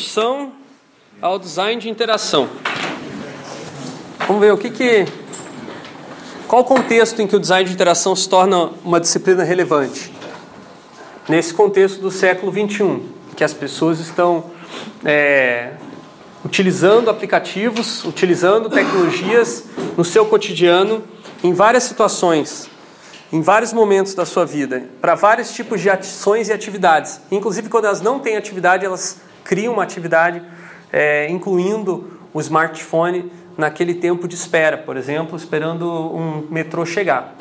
Introdução 0.00 0.52
ao 1.20 1.38
design 1.38 1.78
de 1.78 1.90
interação. 1.90 2.48
Vamos 4.26 4.40
ver 4.40 4.50
o 4.50 4.56
que 4.56 4.70
que 4.70 5.04
qual 6.48 6.62
o 6.62 6.64
contexto 6.64 7.20
em 7.20 7.26
que 7.26 7.36
o 7.36 7.38
design 7.38 7.68
de 7.68 7.74
interação 7.74 8.16
se 8.16 8.26
torna 8.26 8.70
uma 8.82 8.98
disciplina 8.98 9.44
relevante? 9.44 10.10
Nesse 11.28 11.52
contexto 11.52 12.00
do 12.00 12.10
século 12.10 12.50
21, 12.50 13.06
que 13.36 13.44
as 13.44 13.52
pessoas 13.52 14.00
estão 14.00 14.46
é, 15.04 15.74
utilizando 16.46 17.10
aplicativos, 17.10 18.02
utilizando 18.02 18.70
tecnologias 18.70 19.64
no 19.98 20.04
seu 20.04 20.24
cotidiano 20.24 21.04
em 21.44 21.52
várias 21.52 21.82
situações, 21.82 22.70
em 23.30 23.42
vários 23.42 23.74
momentos 23.74 24.14
da 24.14 24.24
sua 24.24 24.46
vida, 24.46 24.84
para 24.98 25.14
vários 25.14 25.52
tipos 25.52 25.78
de 25.78 25.90
ações 25.90 26.48
e 26.48 26.54
atividades. 26.54 27.20
Inclusive, 27.30 27.68
quando 27.68 27.84
elas 27.84 28.00
não 28.00 28.18
têm 28.18 28.38
atividade, 28.38 28.86
elas 28.86 29.28
criam 29.44 29.74
uma 29.74 29.82
atividade, 29.82 30.42
é, 30.92 31.28
incluindo 31.30 32.18
o 32.32 32.40
smartphone 32.40 33.30
naquele 33.56 33.94
tempo 33.94 34.26
de 34.26 34.34
espera, 34.34 34.78
por 34.78 34.96
exemplo, 34.96 35.36
esperando 35.36 35.86
um 35.86 36.46
metrô 36.50 36.86
chegar. 36.86 37.34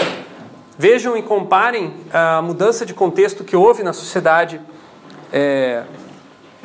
Vejam 0.78 1.18
e 1.18 1.22
comparem 1.22 1.94
a 2.12 2.42
mudança 2.42 2.86
de 2.86 2.94
contexto 2.94 3.44
que 3.44 3.56
houve 3.56 3.84
na 3.84 3.94
sociedade 3.94 4.62
é, 5.32 5.84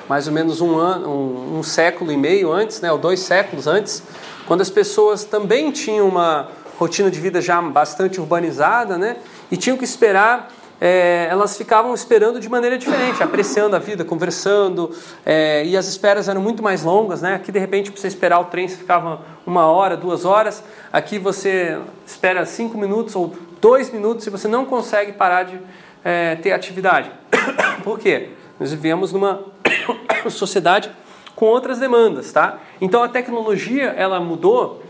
mais 0.08 0.26
ou 0.26 0.32
menos 0.32 0.60
um, 0.60 0.76
ano, 0.76 1.08
um, 1.08 1.58
um, 1.58 1.62
século 1.62 2.12
e 2.12 2.16
meio 2.16 2.52
antes, 2.52 2.80
né, 2.80 2.92
ou 2.92 2.98
dois 2.98 3.20
séculos 3.20 3.66
antes, 3.66 4.02
quando 4.46 4.60
as 4.60 4.70
pessoas 4.70 5.24
também 5.24 5.70
tinham 5.70 6.06
uma 6.08 6.48
rotina 6.78 7.10
de 7.10 7.18
vida 7.20 7.40
já 7.40 7.60
bastante 7.62 8.20
urbanizada, 8.20 8.98
né, 8.98 9.16
e 9.50 9.56
tinham 9.56 9.76
que 9.76 9.84
esperar 9.84 10.48
é, 10.80 11.28
elas 11.30 11.56
ficavam 11.56 11.94
esperando 11.94 12.40
de 12.40 12.48
maneira 12.48 12.76
diferente, 12.76 13.22
apreciando 13.22 13.76
a 13.76 13.78
vida, 13.78 14.04
conversando, 14.04 14.90
é, 15.24 15.64
e 15.64 15.76
as 15.76 15.86
esperas 15.86 16.28
eram 16.28 16.40
muito 16.40 16.62
mais 16.62 16.82
longas, 16.82 17.22
né? 17.22 17.34
Aqui 17.34 17.52
de 17.52 17.58
repente 17.58 17.90
para 17.90 18.00
você 18.00 18.08
esperar 18.08 18.40
o 18.40 18.46
trem 18.46 18.68
você 18.68 18.76
ficava 18.76 19.22
uma 19.46 19.66
hora, 19.66 19.96
duas 19.96 20.24
horas, 20.24 20.62
aqui 20.92 21.18
você 21.18 21.78
espera 22.06 22.44
cinco 22.44 22.76
minutos 22.76 23.14
ou 23.14 23.34
dois 23.60 23.90
minutos 23.90 24.26
e 24.26 24.30
você 24.30 24.48
não 24.48 24.64
consegue 24.64 25.12
parar 25.12 25.44
de 25.44 25.58
é, 26.04 26.36
ter 26.36 26.52
atividade. 26.52 27.10
Por 27.82 27.98
quê? 27.98 28.30
Nós 28.58 28.70
vivemos 28.70 29.12
numa 29.12 29.42
sociedade 30.28 30.90
com 31.34 31.46
outras 31.46 31.78
demandas, 31.78 32.32
tá? 32.32 32.58
Então 32.80 33.02
a 33.02 33.08
tecnologia 33.08 33.94
ela 33.96 34.20
mudou, 34.20 34.82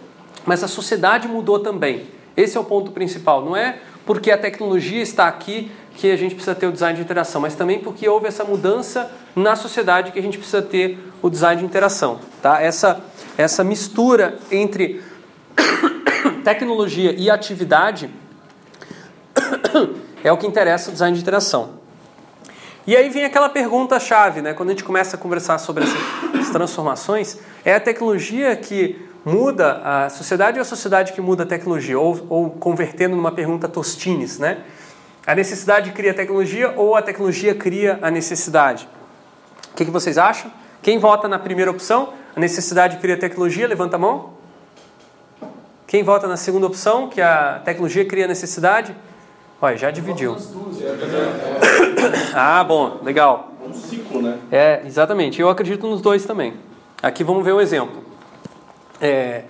mas 0.44 0.62
a 0.62 0.68
sociedade 0.68 1.28
mudou 1.28 1.58
também. 1.58 2.06
Esse 2.36 2.56
é 2.56 2.60
o 2.60 2.64
ponto 2.64 2.90
principal. 2.90 3.44
Não 3.44 3.56
é 3.56 3.78
porque 4.06 4.30
a 4.30 4.38
tecnologia 4.38 5.02
está 5.02 5.27
aqui 5.27 5.70
que 5.94 6.10
a 6.10 6.16
gente 6.16 6.34
precisa 6.34 6.55
ter 6.55 6.66
o 6.66 6.72
design 6.72 6.97
de 6.97 7.02
interação, 7.02 7.41
mas 7.41 7.55
também 7.55 7.78
porque 7.78 8.08
houve 8.08 8.27
essa 8.27 8.44
mudança 8.44 9.11
na 9.34 9.55
sociedade 9.55 10.12
que 10.12 10.19
a 10.19 10.22
gente 10.22 10.36
precisa 10.36 10.61
ter 10.61 10.98
o 11.22 11.30
design 11.30 11.61
de 11.61 11.66
interação. 11.66 12.19
Tá? 12.42 12.61
Essa, 12.61 13.00
essa 13.38 13.62
mistura 13.62 14.38
entre 14.50 15.00
tecnologia 16.42 17.14
e 17.16 17.30
atividade 17.30 18.11
é 20.22 20.33
o 20.33 20.36
que 20.36 20.46
interessa 20.46 20.91
o 20.91 20.92
design 20.92 21.14
de 21.16 21.22
interação. 21.22 21.84
E 22.86 22.94
aí 22.96 23.08
vem 23.08 23.24
aquela 23.24 23.48
pergunta-chave, 23.48 24.42
né? 24.42 24.52
quando 24.52 24.70
a 24.70 24.72
gente 24.72 24.84
começa 24.84 25.16
a 25.16 25.18
conversar 25.18 25.58
sobre 25.58 25.84
essas 25.84 26.50
transformações, 26.52 27.39
é 27.64 27.74
a 27.74 27.80
tecnologia 27.80 28.55
que 28.56 29.00
muda 29.25 29.80
a 29.84 30.11
sociedade 30.11 30.58
ou 30.58 30.62
a 30.62 30.64
sociedade 30.64 31.12
que 31.12 31.20
muda 31.20 31.44
a 31.44 31.47
tecnologia? 31.47 31.98
Ou, 31.98 32.27
ou 32.28 32.50
convertendo 32.50 33.17
numa 33.17 33.33
pergunta 33.33 33.69
Tostines, 33.69 34.39
né? 34.39 34.58
A 35.27 35.34
necessidade 35.34 35.92
cria 35.92 36.11
a 36.11 36.14
tecnologia 36.14 36.75
ou 36.77 36.94
a 36.94 37.03
tecnologia 37.03 37.55
cria 37.55 37.98
a 38.02 38.11
necessidade? 38.11 38.86
O 39.72 39.77
que, 39.77 39.84
que 39.84 39.91
vocês 39.91 40.19
acham? 40.19 40.50
Quem 40.83 40.98
vota 40.98 41.27
na 41.27 41.39
primeira 41.39 41.70
opção? 41.70 42.12
A 42.36 42.41
necessidade 42.41 42.98
cria 42.98 43.14
a 43.14 43.19
tecnologia? 43.19 43.67
Levanta 43.67 43.97
a 43.97 43.98
mão. 43.98 44.34
Quem 45.86 46.02
vota 46.02 46.27
na 46.27 46.36
segunda 46.36 46.67
opção, 46.67 47.08
que 47.08 47.20
a 47.20 47.62
tecnologia 47.64 48.05
cria 48.05 48.27
a 48.27 48.28
necessidade? 48.28 48.95
Olha, 49.61 49.77
já 49.77 49.90
dividiu. 49.90 50.36
Ah, 52.34 52.63
bom, 52.63 53.01
legal. 53.02 53.52
Um 53.67 53.73
ciclo, 53.73 54.20
né? 54.20 54.39
É, 54.52 54.83
exatamente. 54.84 55.40
Eu 55.40 55.48
acredito 55.48 55.86
nos 55.86 56.02
dois 56.02 56.27
também. 56.27 56.55
Aqui 57.02 57.24
vamos 57.24 57.42
ver 57.45 57.55
um 57.55 57.61
exemplo. 57.61 58.03
É, 59.00 59.42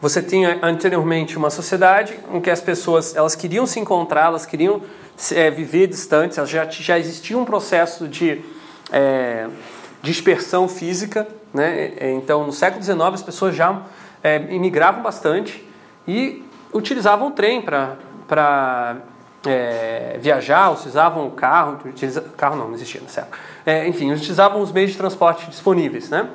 você 0.00 0.20
tinha 0.20 0.58
anteriormente 0.62 1.36
uma 1.36 1.48
sociedade 1.48 2.18
em 2.32 2.40
que 2.40 2.50
as 2.50 2.60
pessoas 2.60 3.14
elas 3.14 3.36
queriam 3.36 3.66
se 3.66 3.78
encontrar, 3.78 4.26
elas 4.26 4.44
queriam 4.44 4.82
é, 5.30 5.50
viver 5.50 5.86
distantes, 5.86 6.36
já, 6.48 6.64
já 6.68 6.98
existia 6.98 7.38
um 7.38 7.44
processo 7.44 8.08
de 8.08 8.42
é, 8.90 9.46
dispersão 10.02 10.66
física. 10.66 11.28
Né? 11.54 11.92
Então, 12.14 12.44
no 12.44 12.52
século 12.52 12.82
XIX, 12.82 12.98
as 13.00 13.22
pessoas 13.22 13.54
já 13.54 13.82
é, 14.22 14.38
imigravam 14.50 15.02
bastante 15.02 15.64
e 16.06 16.44
utilizavam 16.72 17.28
o 17.28 17.30
trem 17.30 17.62
para 17.62 18.96
é, 19.46 20.18
viajar, 20.20 20.70
utilizavam 20.70 21.26
o 21.26 21.30
carro, 21.30 21.78
utiliza, 21.84 22.22
carro 22.36 22.56
não, 22.56 22.68
não 22.68 22.74
existia 22.74 23.00
no 23.00 23.08
século. 23.08 23.36
É, 23.64 23.86
enfim, 23.86 24.12
utilizavam 24.12 24.60
os 24.60 24.72
meios 24.72 24.90
de 24.90 24.96
transporte 24.96 25.48
disponíveis. 25.48 26.10
Né? 26.10 26.28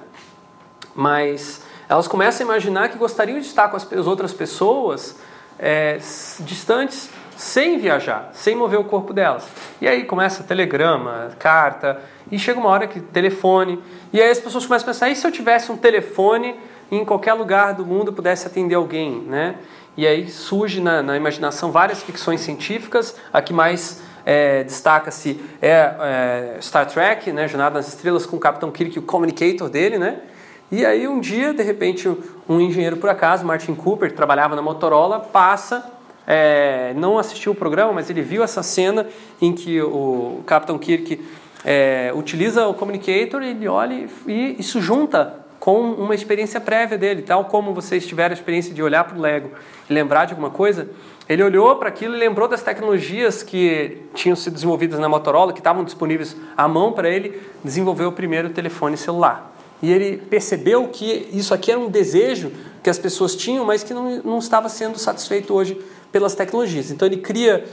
Mas 0.96 1.67
elas 1.90 2.08
começam 2.08 2.46
a 2.46 2.52
imaginar 2.52 2.90
que 2.90 2.98
gostariam 2.98 3.40
de 3.40 3.46
estar 3.46 3.70
com 3.70 3.78
as, 3.78 3.92
as 3.92 4.08
outras 4.08 4.34
pessoas 4.34 5.16
é, 5.60 5.98
distantes 6.40 7.10
sem 7.36 7.78
viajar, 7.78 8.32
sem 8.34 8.56
mover 8.56 8.80
o 8.80 8.84
corpo 8.84 9.14
delas. 9.14 9.48
E 9.80 9.88
aí 9.88 10.04
começa 10.04 10.44
telegrama, 10.44 11.32
carta, 11.38 12.02
e 12.32 12.38
chega 12.38 12.60
uma 12.60 12.70
hora 12.70 12.88
que 12.88 13.00
telefone, 13.00 13.82
e 14.12 14.20
aí 14.20 14.30
as 14.30 14.40
pessoas 14.40 14.66
começam 14.66 14.90
a 14.90 14.94
pensar: 14.94 15.10
e 15.10 15.16
se 15.16 15.26
eu 15.26 15.32
tivesse 15.32 15.72
um 15.72 15.78
telefone 15.78 16.56
em 16.92 17.06
qualquer 17.06 17.34
lugar 17.34 17.74
do 17.74 17.86
mundo 17.86 18.12
pudesse 18.12 18.48
atender 18.48 18.76
alguém, 18.76 19.22
né? 19.22 19.56
E 19.96 20.06
aí 20.06 20.30
surge 20.30 20.80
na, 20.80 21.02
na 21.02 21.18
imaginação 21.18 21.72
várias 21.72 22.02
ficções 22.04 22.42
científicas, 22.42 23.16
a 23.34 23.42
que 23.42 23.52
mais 23.52 24.02
é, 24.26 24.64
destaca-se 24.64 25.42
é, 25.62 25.72
é, 26.00 26.58
Star 26.62 26.86
Trek, 26.88 27.32
né? 27.32 27.48
Jornada 27.48 27.76
nas 27.76 27.88
Estrelas 27.88 28.26
com 28.26 28.38
o 28.38 28.40
Capitão 28.40 28.72
Kirk, 28.72 28.98
o 29.00 29.02
communicator 29.02 29.70
dele, 29.70 29.98
né? 29.98 30.22
E 30.70 30.86
aí 30.86 31.08
um 31.08 31.20
dia, 31.20 31.54
de 31.54 31.64
repente, 31.64 32.14
um 32.48 32.60
engenheiro 32.60 32.98
por 32.98 33.10
acaso, 33.10 33.46
Martin 33.46 33.74
Cooper, 33.74 34.10
que 34.10 34.16
trabalhava 34.16 34.54
na 34.54 34.62
Motorola, 34.62 35.20
passa, 35.20 35.90
é, 36.28 36.94
não 36.98 37.18
assistiu 37.18 37.54
o 37.54 37.56
programa, 37.56 37.94
mas 37.94 38.10
ele 38.10 38.22
viu 38.22 38.44
essa 38.44 38.62
cena 38.62 39.08
em 39.42 39.54
que 39.54 39.82
o 39.82 40.42
Capitão 40.46 40.78
Kirk 40.78 41.26
é, 41.64 42.12
utiliza 42.14 42.68
o 42.68 42.74
communicator, 42.74 43.42
ele 43.42 43.66
olha 43.66 44.08
e 44.28 44.58
isso 44.60 44.82
junta 44.82 45.36
com 45.58 45.80
uma 45.92 46.14
experiência 46.14 46.60
prévia 46.60 46.98
dele, 46.98 47.22
tal 47.22 47.46
como 47.46 47.74
vocês 47.74 48.06
tiveram 48.06 48.32
a 48.32 48.38
experiência 48.38 48.74
de 48.74 48.84
olhar 48.84 49.06
para 49.06 49.18
o 49.18 49.22
Lego 49.22 49.52
e 49.90 49.94
lembrar 49.94 50.26
de 50.26 50.34
alguma 50.34 50.50
coisa. 50.50 50.90
Ele 51.30 51.44
olhou 51.44 51.76
para 51.78 51.88
aquilo 51.88 52.14
e 52.14 52.20
lembrou 52.20 52.48
das 52.48 52.62
tecnologias 52.62 53.42
que 53.42 54.02
tinham 54.14 54.36
sido 54.36 54.54
desenvolvidas 54.54 55.00
na 55.00 55.08
Motorola, 55.08 55.54
que 55.54 55.60
estavam 55.60 55.84
disponíveis 55.84 56.36
à 56.56 56.68
mão 56.68 56.92
para 56.92 57.10
ele 57.10 57.42
desenvolver 57.64 58.06
o 58.06 58.12
primeiro 58.12 58.50
telefone 58.50 58.98
celular. 58.98 59.57
E 59.82 59.92
ele 59.92 60.18
percebeu 60.18 60.88
que 60.88 61.30
isso 61.32 61.54
aqui 61.54 61.72
era 61.72 61.80
um 61.80 61.90
desejo 61.90 62.52
que 62.82 62.90
as 62.90 62.98
pessoas 62.98 63.36
tinham, 63.36 63.66
mas 63.66 63.84
que 63.84 63.94
não, 63.94 64.22
não 64.24 64.40
estava 64.40 64.70
sendo 64.70 64.98
satisfeito 64.98 65.54
hoje 65.54 65.80
pelas 66.12 66.34
tecnologias. 66.34 66.90
Então 66.90 67.08
ele 67.08 67.18
cria, 67.18 67.66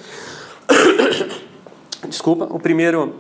desculpa, 2.09 2.45
o 2.51 2.59
primeiro 2.59 3.15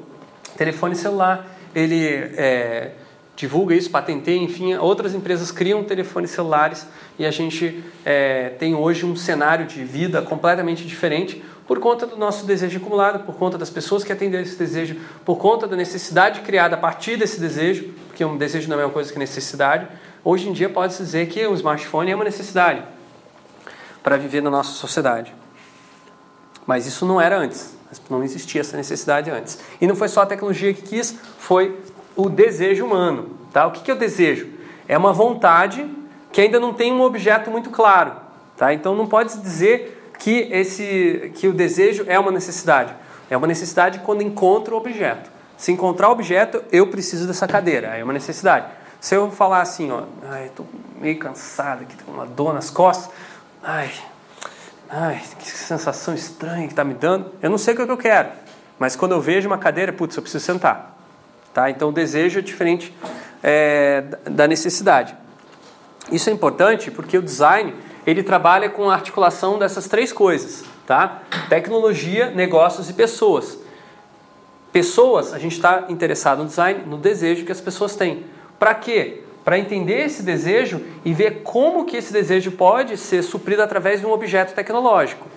telefone 0.56 0.94
celular. 0.94 1.50
Ele 1.74 2.06
é, 2.06 2.92
divulga 3.36 3.74
isso, 3.74 3.90
patenteia, 3.90 4.38
enfim, 4.38 4.74
outras 4.74 5.14
empresas 5.14 5.50
criam 5.50 5.82
telefones 5.82 6.30
celulares 6.30 6.86
e 7.18 7.26
a 7.26 7.30
gente 7.30 7.82
é, 8.04 8.50
tem 8.50 8.74
hoje 8.74 9.04
um 9.04 9.16
cenário 9.16 9.66
de 9.66 9.82
vida 9.84 10.22
completamente 10.22 10.84
diferente 10.84 11.42
por 11.66 11.80
conta 11.80 12.06
do 12.06 12.16
nosso 12.16 12.44
desejo 12.44 12.78
acumulado, 12.78 13.24
por 13.24 13.34
conta 13.36 13.56
das 13.56 13.70
pessoas 13.70 14.04
que 14.04 14.12
atendem 14.12 14.40
esse 14.40 14.56
desejo, 14.56 14.96
por 15.24 15.36
conta 15.36 15.66
da 15.66 15.76
necessidade 15.76 16.40
criada 16.40 16.76
a 16.76 16.78
partir 16.78 17.16
desse 17.16 17.40
desejo, 17.40 17.92
porque 18.14 18.25
um 18.25 18.36
desejo 18.36 18.70
não 18.70 18.78
é 18.78 18.84
uma 18.84 18.92
coisa 18.92 19.12
que 19.12 19.19
necessidade. 19.19 19.88
Hoje 20.22 20.49
em 20.49 20.52
dia 20.52 20.69
pode-se 20.69 21.02
dizer 21.02 21.26
que 21.26 21.44
o 21.44 21.55
smartphone 21.55 22.12
é 22.12 22.14
uma 22.14 22.22
necessidade 22.22 22.81
para 24.05 24.16
viver 24.16 24.40
na 24.40 24.50
nossa 24.50 24.70
sociedade. 24.70 25.34
Mas 26.64 26.87
isso 26.87 27.05
não 27.05 27.20
era 27.20 27.37
antes, 27.37 27.76
não 28.08 28.22
existia 28.22 28.61
essa 28.61 28.76
necessidade 28.76 29.31
antes. 29.31 29.58
E 29.81 29.87
não 29.88 29.96
foi 29.96 30.06
só 30.06 30.22
a 30.22 30.26
tecnologia 30.26 30.72
que 30.72 30.82
quis, 30.82 31.19
foi 31.38 31.76
o 32.14 32.28
desejo 32.28 32.87
humano. 32.87 33.31
Tá? 33.52 33.66
O 33.66 33.72
que 33.72 33.90
é 33.90 33.94
o 33.94 33.99
desejo? 33.99 34.49
É 34.87 34.96
uma 34.96 35.12
vontade 35.12 35.84
que 36.31 36.40
ainda 36.40 36.61
não 36.61 36.72
tem 36.72 36.93
um 36.93 37.02
objeto 37.02 37.50
muito 37.50 37.70
claro. 37.70 38.12
Tá? 38.56 38.72
Então 38.72 38.94
não 38.94 39.08
pode 39.08 39.37
dizer 39.40 40.12
que, 40.20 40.49
esse, 40.52 41.32
que 41.34 41.49
o 41.49 41.52
desejo 41.52 42.05
é 42.06 42.16
uma 42.16 42.31
necessidade. 42.31 42.94
É 43.28 43.37
uma 43.37 43.49
necessidade 43.49 43.99
quando 44.05 44.22
encontra 44.22 44.72
o 44.72 44.76
objeto. 44.76 45.33
Se 45.64 45.72
encontrar 45.72 46.11
objeto, 46.11 46.62
eu 46.70 46.88
preciso 46.88 47.26
dessa 47.26 47.49
cadeira. 47.49 47.87
É 47.96 48.05
uma 48.05 48.12
necessidade. 48.12 48.66
Se 49.00 49.14
eu 49.14 49.31
falar 49.31 49.62
assim, 49.62 49.90
ó, 49.90 50.02
ai, 50.28 50.50
tô 50.55 50.62
meio 51.00 51.19
cansado, 51.19 51.84
aqui 51.84 51.96
com 52.05 52.12
uma 52.12 52.26
dor 52.26 52.52
nas 52.52 52.69
costas, 52.69 53.11
ai, 53.62 53.90
ai, 54.90 55.22
que 55.38 55.49
sensação 55.49 56.12
estranha 56.14 56.66
que 56.66 56.75
está 56.75 56.84
me 56.84 56.93
dando. 56.93 57.32
Eu 57.40 57.49
não 57.49 57.56
sei 57.56 57.72
o 57.72 57.76
que 57.78 57.90
eu 57.90 57.96
quero, 57.96 58.28
mas 58.78 58.94
quando 58.94 59.12
eu 59.12 59.22
vejo 59.22 59.49
uma 59.49 59.56
cadeira, 59.56 59.90
putz, 59.90 60.14
eu 60.14 60.22
preciso 60.22 60.44
sentar. 60.44 60.99
Tá? 61.55 61.70
Então 61.70 61.88
o 61.88 61.93
desejo 61.93 62.40
é 62.40 62.43
diferente 62.43 62.94
é, 63.43 64.05
da 64.25 64.46
necessidade. 64.46 65.16
Isso 66.12 66.28
é 66.28 66.32
importante 66.34 66.90
porque 66.90 67.16
o 67.16 67.22
design 67.22 67.75
ele 68.06 68.22
trabalha 68.22 68.69
com 68.69 68.90
a 68.90 68.93
articulação 68.93 69.58
dessas 69.58 69.88
três 69.88 70.12
coisas, 70.12 70.62
tá? 70.87 71.22
Tecnologia, 71.49 72.31
negócios 72.32 72.90
e 72.90 72.93
pessoas. 72.93 73.63
Pessoas, 74.75 75.32
a 75.32 75.38
gente 75.38 75.53
está 75.53 75.85
interessado 75.88 76.41
no 76.41 76.47
design, 76.47 76.82
no 76.85 76.99
desejo 76.99 77.44
que 77.44 77.53
as 77.53 77.61
pessoas 77.61 77.94
têm. 77.94 78.25
Para 78.59 78.75
quê? 78.75 79.23
Para 79.44 79.56
entender 79.56 80.05
esse 80.05 80.21
desejo 80.21 80.81
e 81.05 81.15
ver 81.15 81.44
como 81.44 81.85
que 81.85 81.97
esse 81.97 82.12
desejo 82.12 82.50
pode 82.50 82.97
ser 82.97 83.23
suprido 83.23 83.62
através 83.62 84.00
de 84.00 84.06
um 84.06 84.11
objeto 84.11 84.53
tecnológico. 84.53 85.29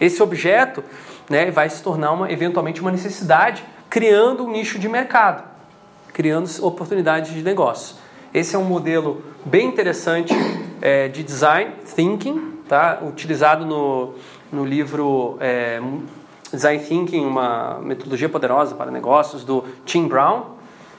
Esse 0.00 0.20
objeto 0.20 0.82
né, 1.28 1.52
vai 1.52 1.70
se 1.70 1.80
tornar 1.80 2.10
uma, 2.10 2.32
eventualmente 2.32 2.80
uma 2.80 2.90
necessidade, 2.90 3.64
criando 3.88 4.44
um 4.44 4.50
nicho 4.50 4.76
de 4.76 4.88
mercado, 4.88 5.44
criando 6.12 6.50
oportunidades 6.60 7.32
de 7.32 7.42
negócio. 7.44 7.94
Esse 8.34 8.56
é 8.56 8.58
um 8.58 8.64
modelo 8.64 9.22
bem 9.44 9.68
interessante 9.68 10.34
é, 10.82 11.06
de 11.06 11.22
design 11.22 11.74
thinking, 11.94 12.58
tá? 12.68 12.98
utilizado 13.06 13.64
no, 13.64 14.14
no 14.50 14.64
livro 14.64 15.36
é, 15.38 15.80
Design 16.52 16.82
Thinking, 16.82 17.24
uma 17.24 17.78
metodologia 17.80 18.28
poderosa 18.28 18.74
para 18.74 18.90
negócios, 18.90 19.44
do 19.44 19.64
Tim 19.84 20.08
Brown. 20.08 20.58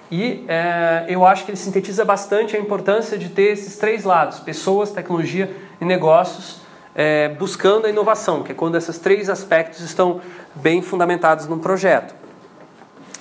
E 0.10 0.44
é, 0.48 1.06
eu 1.08 1.26
acho 1.26 1.46
que 1.46 1.52
ele 1.52 1.58
sintetiza 1.58 2.04
bastante 2.04 2.56
a 2.56 2.60
importância 2.60 3.18
de 3.18 3.30
ter 3.30 3.54
esses 3.54 3.78
três 3.78 4.04
lados: 4.04 4.40
pessoas, 4.40 4.92
tecnologia 4.92 5.56
e 5.80 5.86
negócios, 5.86 6.62
é, 6.94 7.30
buscando 7.30 7.86
a 7.86 7.90
inovação, 7.90 8.44
que 8.44 8.52
é 8.52 8.56
quando 8.56 8.76
esses 8.76 8.98
três 9.00 9.30
aspectos 9.30 9.82
estão 9.82 10.22
bem 10.56 10.82
fundamentados 10.82 11.48
num 11.48 11.60
projeto. 11.60 12.14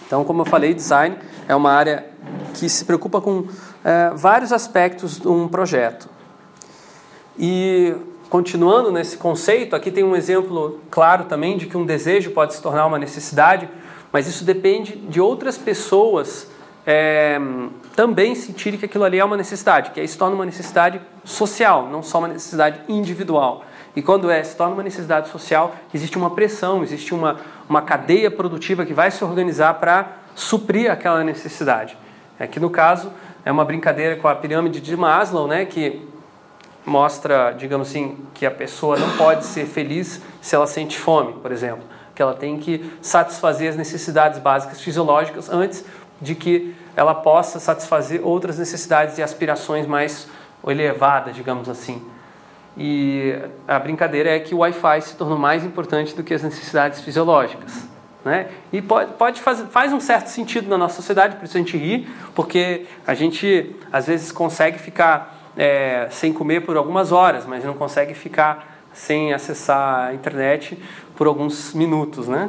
Então, 0.06 0.25
como 0.25 0.43
eu 0.43 0.44
falei, 0.44 0.75
design 0.75 1.17
é 1.47 1.55
uma 1.55 1.73
área 1.73 2.06
que 2.55 2.69
se 2.69 2.85
preocupa 2.85 3.21
com 3.21 3.47
é, 3.85 4.11
vários 4.15 4.53
aspectos 4.53 5.19
de 5.21 5.29
um 5.29 5.47
projeto. 5.47 6.09
E 7.38 7.94
continuando 8.31 8.93
nesse 8.93 9.17
conceito, 9.17 9.75
aqui 9.75 9.91
tem 9.91 10.05
um 10.05 10.15
exemplo 10.15 10.81
claro 10.88 11.25
também 11.25 11.59
de 11.59 11.67
que 11.67 11.77
um 11.77 11.85
desejo 11.85 12.31
pode 12.31 12.55
se 12.55 12.62
tornar 12.62 12.87
uma 12.87 12.99
necessidade, 12.99 13.69
mas 14.12 14.29
isso 14.29 14.44
depende 14.44 14.94
de 14.97 15.21
outras 15.21 15.59
pessoas 15.59 16.49
é, 16.87 17.41
também 17.97 18.37
sentirem 18.37 18.79
que 18.79 18.85
aquilo 18.87 19.03
ali 19.03 19.19
é 19.19 19.25
uma 19.25 19.37
necessidade, 19.37 19.91
que 19.91 20.00
aí 20.00 20.06
se 20.06 20.17
torna 20.17 20.37
uma 20.37 20.47
necessidade 20.47 21.00
social, 21.25 21.88
não 21.88 22.05
só 22.05 22.19
uma 22.19 22.29
necessidade 22.29 22.81
individual. 22.88 23.65
E 23.97 24.00
quando 24.00 24.31
é, 24.31 24.43
se 24.44 24.56
torna 24.56 24.75
uma 24.75 24.85
necessidade 24.85 25.29
social, 25.29 25.75
existe 25.93 26.17
uma 26.17 26.31
pressão, 26.31 26.85
existe 26.85 27.12
uma, 27.12 27.41
uma 27.69 27.83
cadeia 27.83 28.31
produtiva 28.31 28.87
que 28.87 28.94
vai 28.94 29.11
se 29.11 29.25
organizar 29.25 29.75
para 29.75 30.19
suprir 30.37 30.88
aquela 30.91 31.25
necessidade. 31.25 31.99
Aqui 32.38 32.61
no 32.61 32.71
caso, 32.71 33.12
é 33.44 33.50
uma 33.50 33.65
brincadeira 33.65 34.15
com 34.15 34.29
a 34.29 34.35
pirâmide 34.37 34.81
de 34.81 34.97
Maslow, 34.97 35.49
né, 35.49 35.65
que 35.65 36.09
mostra, 36.85 37.53
digamos 37.53 37.88
assim, 37.88 38.19
que 38.35 38.47
a 38.47 38.50
pessoa 38.50 38.99
não 38.99 39.17
pode 39.17 39.44
ser 39.44 39.67
feliz 39.67 40.21
se 40.41 40.55
ela 40.55 40.67
sente 40.67 40.99
fome, 40.99 41.35
por 41.35 41.53
exemplo, 41.53 41.85
que 42.15 42.23
ela 42.23 42.35
tem 42.35 42.59
que 42.59 42.91
satisfazer 43.03 43.71
as 43.71 43.77
necessidades 43.77 44.38
básicas 44.38 44.81
fisiológicas 44.81 45.50
antes 45.50 45.85
de 46.21 46.35
que 46.35 46.75
ela 46.97 47.15
possa 47.15 47.59
satisfazer 47.59 48.21
outras 48.25 48.59
necessidades 48.59 49.19
e 49.19 49.23
aspirações 49.23 49.87
mais 49.87 50.29
elevadas, 50.67 51.35
digamos 51.35 51.69
assim. 51.69 52.03
E 52.77 53.35
a 53.67 53.79
brincadeira 53.79 54.31
é 54.31 54.38
que 54.38 54.55
o 54.55 54.59
Wi-Fi 54.59 55.00
se 55.03 55.17
tornou 55.17 55.38
mais 55.38 55.65
importante 55.65 56.15
do 56.15 56.23
que 56.23 56.33
as 56.35 56.43
necessidades 56.43 57.00
fisiológicas. 57.00 57.88
Né? 58.25 58.49
E 58.71 58.83
pode, 58.83 59.12
pode 59.15 59.41
fazer, 59.41 59.67
faz 59.67 59.93
um 59.93 60.00
certo 60.00 60.29
sentido 60.29 60.69
na 60.69 60.76
nossa 60.76 60.97
sociedade, 60.97 61.37
por 61.37 61.47
isso 61.47 61.56
a 61.56 61.61
gente 61.61 61.76
ri, 61.76 62.06
porque 62.35 62.87
a 63.06 63.15
gente 63.15 63.75
às 63.91 64.06
vezes 64.06 64.31
consegue 64.31 64.79
ficar 64.79 65.40
é, 65.61 66.09
sem 66.11 66.33
comer 66.33 66.62
por 66.62 66.79
algumas 66.79 67.12
horas, 67.12 67.45
mas 67.45 67.62
não 67.62 67.75
consegue 67.75 68.15
ficar 68.15 68.81
sem 68.95 69.35
acessar 69.35 70.09
a 70.09 70.15
internet 70.15 70.83
por 71.15 71.27
alguns 71.27 71.75
minutos, 71.75 72.27
né? 72.27 72.49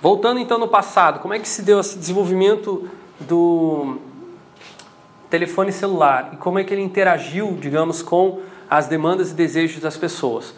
Voltando 0.00 0.40
então 0.40 0.56
no 0.56 0.66
passado, 0.66 1.20
como 1.20 1.34
é 1.34 1.38
que 1.38 1.46
se 1.46 1.60
deu 1.60 1.78
esse 1.78 1.98
desenvolvimento 1.98 2.88
do 3.20 3.98
telefone 5.28 5.70
celular 5.70 6.30
e 6.32 6.36
como 6.38 6.58
é 6.58 6.64
que 6.64 6.72
ele 6.72 6.82
interagiu, 6.82 7.54
digamos, 7.60 8.00
com 8.00 8.40
as 8.70 8.86
demandas 8.86 9.32
e 9.32 9.34
desejos 9.34 9.82
das 9.82 9.98
pessoas? 9.98 10.54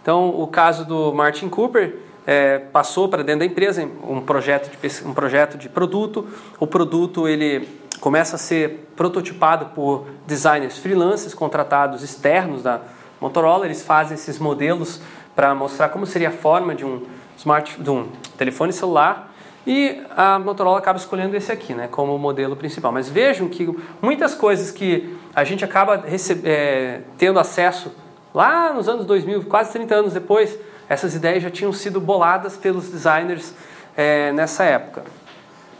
Então, 0.00 0.30
o 0.40 0.46
caso 0.46 0.86
do 0.86 1.12
Martin 1.12 1.50
Cooper 1.50 1.98
é, 2.26 2.60
passou 2.60 3.10
para 3.10 3.22
dentro 3.22 3.40
da 3.40 3.44
empresa 3.44 3.86
um 4.08 4.22
projeto 4.22 4.70
de 4.70 5.06
um 5.06 5.12
projeto 5.12 5.58
de 5.58 5.68
produto. 5.68 6.26
O 6.58 6.66
produto 6.66 7.28
ele 7.28 7.68
começa 8.00 8.36
a 8.36 8.38
ser 8.38 8.87
prototipado 8.98 9.66
por 9.66 10.08
designers 10.26 10.76
freelancers 10.76 11.32
contratados 11.32 12.02
externos 12.02 12.64
da 12.64 12.80
Motorola. 13.20 13.64
Eles 13.64 13.80
fazem 13.80 14.16
esses 14.16 14.40
modelos 14.40 15.00
para 15.36 15.54
mostrar 15.54 15.88
como 15.90 16.04
seria 16.04 16.30
a 16.30 16.32
forma 16.32 16.74
de 16.74 16.84
um, 16.84 17.06
smart, 17.38 17.80
de 17.80 17.88
um 17.88 18.08
telefone 18.36 18.72
celular 18.72 19.32
e 19.64 20.02
a 20.16 20.38
Motorola 20.38 20.78
acaba 20.78 20.98
escolhendo 20.98 21.36
esse 21.36 21.52
aqui 21.52 21.74
né, 21.74 21.86
como 21.88 22.18
modelo 22.18 22.56
principal. 22.56 22.90
Mas 22.90 23.08
vejam 23.08 23.48
que 23.48 23.72
muitas 24.02 24.34
coisas 24.34 24.72
que 24.72 25.16
a 25.32 25.44
gente 25.44 25.64
acaba 25.64 26.02
é, 26.42 27.02
tendo 27.16 27.38
acesso 27.38 27.92
lá 28.34 28.72
nos 28.72 28.88
anos 28.88 29.06
2000, 29.06 29.44
quase 29.44 29.70
30 29.72 29.94
anos 29.94 30.12
depois, 30.12 30.58
essas 30.88 31.14
ideias 31.14 31.42
já 31.42 31.50
tinham 31.50 31.72
sido 31.72 32.00
boladas 32.00 32.56
pelos 32.56 32.88
designers 32.88 33.54
é, 33.96 34.32
nessa 34.32 34.64
época. 34.64 35.04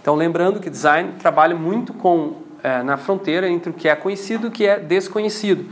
Então, 0.00 0.14
lembrando 0.14 0.60
que 0.60 0.70
design 0.70 1.14
trabalha 1.18 1.56
muito 1.56 1.92
com 1.92 2.47
é, 2.68 2.82
na 2.82 2.96
fronteira 2.96 3.48
entre 3.48 3.70
o 3.70 3.72
que 3.72 3.88
é 3.88 3.96
conhecido 3.96 4.46
e 4.46 4.48
o 4.48 4.50
que 4.50 4.66
é 4.66 4.78
desconhecido. 4.78 5.66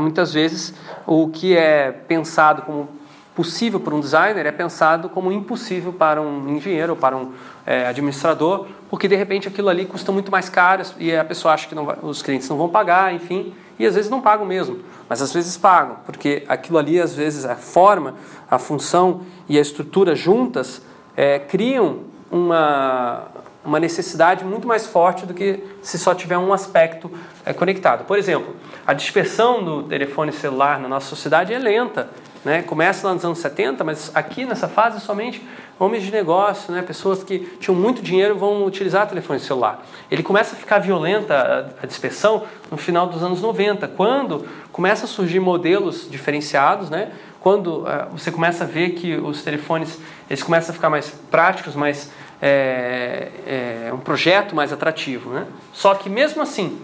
Muitas 0.00 0.32
vezes, 0.32 0.72
o 1.06 1.28
que 1.28 1.54
é 1.54 1.92
pensado 1.92 2.62
como 2.62 2.88
possível 3.34 3.78
para 3.78 3.94
um 3.94 4.00
designer 4.00 4.46
é 4.46 4.50
pensado 4.50 5.10
como 5.10 5.30
impossível 5.30 5.92
para 5.92 6.22
um 6.22 6.56
engenheiro 6.56 6.92
ou 6.92 6.98
para 6.98 7.14
um 7.14 7.32
é, 7.66 7.86
administrador, 7.86 8.66
porque 8.88 9.06
de 9.06 9.14
repente 9.14 9.46
aquilo 9.46 9.68
ali 9.68 9.84
custa 9.84 10.10
muito 10.10 10.32
mais 10.32 10.48
caro 10.48 10.82
e 10.98 11.14
a 11.14 11.22
pessoa 11.22 11.52
acha 11.52 11.68
que 11.68 11.74
vai, 11.74 11.98
os 12.00 12.22
clientes 12.22 12.48
não 12.48 12.56
vão 12.56 12.70
pagar, 12.70 13.12
enfim, 13.12 13.52
e 13.78 13.84
às 13.84 13.94
vezes 13.94 14.10
não 14.10 14.22
pagam 14.22 14.46
mesmo, 14.46 14.78
mas 15.06 15.20
às 15.20 15.34
vezes 15.34 15.58
pagam, 15.58 15.96
porque 16.06 16.44
aquilo 16.48 16.78
ali, 16.78 16.98
às 16.98 17.14
vezes, 17.14 17.44
a 17.44 17.56
forma, 17.56 18.14
a 18.50 18.58
função 18.58 19.20
e 19.46 19.58
a 19.58 19.60
estrutura 19.60 20.14
juntas 20.14 20.80
é, 21.14 21.38
criam 21.38 21.98
uma, 22.30 23.24
uma 23.66 23.80
necessidade 23.80 24.44
muito 24.44 24.66
mais 24.66 24.86
forte 24.86 25.26
do 25.26 25.34
que 25.34 25.62
se 25.82 25.98
só 25.98 26.14
tiver 26.14 26.38
um 26.38 26.52
aspecto 26.52 27.10
é, 27.44 27.52
conectado. 27.52 28.04
Por 28.04 28.16
exemplo, 28.16 28.54
a 28.86 28.94
dispersão 28.94 29.62
do 29.62 29.82
telefone 29.82 30.32
celular 30.32 30.78
na 30.78 30.88
nossa 30.88 31.08
sociedade 31.08 31.52
é 31.52 31.58
lenta. 31.58 32.08
Né? 32.44 32.62
Começa 32.62 33.08
lá 33.08 33.12
nos 33.12 33.24
anos 33.24 33.40
70, 33.40 33.82
mas 33.82 34.12
aqui 34.14 34.44
nessa 34.44 34.68
fase 34.68 35.00
somente 35.00 35.44
homens 35.80 36.04
de 36.04 36.12
negócio, 36.12 36.72
né? 36.72 36.80
pessoas 36.80 37.24
que 37.24 37.40
tinham 37.58 37.74
muito 37.74 38.00
dinheiro 38.00 38.38
vão 38.38 38.64
utilizar 38.64 39.08
telefone 39.08 39.40
celular. 39.40 39.84
Ele 40.08 40.22
começa 40.22 40.54
a 40.54 40.58
ficar 40.58 40.78
violenta 40.78 41.74
a 41.82 41.86
dispersão 41.86 42.44
no 42.70 42.76
final 42.76 43.08
dos 43.08 43.20
anos 43.20 43.42
90, 43.42 43.88
quando 43.88 44.46
começa 44.70 45.06
a 45.06 45.08
surgir 45.08 45.40
modelos 45.40 46.08
diferenciados, 46.08 46.88
né? 46.88 47.10
quando 47.40 47.82
uh, 47.82 48.10
você 48.10 48.30
começa 48.32 48.64
a 48.64 48.66
ver 48.66 48.90
que 48.90 49.14
os 49.14 49.42
telefones 49.42 50.00
eles 50.28 50.42
começam 50.42 50.72
a 50.72 50.74
ficar 50.74 50.90
mais 50.90 51.10
práticos, 51.30 51.76
mais 51.76 52.10
é, 52.40 53.28
é, 53.46 53.90
um 53.92 53.98
projeto 53.98 54.54
mais 54.54 54.72
atrativo. 54.72 55.30
Né? 55.30 55.46
Só 55.72 55.94
que 55.94 56.08
mesmo 56.08 56.42
assim, 56.42 56.80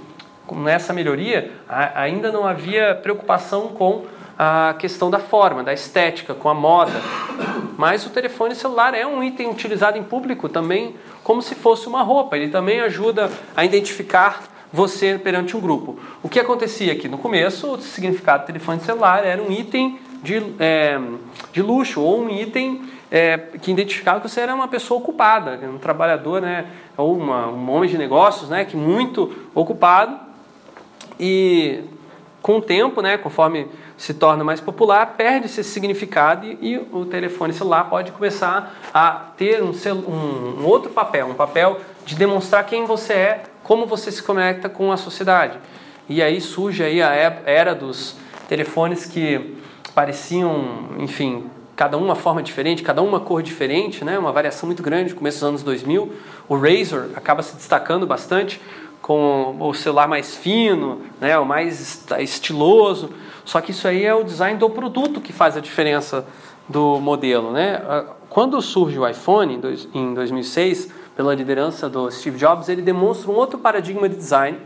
nessa 0.50 0.92
melhoria, 0.92 1.52
ainda 1.94 2.30
não 2.32 2.46
havia 2.46 2.94
preocupação 2.94 3.68
com 3.68 4.04
a 4.38 4.74
questão 4.78 5.10
da 5.10 5.18
forma, 5.18 5.62
da 5.62 5.72
estética, 5.72 6.34
com 6.34 6.48
a 6.48 6.54
moda. 6.54 7.00
Mas 7.76 8.04
o 8.06 8.10
telefone 8.10 8.54
celular 8.54 8.94
é 8.94 9.06
um 9.06 9.22
item 9.22 9.50
utilizado 9.50 9.98
em 9.98 10.02
público 10.02 10.48
também 10.48 10.96
como 11.22 11.42
se 11.42 11.54
fosse 11.54 11.86
uma 11.86 12.02
roupa. 12.02 12.36
Ele 12.36 12.48
também 12.48 12.80
ajuda 12.80 13.30
a 13.56 13.64
identificar 13.64 14.42
você 14.72 15.18
perante 15.22 15.56
um 15.56 15.60
grupo. 15.60 15.98
O 16.22 16.28
que 16.28 16.40
acontecia 16.40 16.92
aqui 16.92 17.06
no 17.06 17.18
começo, 17.18 17.74
o 17.74 17.80
significado 17.80 18.44
do 18.44 18.46
telefone 18.46 18.80
celular 18.80 19.24
era 19.24 19.40
um 19.42 19.52
item 19.52 19.98
de, 20.22 20.42
é, 20.58 20.98
de 21.52 21.60
luxo 21.60 22.00
ou 22.00 22.22
um 22.22 22.30
item 22.30 22.82
é, 23.14 23.36
que 23.36 23.70
identificava 23.70 24.20
que 24.20 24.28
você 24.28 24.40
era 24.40 24.54
uma 24.54 24.66
pessoa 24.66 24.98
ocupada, 24.98 25.60
um 25.68 25.76
trabalhador, 25.76 26.40
né, 26.40 26.64
ou 26.96 27.14
uma, 27.14 27.46
um 27.46 27.70
homem 27.70 27.90
de 27.90 27.98
negócios, 27.98 28.48
né, 28.48 28.64
que 28.64 28.74
muito 28.74 29.36
ocupado. 29.54 30.18
E 31.20 31.84
com 32.40 32.56
o 32.56 32.62
tempo, 32.62 33.02
né, 33.02 33.18
conforme 33.18 33.68
se 33.98 34.14
torna 34.14 34.42
mais 34.42 34.62
popular, 34.62 35.14
perde-se 35.14 35.60
esse 35.60 35.68
significado 35.68 36.46
e, 36.46 36.58
e, 36.62 36.78
o 36.90 37.04
telefone 37.04 37.52
celular 37.52 37.84
pode 37.90 38.12
começar 38.12 38.80
a 38.94 39.26
ter 39.36 39.62
um, 39.62 39.72
um, 40.08 40.62
um 40.62 40.64
outro 40.64 40.90
papel, 40.90 41.26
um 41.26 41.34
papel 41.34 41.82
de 42.06 42.14
demonstrar 42.14 42.64
quem 42.64 42.86
você 42.86 43.12
é, 43.12 43.42
como 43.62 43.84
você 43.84 44.10
se 44.10 44.22
conecta 44.22 44.70
com 44.70 44.90
a 44.90 44.96
sociedade. 44.96 45.58
E 46.08 46.22
aí 46.22 46.40
surge 46.40 46.82
aí 46.82 47.02
a 47.02 47.10
era 47.44 47.74
dos 47.74 48.16
telefones 48.48 49.04
que 49.04 49.54
pareciam, 49.94 50.88
enfim, 50.98 51.44
cada 51.74 51.96
uma 51.96 52.14
forma 52.14 52.42
diferente, 52.42 52.82
cada 52.82 53.02
uma 53.02 53.20
cor 53.20 53.42
diferente, 53.42 54.04
né? 54.04 54.18
uma 54.18 54.32
variação 54.32 54.66
muito 54.66 54.82
grande 54.82 55.10
no 55.10 55.16
começo 55.16 55.38
dos 55.38 55.48
anos 55.48 55.62
2000. 55.62 56.12
O 56.48 56.56
Razor 56.56 57.10
acaba 57.14 57.42
se 57.42 57.56
destacando 57.56 58.06
bastante 58.06 58.60
com 59.00 59.56
o 59.58 59.74
celular 59.74 60.06
mais 60.06 60.36
fino, 60.36 61.00
né? 61.20 61.38
o 61.38 61.44
mais 61.44 62.06
estiloso. 62.18 63.10
Só 63.44 63.60
que 63.60 63.72
isso 63.72 63.88
aí 63.88 64.04
é 64.04 64.14
o 64.14 64.22
design 64.22 64.58
do 64.58 64.70
produto 64.70 65.20
que 65.20 65.32
faz 65.32 65.56
a 65.56 65.60
diferença 65.60 66.24
do 66.68 67.00
modelo. 67.00 67.50
Né? 67.50 67.82
Quando 68.28 68.60
surge 68.62 68.98
o 68.98 69.08
iPhone 69.08 69.60
em 69.92 70.14
2006, 70.14 70.90
pela 71.16 71.34
liderança 71.34 71.88
do 71.88 72.10
Steve 72.10 72.38
Jobs, 72.38 72.68
ele 72.68 72.82
demonstra 72.82 73.30
um 73.30 73.34
outro 73.34 73.58
paradigma 73.58 74.08
de 74.08 74.16
design, 74.16 74.58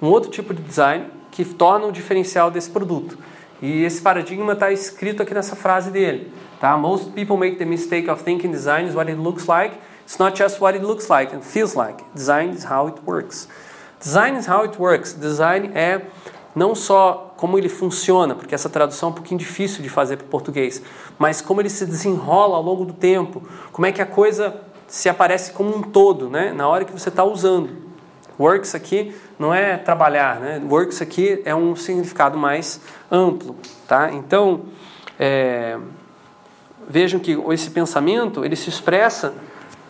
um 0.00 0.08
outro 0.08 0.30
tipo 0.30 0.54
de 0.54 0.62
design 0.62 1.06
que 1.30 1.44
torna 1.44 1.86
o 1.86 1.92
diferencial 1.92 2.50
desse 2.50 2.70
produto. 2.70 3.18
E 3.62 3.84
esse 3.84 4.02
paradigma 4.02 4.54
está 4.54 4.72
escrito 4.72 5.22
aqui 5.22 5.32
nessa 5.32 5.54
frase 5.54 5.92
dele. 5.92 6.32
Tá? 6.60 6.76
Most 6.76 7.12
people 7.12 7.36
make 7.36 7.56
the 7.58 7.64
mistake 7.64 8.10
of 8.10 8.24
thinking 8.24 8.50
design 8.50 8.88
is 8.88 8.94
what 8.94 9.08
it 9.08 9.18
looks 9.18 9.46
like. 9.46 9.76
It's 10.04 10.18
not 10.18 10.36
just 10.36 10.60
what 10.60 10.76
it 10.76 10.84
looks 10.84 11.08
like 11.08 11.32
and 11.34 11.42
feels 11.42 11.74
like. 11.74 12.02
Design 12.12 12.50
is 12.50 12.64
how 12.64 12.88
it 12.88 13.00
works. 13.06 13.48
Design 14.00 14.36
is 14.36 14.48
how 14.48 14.64
it 14.64 14.76
works. 14.80 15.12
Design 15.14 15.70
é 15.74 16.02
não 16.56 16.74
só 16.74 17.34
como 17.36 17.56
ele 17.56 17.68
funciona, 17.68 18.34
porque 18.34 18.54
essa 18.54 18.68
tradução 18.68 19.08
é 19.08 19.12
um 19.12 19.14
pouquinho 19.14 19.38
difícil 19.38 19.80
de 19.80 19.88
fazer 19.88 20.16
para 20.16 20.26
o 20.26 20.28
português, 20.28 20.82
mas 21.18 21.40
como 21.40 21.60
ele 21.60 21.70
se 21.70 21.86
desenrola 21.86 22.56
ao 22.56 22.62
longo 22.62 22.84
do 22.84 22.92
tempo, 22.92 23.42
como 23.72 23.86
é 23.86 23.92
que 23.92 24.02
a 24.02 24.06
coisa 24.06 24.54
se 24.86 25.08
aparece 25.08 25.52
como 25.52 25.74
um 25.74 25.82
todo, 25.82 26.28
né? 26.28 26.52
na 26.52 26.68
hora 26.68 26.84
que 26.84 26.92
você 26.92 27.08
está 27.08 27.24
usando. 27.24 27.81
Works 28.42 28.74
aqui 28.74 29.14
não 29.38 29.54
é 29.54 29.76
trabalhar, 29.76 30.40
né? 30.40 30.60
works 30.68 31.00
aqui 31.00 31.40
é 31.44 31.54
um 31.54 31.76
significado 31.76 32.36
mais 32.36 32.80
amplo. 33.08 33.56
Tá? 33.86 34.10
Então, 34.12 34.62
é, 35.16 35.78
vejam 36.88 37.20
que 37.20 37.38
esse 37.50 37.70
pensamento 37.70 38.44
ele 38.44 38.56
se 38.56 38.68
expressa 38.68 39.32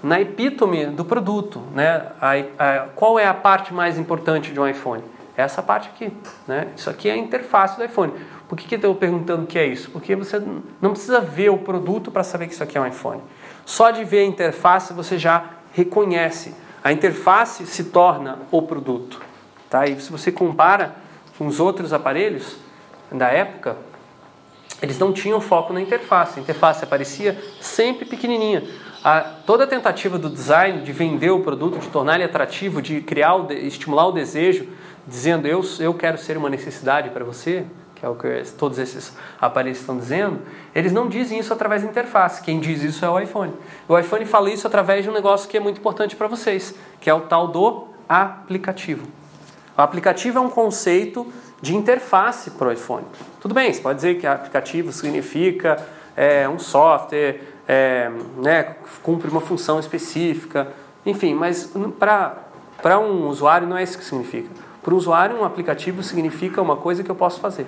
na 0.02 0.20
epítome 0.20 0.84
do 0.86 1.02
produto. 1.02 1.62
Né? 1.74 2.06
A, 2.20 2.32
a, 2.58 2.78
qual 2.94 3.18
é 3.18 3.26
a 3.26 3.32
parte 3.32 3.72
mais 3.72 3.98
importante 3.98 4.52
de 4.52 4.60
um 4.60 4.68
iPhone? 4.68 5.02
Essa 5.34 5.62
parte 5.62 5.88
aqui. 5.88 6.12
Né? 6.46 6.68
Isso 6.76 6.90
aqui 6.90 7.08
é 7.08 7.12
a 7.12 7.16
interface 7.16 7.78
do 7.78 7.84
iPhone. 7.84 8.12
Por 8.48 8.58
que, 8.58 8.68
que 8.68 8.74
eu 8.74 8.76
estou 8.76 8.94
perguntando 8.94 9.44
o 9.44 9.46
que 9.46 9.58
é 9.58 9.66
isso? 9.66 9.90
Porque 9.90 10.14
você 10.14 10.42
não 10.78 10.90
precisa 10.90 11.22
ver 11.22 11.48
o 11.48 11.56
produto 11.56 12.10
para 12.10 12.22
saber 12.22 12.48
que 12.48 12.52
isso 12.52 12.62
aqui 12.62 12.76
é 12.76 12.80
um 12.82 12.86
iPhone. 12.86 13.22
Só 13.64 13.90
de 13.90 14.04
ver 14.04 14.18
a 14.18 14.26
interface 14.26 14.92
você 14.92 15.16
já 15.16 15.44
reconhece. 15.72 16.54
A 16.82 16.92
interface 16.92 17.66
se 17.66 17.84
torna 17.84 18.40
o 18.50 18.62
produto. 18.62 19.20
Tá? 19.70 19.86
E 19.86 20.00
se 20.00 20.10
você 20.10 20.32
compara 20.32 20.96
com 21.38 21.46
os 21.46 21.60
outros 21.60 21.92
aparelhos 21.92 22.56
da 23.10 23.28
época, 23.28 23.76
eles 24.82 24.98
não 24.98 25.12
tinham 25.12 25.40
foco 25.40 25.72
na 25.72 25.80
interface. 25.80 26.38
A 26.38 26.42
interface 26.42 26.82
aparecia 26.82 27.40
sempre 27.60 28.04
pequenininha. 28.04 28.64
A, 29.04 29.20
toda 29.20 29.64
a 29.64 29.66
tentativa 29.66 30.18
do 30.18 30.28
design 30.28 30.82
de 30.82 30.92
vender 30.92 31.30
o 31.30 31.40
produto, 31.40 31.78
de 31.78 31.88
tornar 31.88 32.16
ele 32.16 32.24
atrativo, 32.24 32.82
de 32.82 33.00
criar, 33.00 33.36
o, 33.36 33.52
estimular 33.52 34.06
o 34.06 34.12
desejo, 34.12 34.68
dizendo 35.06 35.46
eu, 35.46 35.62
eu 35.78 35.94
quero 35.94 36.18
ser 36.18 36.36
uma 36.36 36.50
necessidade 36.50 37.10
para 37.10 37.24
você, 37.24 37.64
que 38.02 38.06
é 38.06 38.08
o 38.08 38.16
que 38.16 38.42
todos 38.58 38.80
esses 38.80 39.16
aparelhos 39.40 39.78
estão 39.78 39.96
dizendo, 39.96 40.40
eles 40.74 40.90
não 40.90 41.08
dizem 41.08 41.38
isso 41.38 41.52
através 41.52 41.84
da 41.84 41.88
interface. 41.88 42.42
Quem 42.42 42.58
diz 42.58 42.82
isso 42.82 43.04
é 43.04 43.08
o 43.08 43.20
iPhone. 43.20 43.52
O 43.88 43.96
iPhone 43.96 44.26
fala 44.26 44.50
isso 44.50 44.66
através 44.66 45.04
de 45.04 45.10
um 45.10 45.12
negócio 45.12 45.48
que 45.48 45.56
é 45.56 45.60
muito 45.60 45.78
importante 45.78 46.16
para 46.16 46.26
vocês, 46.26 46.74
que 47.00 47.08
é 47.08 47.14
o 47.14 47.20
tal 47.20 47.46
do 47.46 47.86
aplicativo. 48.08 49.06
O 49.78 49.80
aplicativo 49.80 50.38
é 50.38 50.40
um 50.40 50.50
conceito 50.50 51.32
de 51.60 51.76
interface 51.76 52.50
para 52.50 52.70
o 52.70 52.72
iPhone. 52.72 53.04
Tudo 53.40 53.54
bem, 53.54 53.72
você 53.72 53.80
pode 53.80 53.94
dizer 53.94 54.18
que 54.18 54.26
aplicativo 54.26 54.90
significa 54.90 55.80
é, 56.16 56.48
um 56.48 56.58
software, 56.58 57.40
é, 57.68 58.10
né, 58.36 58.74
cumpre 59.00 59.30
uma 59.30 59.40
função 59.40 59.78
específica, 59.78 60.72
enfim, 61.06 61.34
mas 61.34 61.72
para 62.00 62.98
um 62.98 63.28
usuário 63.28 63.68
não 63.68 63.76
é 63.76 63.84
isso 63.84 63.96
que 63.96 64.04
significa. 64.04 64.50
Para 64.82 64.92
o 64.92 64.96
usuário, 64.96 65.36
um 65.36 65.44
aplicativo 65.44 66.02
significa 66.02 66.60
uma 66.60 66.74
coisa 66.74 67.04
que 67.04 67.10
eu 67.10 67.14
posso 67.14 67.38
fazer. 67.38 67.64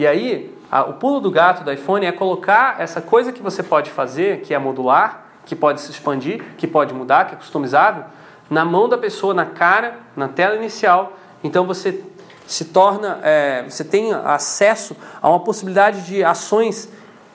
E 0.00 0.06
aí, 0.06 0.50
a, 0.72 0.80
o 0.84 0.94
pulo 0.94 1.20
do 1.20 1.30
gato 1.30 1.62
do 1.62 1.70
iPhone 1.70 2.06
é 2.06 2.10
colocar 2.10 2.80
essa 2.80 3.02
coisa 3.02 3.32
que 3.32 3.42
você 3.42 3.62
pode 3.62 3.90
fazer, 3.90 4.40
que 4.40 4.54
é 4.54 4.58
modular, 4.58 5.26
que 5.44 5.54
pode 5.54 5.82
se 5.82 5.90
expandir, 5.90 6.42
que 6.56 6.66
pode 6.66 6.94
mudar, 6.94 7.26
que 7.26 7.34
é 7.34 7.36
customizável, 7.36 8.04
na 8.48 8.64
mão 8.64 8.88
da 8.88 8.96
pessoa, 8.96 9.34
na 9.34 9.44
cara, 9.44 9.98
na 10.16 10.26
tela 10.26 10.56
inicial. 10.56 11.12
Então 11.44 11.66
você 11.66 12.02
se 12.46 12.64
torna, 12.64 13.20
é, 13.22 13.62
você 13.68 13.84
tem 13.84 14.10
acesso 14.14 14.96
a 15.20 15.28
uma 15.28 15.40
possibilidade 15.40 16.06
de 16.06 16.24
ações 16.24 16.88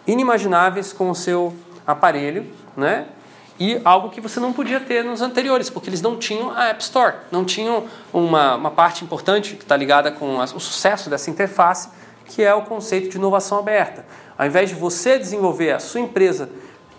inimagináveis 0.08 0.92
com 0.92 1.12
o 1.12 1.14
seu 1.14 1.54
aparelho, 1.86 2.48
né? 2.76 3.06
E 3.60 3.80
algo 3.86 4.10
que 4.10 4.20
você 4.20 4.40
não 4.40 4.52
podia 4.52 4.80
ter 4.80 5.04
nos 5.04 5.22
anteriores, 5.22 5.70
porque 5.70 5.88
eles 5.88 6.02
não 6.02 6.18
tinham 6.18 6.50
a 6.50 6.70
App 6.70 6.82
Store, 6.82 7.14
não 7.32 7.46
tinham 7.46 7.86
uma, 8.12 8.56
uma 8.56 8.72
parte 8.72 9.06
importante 9.06 9.56
que 9.56 9.62
está 9.62 9.78
ligada 9.78 10.12
com 10.12 10.42
a, 10.42 10.46
o 10.46 10.60
sucesso 10.60 11.12
dessa 11.12 11.30
interface, 11.30 11.90
que 12.26 12.44
é 12.44 12.54
o 12.54 12.64
conceito 12.64 13.10
de 13.10 13.18
inovação 13.18 13.60
aberta. 13.60 14.06
Ao 14.38 14.46
invés 14.46 14.70
de 14.70 14.76
você 14.76 15.18
desenvolver 15.18 15.72
a 15.72 15.80
sua 15.80 16.02
empresa 16.02 16.50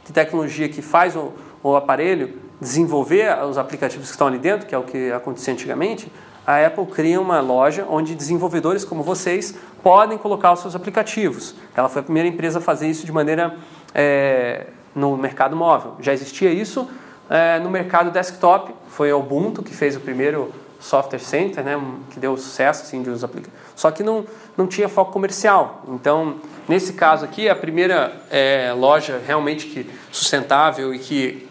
de 0.05 0.13
tecnologia 0.13 0.69
que 0.69 0.81
faz 0.81 1.17
o, 1.17 1.33
o 1.63 1.77
aparelho, 1.77 2.39
desenvolver 2.61 3.37
os 3.45 3.59
aplicativos 3.59 4.07
que 4.07 4.13
estão 4.13 4.27
ali 4.27 4.39
dentro, 4.39 4.67
que 4.67 4.75
é 4.75 4.79
o 4.79 4.83
que 4.83 5.13
acontecia 5.13 5.53
antigamente, 5.53 6.11
a 6.47 6.65
Apple 6.65 6.87
cria 6.87 7.21
uma 7.21 7.41
loja 7.41 7.85
onde 7.91 8.15
desenvolvedores 8.15 8.85
como 8.85 9.03
vocês 9.03 9.55
podem 9.83 10.17
colocar 10.17 10.53
os 10.53 10.61
seus 10.61 10.77
aplicativos. 10.77 11.57
Ela 11.77 11.89
foi 11.89 12.01
a 12.01 12.03
primeira 12.05 12.29
empresa 12.29 12.61
a 12.61 12.63
fazer 12.63 12.89
isso 12.89 13.05
de 13.05 13.11
maneira 13.11 13.57
é, 13.93 14.69
no 14.95 15.17
mercado 15.17 15.57
móvel. 15.57 15.97
Já 16.01 16.13
existia 16.13 16.53
isso 16.53 16.89
é, 17.29 17.59
no 17.59 17.69
mercado 17.69 18.11
desktop, 18.11 18.73
foi 18.89 19.11
a 19.11 19.17
Ubuntu 19.17 19.63
que 19.63 19.75
fez 19.75 19.97
o 19.97 20.01
primeiro 20.01 20.53
software 20.81 21.19
center, 21.19 21.65
né, 21.65 21.81
que 22.11 22.21
deu 22.21 22.37
sucesso 22.37 22.83
assim, 22.83 23.03
de 23.03 23.11
os 23.11 23.25
aplicativos. 23.25 23.59
Só 23.75 23.91
que 23.91 24.03
não, 24.03 24.25
não 24.57 24.67
tinha 24.67 24.89
foco 24.89 25.13
comercial. 25.13 25.83
Então, 25.89 26.37
nesse 26.69 26.93
caso 26.93 27.25
aqui, 27.25 27.49
a 27.49 27.57
primeira 27.57 28.21
é, 28.31 28.73
loja 28.77 29.21
realmente 29.27 29.67
que 29.67 29.91
sustentável 30.13 30.95
e 30.95 30.99
que 30.99 31.49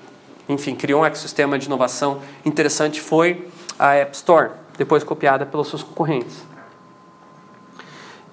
enfim, 0.48 0.76
criou 0.76 1.02
um 1.02 1.06
ecossistema 1.06 1.58
de 1.58 1.66
inovação 1.66 2.22
interessante 2.44 3.02
foi 3.02 3.48
a 3.80 3.96
App 3.96 4.16
Store, 4.16 4.52
depois 4.78 5.04
copiada 5.04 5.46
pelos 5.46 5.68
seus 5.68 5.84
concorrentes. 5.84 6.44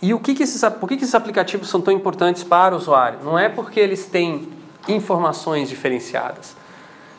E 0.01 0.13
o 0.13 0.21
que 0.21 0.35
que 0.35 0.43
esses, 0.43 0.61
por 0.81 0.89
que, 0.89 0.97
que 0.97 1.05
esses 1.05 1.15
aplicativos 1.15 1.69
são 1.69 1.81
tão 1.81 1.95
importantes 1.95 2.43
para 2.43 2.75
o 2.75 2.79
usuário? 2.79 3.21
Não 3.23 3.39
é 3.39 3.49
porque 3.49 3.79
eles 3.79 4.07
têm 4.07 4.49
informações 4.89 5.69
diferenciadas. 5.69 6.57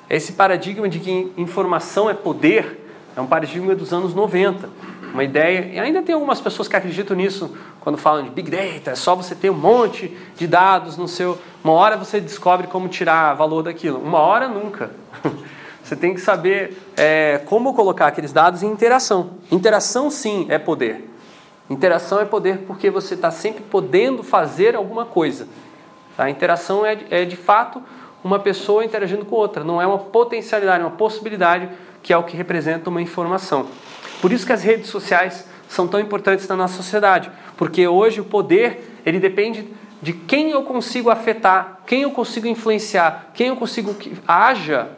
Esse 0.09 0.33
paradigma 0.33 0.87
de 0.89 0.99
que 0.99 1.31
informação 1.37 2.09
é 2.09 2.13
poder 2.13 2.82
é 3.15 3.21
um 3.21 3.27
paradigma 3.27 3.75
dos 3.75 3.93
anos 3.93 4.13
90. 4.13 4.69
Uma 5.13 5.23
ideia, 5.23 5.69
e 5.73 5.79
ainda 5.79 6.01
tem 6.01 6.15
algumas 6.15 6.41
pessoas 6.41 6.67
que 6.67 6.75
acreditam 6.75 7.15
nisso 7.15 7.55
quando 7.79 7.97
falam 7.97 8.23
de 8.23 8.31
Big 8.31 8.49
Data, 8.49 8.91
é 8.91 8.95
só 8.95 9.15
você 9.15 9.35
ter 9.35 9.51
um 9.51 9.55
monte 9.55 10.17
de 10.35 10.47
dados 10.47 10.97
no 10.97 11.07
seu. 11.07 11.37
Uma 11.63 11.73
hora 11.73 11.95
você 11.95 12.19
descobre 12.19 12.65
como 12.65 12.87
tirar 12.87 13.35
valor 13.35 13.61
daquilo, 13.61 13.99
uma 13.99 14.19
hora 14.19 14.47
nunca. 14.47 14.91
Você 15.83 15.97
tem 15.97 16.13
que 16.13 16.21
saber 16.21 16.77
é, 16.95 17.41
como 17.45 17.73
colocar 17.73 18.07
aqueles 18.07 18.31
dados 18.31 18.63
em 18.63 18.67
interação. 18.67 19.31
Interação, 19.51 20.09
sim, 20.09 20.45
é 20.47 20.57
poder. 20.57 21.09
Interação 21.69 22.21
é 22.21 22.25
poder 22.25 22.59
porque 22.59 22.89
você 22.89 23.15
está 23.15 23.29
sempre 23.31 23.63
podendo 23.63 24.23
fazer 24.23 24.77
alguma 24.77 25.03
coisa. 25.03 25.45
A 26.17 26.29
interação 26.29 26.85
é, 26.85 26.97
é, 27.09 27.25
de 27.25 27.35
fato 27.35 27.83
uma 28.23 28.39
pessoa 28.39 28.85
interagindo 28.85 29.25
com 29.25 29.35
outra, 29.35 29.63
não 29.65 29.81
é 29.81 29.85
uma 29.85 29.97
potencialidade, 29.97 30.81
é 30.81 30.85
uma 30.85 30.95
possibilidade 30.95 31.67
que 32.03 32.13
é 32.13 32.17
o 32.17 32.23
que 32.23 32.37
representa 32.37 32.89
uma 32.89 33.01
informação. 33.01 33.67
Por 34.21 34.31
isso 34.31 34.45
que 34.45 34.53
as 34.53 34.61
redes 34.61 34.89
sociais 34.89 35.47
são 35.67 35.87
tão 35.87 35.99
importantes 35.99 36.47
na 36.47 36.55
nossa 36.55 36.75
sociedade, 36.75 37.31
porque 37.57 37.87
hoje 37.87 38.21
o 38.21 38.25
poder 38.25 38.99
ele 39.05 39.19
depende 39.19 39.67
de 40.01 40.13
quem 40.13 40.51
eu 40.51 40.63
consigo 40.63 41.09
afetar, 41.09 41.79
quem 41.87 42.01
eu 42.01 42.11
consigo 42.11 42.45
influenciar, 42.45 43.31
quem 43.33 43.47
eu 43.47 43.55
consigo 43.55 43.93
que 43.93 44.13
haja 44.27 44.89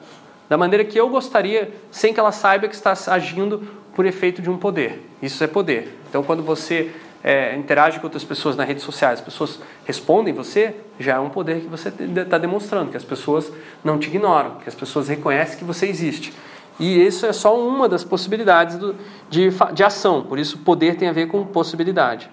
da 0.49 0.57
maneira 0.57 0.83
que 0.83 0.99
eu 0.99 1.07
gostaria, 1.09 1.71
sem 1.91 2.13
que 2.13 2.19
ela 2.19 2.31
saiba 2.31 2.67
que 2.67 2.75
está 2.75 2.93
agindo 3.07 3.67
por 3.95 4.05
efeito 4.05 4.41
de 4.41 4.49
um 4.49 4.57
poder. 4.57 5.07
Isso 5.21 5.43
é 5.43 5.47
poder. 5.47 5.97
Então, 6.09 6.23
quando 6.23 6.43
você 6.43 6.91
é, 7.23 7.55
interage 7.55 7.99
com 7.99 8.05
outras 8.05 8.23
pessoas 8.23 8.55
nas 8.55 8.67
redes 8.67 8.83
sociais, 8.83 9.19
as 9.19 9.25
pessoas 9.25 9.59
respondem 9.85 10.33
você, 10.33 10.75
já 10.99 11.15
é 11.15 11.19
um 11.19 11.29
poder 11.29 11.61
que 11.61 11.67
você 11.67 11.89
está 11.89 12.37
demonstrando, 12.37 12.91
que 12.91 12.97
as 12.97 13.03
pessoas 13.03 13.51
não 13.83 13.97
te 13.97 14.07
ignoram, 14.07 14.55
que 14.55 14.69
as 14.69 14.75
pessoas 14.75 15.07
reconhecem 15.07 15.57
que 15.57 15.63
você 15.63 15.87
existe. 15.87 16.33
E 16.79 17.05
isso 17.05 17.25
é 17.25 17.33
só 17.33 17.57
uma 17.57 17.87
das 17.87 18.03
possibilidades 18.03 18.77
do, 18.77 18.95
de, 19.29 19.49
de 19.73 19.83
ação, 19.83 20.23
por 20.23 20.37
isso 20.37 20.57
poder 20.59 20.95
tem 20.95 21.07
a 21.07 21.13
ver 21.13 21.27
com 21.27 21.45
possibilidade. 21.45 22.29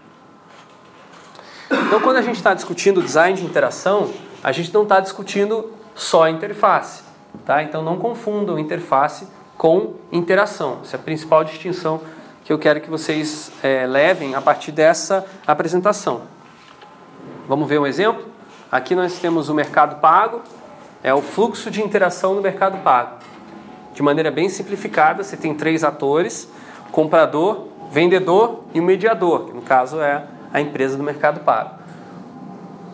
Então, 1.71 2.01
quando 2.01 2.17
a 2.17 2.23
gente 2.23 2.37
está 2.37 2.53
discutindo 2.53 3.03
design 3.03 3.39
de 3.39 3.45
interação, 3.45 4.11
a 4.43 4.53
gente 4.53 4.73
não 4.75 4.83
está 4.83 5.01
discutindo 5.01 5.73
só 5.95 6.29
interface. 6.29 7.03
Tá? 7.47 7.63
Então, 7.63 7.83
não 7.83 7.99
confundam 7.99 8.59
interface 8.59 9.27
com 9.57 9.95
interação. 10.11 10.81
Essa 10.83 10.97
é 10.97 11.01
a 11.01 11.03
principal 11.03 11.45
distinção 11.45 12.01
que 12.45 12.53
eu 12.53 12.59
quero 12.59 12.81
que 12.81 12.91
vocês 12.91 13.53
é, 13.63 13.87
levem 13.87 14.35
a 14.35 14.41
partir 14.41 14.73
dessa 14.73 15.25
apresentação. 15.47 16.23
Vamos 17.49 17.69
ver 17.69 17.79
um 17.79 17.87
exemplo? 17.87 18.25
Aqui 18.71 18.95
nós 18.95 19.19
temos 19.19 19.49
o 19.49 19.55
mercado 19.55 20.01
pago, 20.01 20.43
é 21.03 21.15
o 21.15 21.23
fluxo 21.23 21.71
de 21.71 21.83
interação 21.83 22.35
no 22.35 22.43
mercado 22.43 22.79
pago. 22.83 23.17
De 23.95 24.03
maneira 24.03 24.31
bem 24.31 24.49
simplificada, 24.49 25.23
você 25.23 25.37
tem 25.37 25.55
três 25.55 25.85
atores: 25.85 26.49
comprador, 26.91 27.67
vendedor 27.91 28.65
e 28.73 28.81
o 28.81 28.83
mediador, 28.83 29.47
que 29.47 29.55
no 29.55 29.63
caso 29.63 30.01
é 30.01 30.25
a 30.53 30.61
empresa 30.61 30.97
do 30.97 31.03
mercado 31.03 31.41
pago. 31.41 31.83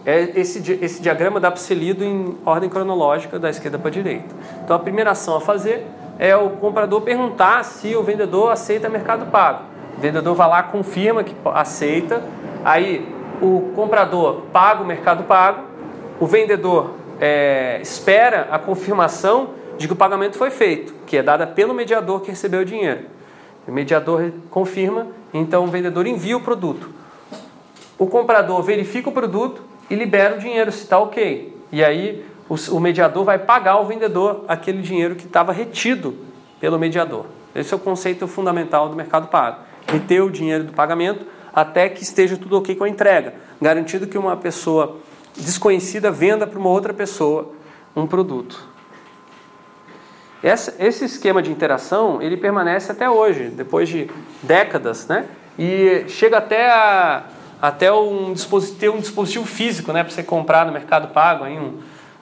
É 0.04 0.40
esse, 0.40 0.72
esse 0.82 1.02
diagrama 1.02 1.38
dá 1.38 1.50
para 1.50 1.60
ser 1.60 1.74
lido 1.74 2.02
em 2.02 2.36
ordem 2.46 2.68
cronológica, 2.70 3.38
da 3.38 3.50
esquerda 3.50 3.78
para 3.78 3.88
a 3.88 3.92
direita. 3.92 4.34
Então 4.64 4.74
a 4.74 4.78
primeira 4.78 5.10
ação 5.10 5.36
a 5.36 5.40
fazer 5.40 5.86
é 6.18 6.34
o 6.34 6.50
comprador 6.50 7.02
perguntar 7.02 7.64
se 7.64 7.94
o 7.94 8.02
vendedor 8.02 8.50
aceita 8.50 8.88
mercado 8.88 9.26
pago. 9.26 9.64
O 9.96 10.00
vendedor 10.00 10.34
vai 10.34 10.48
lá, 10.48 10.62
confirma 10.62 11.22
que 11.22 11.34
aceita, 11.54 12.22
aí 12.64 13.06
o 13.40 13.72
comprador 13.74 14.42
paga 14.52 14.82
o 14.82 14.86
mercado 14.86 15.24
pago, 15.24 15.62
o 16.18 16.26
vendedor 16.26 16.94
é, 17.20 17.78
espera 17.82 18.48
a 18.50 18.58
confirmação 18.58 19.50
de 19.78 19.86
que 19.86 19.92
o 19.92 19.96
pagamento 19.96 20.36
foi 20.36 20.50
feito, 20.50 20.92
que 21.06 21.16
é 21.16 21.22
dada 21.22 21.46
pelo 21.46 21.72
mediador 21.72 22.20
que 22.20 22.30
recebeu 22.30 22.60
o 22.60 22.64
dinheiro. 22.64 23.06
O 23.66 23.72
mediador 23.72 24.32
confirma, 24.50 25.06
então 25.32 25.64
o 25.64 25.68
vendedor 25.68 26.06
envia 26.06 26.36
o 26.36 26.40
produto. 26.40 26.90
O 27.98 28.06
comprador 28.06 28.62
verifica 28.62 29.08
o 29.08 29.12
produto 29.12 29.62
e 29.88 29.94
libera 29.94 30.36
o 30.36 30.38
dinheiro 30.38 30.72
se 30.72 30.82
está 30.82 30.98
ok. 30.98 31.56
E 31.70 31.84
aí 31.84 32.24
o, 32.48 32.80
mediador 32.80 33.24
vai 33.24 33.38
pagar 33.38 33.72
ao 33.72 33.86
vendedor 33.86 34.44
aquele 34.48 34.82
dinheiro 34.82 35.14
que 35.14 35.26
estava 35.26 35.52
retido 35.52 36.16
pelo 36.60 36.78
mediador. 36.78 37.26
Esse 37.54 37.72
é 37.72 37.76
o 37.76 37.80
conceito 37.80 38.26
fundamental 38.26 38.88
do 38.88 38.96
mercado 38.96 39.28
pago. 39.28 39.58
Reter 39.86 40.24
o 40.24 40.30
dinheiro 40.30 40.64
do 40.64 40.72
pagamento 40.72 41.26
até 41.52 41.88
que 41.88 42.02
esteja 42.02 42.36
tudo 42.36 42.56
ok 42.58 42.74
com 42.74 42.84
a 42.84 42.88
entrega, 42.88 43.34
garantindo 43.60 44.06
que 44.06 44.16
uma 44.16 44.36
pessoa 44.36 44.96
desconhecida 45.36 46.10
venda 46.10 46.46
para 46.46 46.58
uma 46.58 46.68
outra 46.68 46.94
pessoa 46.94 47.52
um 47.94 48.06
produto. 48.06 48.77
Esse 50.42 51.04
esquema 51.04 51.42
de 51.42 51.50
interação 51.50 52.22
ele 52.22 52.36
permanece 52.36 52.92
até 52.92 53.10
hoje, 53.10 53.48
depois 53.48 53.88
de 53.88 54.08
décadas, 54.42 55.06
né? 55.08 55.26
E 55.58 56.04
chega 56.08 56.38
até 56.38 56.70
a, 56.70 57.24
até 57.60 57.92
um 57.92 58.32
dispositivo, 58.32 58.96
um 58.96 59.00
dispositivo 59.00 59.44
físico, 59.44 59.92
né, 59.92 60.04
para 60.04 60.12
você 60.12 60.22
comprar 60.22 60.64
no 60.64 60.72
Mercado 60.72 61.08
Pago, 61.08 61.42
aí 61.42 61.58
um, 61.58 61.80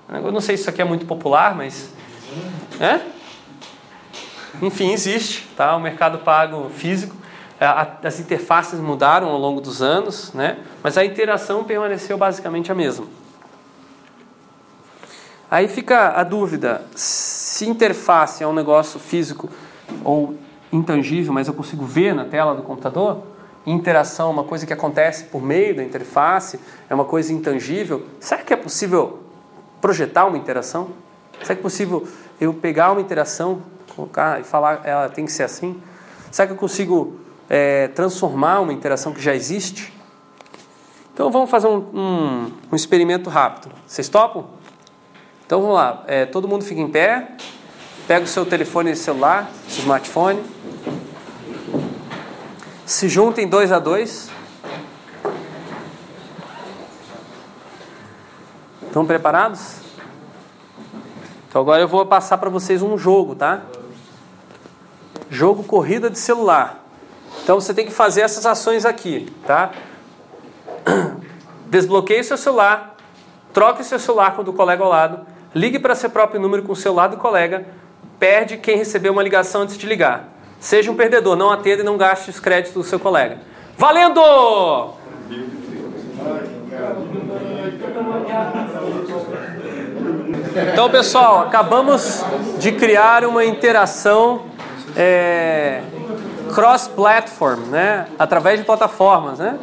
eu 0.09 0.33
não 0.33 0.41
sei 0.41 0.57
se 0.57 0.63
isso 0.63 0.71
aqui 0.71 0.81
é 0.81 0.85
muito 0.85 1.05
popular, 1.05 1.55
mas 1.55 1.91
é? 2.81 3.01
Enfim, 4.63 4.93
existe, 4.93 5.47
tá? 5.57 5.77
O 5.77 5.81
Mercado 5.81 6.19
Pago 6.19 6.71
físico. 6.71 7.15
As 8.03 8.21
interfaces 8.21 8.79
mudaram 8.79 9.29
ao 9.29 9.39
longo 9.39 9.61
dos 9.63 9.81
anos, 9.81 10.33
né? 10.35 10.59
mas 10.83 10.99
a 10.99 11.05
interação 11.05 11.65
permaneceu 11.65 12.19
basicamente 12.19 12.71
a 12.71 12.75
mesma. 12.75 13.07
Aí 15.51 15.67
fica 15.69 16.21
a 16.21 16.23
dúvida: 16.23 16.83
se 17.57 17.67
interface 17.67 18.45
é 18.45 18.47
um 18.47 18.53
negócio 18.53 19.01
físico 19.01 19.49
ou 20.05 20.35
intangível, 20.71 21.33
mas 21.33 21.49
eu 21.49 21.55
consigo 21.55 21.87
ver 21.87 22.15
na 22.15 22.27
tela 22.27 22.55
do 22.55 22.63
computador, 22.63 23.23
interação 23.65 24.29
é 24.29 24.33
uma 24.33 24.45
coisa 24.45 24.67
que 24.67 24.75
acontece 24.75 25.25
por 25.25 25.41
meio 25.41 25.75
da 25.75 25.83
interface, 25.83 26.61
é 26.89 26.95
uma 26.95 27.07
coisa 27.07 27.33
intangível, 27.33 28.05
será 28.21 28.43
que 28.43 28.53
é 28.53 28.57
possível 28.57 29.21
projetar 29.81 30.27
uma 30.27 30.37
interação? 30.37 30.91
Será 31.43 31.55
que 31.55 31.61
é 31.61 31.63
possível 31.63 32.07
eu 32.39 32.53
pegar 32.53 32.93
uma 32.93 33.01
interação, 33.01 33.63
colocar 33.95 34.39
e 34.39 34.45
falar 34.45 34.83
ela 34.85 35.09
tem 35.09 35.25
que 35.25 35.33
ser 35.33 35.45
assim? 35.45 35.81
Será 36.31 36.47
que 36.47 36.53
eu 36.53 36.59
consigo 36.59 37.19
é, 37.49 37.89
transformar 37.89 38.61
uma 38.61 38.73
interação 38.73 39.15
que 39.15 39.21
já 39.23 39.35
existe? 39.35 39.95
Então 41.15 41.31
vamos 41.31 41.49
fazer 41.49 41.69
um, 41.69 41.79
um, 41.79 42.53
um 42.71 42.77
experimento 42.77 43.31
rápido. 43.31 43.73
Vocês 43.87 44.11
topam? 44.11 44.45
Então 45.47 45.61
vamos 45.61 45.77
lá. 45.77 46.03
É, 46.09 46.27
todo 46.27 46.49
mundo 46.49 46.65
fica 46.65 46.81
em 46.81 46.91
pé. 46.91 47.29
Pega 48.09 48.25
o 48.25 48.29
seu 48.29 48.45
telefone 48.45 48.91
e 48.91 48.97
celular, 48.97 49.49
seu 49.69 49.81
smartphone. 49.81 50.43
Se 52.85 53.09
juntem 53.09 53.49
dois 53.49 53.71
a 53.71 53.79
dois. 53.79 54.29
Estão 58.83 59.07
preparados? 59.07 59.77
Então 61.49 61.63
agora 61.63 61.81
eu 61.81 61.89
vou 61.89 62.05
passar 62.07 62.39
para 62.39 62.51
vocês 62.51 62.83
um 62.83 62.99
jogo, 62.99 63.35
tá? 63.35 63.63
Jogo 65.31 65.63
corrida 65.63 66.11
de 66.11 66.19
celular. 66.19 66.85
Então 67.43 67.61
você 67.61 67.73
tem 67.73 67.87
que 67.87 67.93
fazer 67.93 68.23
essas 68.23 68.47
ações 68.47 68.85
aqui, 68.85 69.33
tá? 69.47 69.71
Desbloqueie 71.67 72.25
seu 72.25 72.37
celular, 72.37 72.97
troque 73.53 73.85
seu 73.85 73.99
celular 73.99 74.35
com 74.35 74.43
o 74.43 74.45
do 74.45 74.53
colega 74.53 74.83
ao 74.83 74.91
lado, 74.91 75.36
ligue 75.57 75.79
para 75.79 75.95
seu 75.95 76.11
próprio 76.11 76.39
número 76.39 76.63
com 76.63 76.73
o 76.73 76.77
celular 76.77 77.07
do 77.07 77.17
colega, 77.17 77.65
perde 78.19 78.59
quem 78.59 78.77
recebeu 78.77 79.11
uma 79.11 79.23
ligação 79.23 79.63
antes 79.63 79.79
de 79.79 79.87
ligar. 79.87 80.29
Seja 80.61 80.91
um 80.91 80.95
perdedor, 80.95 81.35
não 81.35 81.51
atenda 81.51 81.81
e 81.81 81.85
não 81.85 81.97
gaste 81.97 82.29
os 82.29 82.39
créditos 82.39 82.75
do 82.75 82.85
seu 82.85 83.01
colega. 83.01 83.39
Valendo! 83.79 84.21
Então, 90.73 90.91
pessoal, 90.91 91.41
acabamos 91.41 92.23
de 92.59 92.73
criar 92.73 93.25
uma 93.25 93.43
interação 93.43 94.43
é, 94.95 95.81
cross-platform, 96.55 97.61
né? 97.71 98.07
através 98.19 98.61
de 98.61 98.67
plataformas. 98.67 99.39
Né? 99.39 99.59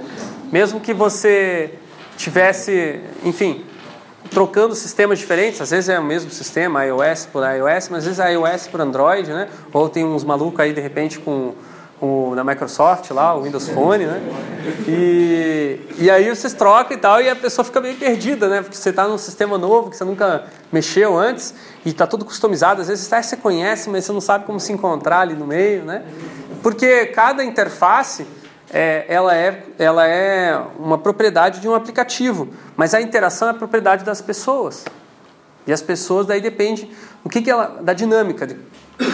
Mesmo 0.52 0.80
que 0.80 0.92
você 0.92 1.76
tivesse, 2.18 3.00
enfim, 3.24 3.64
trocando 4.32 4.76
sistemas 4.76 5.20
diferentes, 5.20 5.62
às 5.62 5.72
vezes 5.72 5.90
é 5.90 6.00
o 6.00 6.04
mesmo 6.04 6.32
sistema, 6.32 6.86
iOS 6.86 7.28
por 7.32 7.44
iOS, 7.44 7.90
mas 7.90 8.00
às 8.00 8.06
vezes 8.06 8.20
é 8.20 8.34
iOS 8.34 8.68
por 8.68 8.82
Android, 8.82 9.30
né? 9.32 9.48
ou 9.72 9.90
tem 9.90 10.04
uns 10.04 10.24
malucos 10.24 10.60
aí 10.60 10.74
de 10.74 10.82
repente 10.82 11.20
com 11.20 11.54
o, 12.04 12.34
na 12.36 12.44
Microsoft 12.44 13.10
lá, 13.12 13.34
o 13.34 13.44
Windows 13.44 13.70
Phone, 13.70 14.06
né? 14.06 14.22
E, 14.86 15.80
e 15.98 16.12
aí 16.12 16.28
vocês 16.28 16.52
trocam 16.52 16.98
e 16.98 17.00
tal, 17.00 17.22
e 17.22 17.30
a 17.30 17.36
pessoa 17.36 17.64
fica 17.64 17.80
meio 17.80 17.96
perdida, 17.96 18.50
né? 18.50 18.62
Porque 18.62 18.76
você 18.76 18.90
está 18.90 19.08
num 19.08 19.18
sistema 19.18 19.58
novo 19.58 19.90
que 19.90 19.96
você 19.96 20.04
nunca 20.04 20.44
mexeu 20.70 21.18
antes 21.18 21.54
e 21.86 21.90
está 21.90 22.06
tudo 22.06 22.26
customizado. 22.26 22.82
Às 22.82 22.90
vezes 22.90 23.08
até 23.08 23.22
você 23.22 23.38
conhece, 23.38 23.90
mas 23.90 24.04
você 24.04 24.12
não 24.12 24.20
sabe 24.20 24.46
como 24.46 24.60
se 24.60 24.74
encontrar 24.74 25.22
ali 25.22 25.34
no 25.34 25.48
meio, 25.48 25.86
né? 25.86 26.04
Porque 26.62 27.06
cada 27.08 27.42
interface 27.42 28.28
é, 28.74 29.06
ela, 29.08 29.36
é, 29.38 29.64
ela 29.78 30.08
é 30.08 30.60
uma 30.80 30.98
propriedade 30.98 31.60
de 31.60 31.70
um 31.70 31.76
aplicativo, 31.76 32.50
mas 32.76 32.96
a 32.96 33.02
interação 33.02 33.48
é 33.50 33.54
propriedade 33.54 34.04
das 34.04 34.20
pessoas. 34.20 34.84
E 35.68 35.72
as 35.72 35.82
pessoas 35.82 36.26
daí 36.26 36.42
depende 36.42 36.90
o 37.24 37.30
que, 37.30 37.42
que 37.42 37.52
ela, 37.52 37.80
da 37.82 37.94
dinâmica, 37.94 38.48
de 38.48 38.58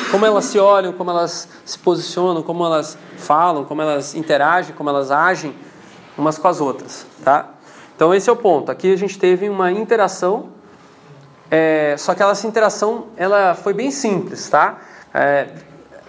como 0.10 0.26
elas 0.26 0.46
se 0.46 0.58
olham, 0.58 0.94
como 0.94 1.12
elas 1.12 1.48
se 1.66 1.78
posicionam, 1.78 2.42
como 2.42 2.66
elas 2.66 2.98
falam, 3.18 3.66
como 3.66 3.82
elas 3.82 4.16
interagem, 4.16 4.74
como 4.74 4.90
elas 4.90 5.12
agem 5.12 5.54
umas 6.18 6.38
com 6.38 6.48
as 6.48 6.62
outras, 6.62 7.06
tá? 7.24 7.50
Então 7.96 8.14
esse 8.14 8.30
é 8.30 8.34
o 8.34 8.36
ponto. 8.36 8.72
Aqui 8.72 8.94
a 8.94 8.98
gente 8.98 9.20
teve 9.20 9.50
uma 9.50 9.72
interação, 9.72 10.50
é, 11.52 11.96
só 11.98 12.16
que 12.16 12.24
essa 12.24 12.48
interação 12.48 13.08
ela 13.18 13.56
foi 13.56 13.74
bem 13.74 13.92
simples, 13.92 14.50
tá? 14.50 14.80
É, 15.14 15.50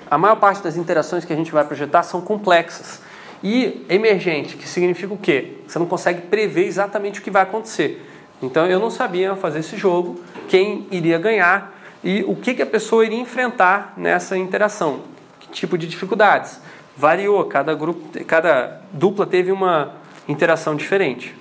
a 0.08 0.16
maior 0.16 0.36
parte 0.36 0.62
das 0.62 0.76
interações 0.76 1.24
que 1.24 1.32
a 1.32 1.36
gente 1.36 1.50
vai 1.50 1.64
projetar 1.64 2.04
são 2.04 2.20
complexas 2.20 3.09
e 3.42 3.84
emergente, 3.88 4.56
que 4.56 4.68
significa 4.68 5.14
o 5.14 5.18
quê? 5.18 5.58
Você 5.66 5.78
não 5.78 5.86
consegue 5.86 6.22
prever 6.22 6.66
exatamente 6.66 7.20
o 7.20 7.22
que 7.22 7.30
vai 7.30 7.42
acontecer. 7.42 8.06
Então 8.42 8.66
eu 8.66 8.78
não 8.78 8.90
sabia 8.90 9.34
fazer 9.36 9.60
esse 9.60 9.76
jogo, 9.76 10.20
quem 10.48 10.86
iria 10.90 11.18
ganhar 11.18 11.78
e 12.02 12.24
o 12.24 12.34
que, 12.34 12.54
que 12.54 12.62
a 12.62 12.66
pessoa 12.66 13.04
iria 13.04 13.18
enfrentar 13.18 13.92
nessa 13.96 14.36
interação, 14.36 15.00
que 15.38 15.48
tipo 15.48 15.76
de 15.76 15.86
dificuldades. 15.86 16.60
Variou, 16.96 17.44
cada 17.44 17.74
grupo, 17.74 18.24
cada 18.24 18.80
dupla 18.92 19.26
teve 19.26 19.52
uma 19.52 19.94
interação 20.28 20.74
diferente. 20.74 21.34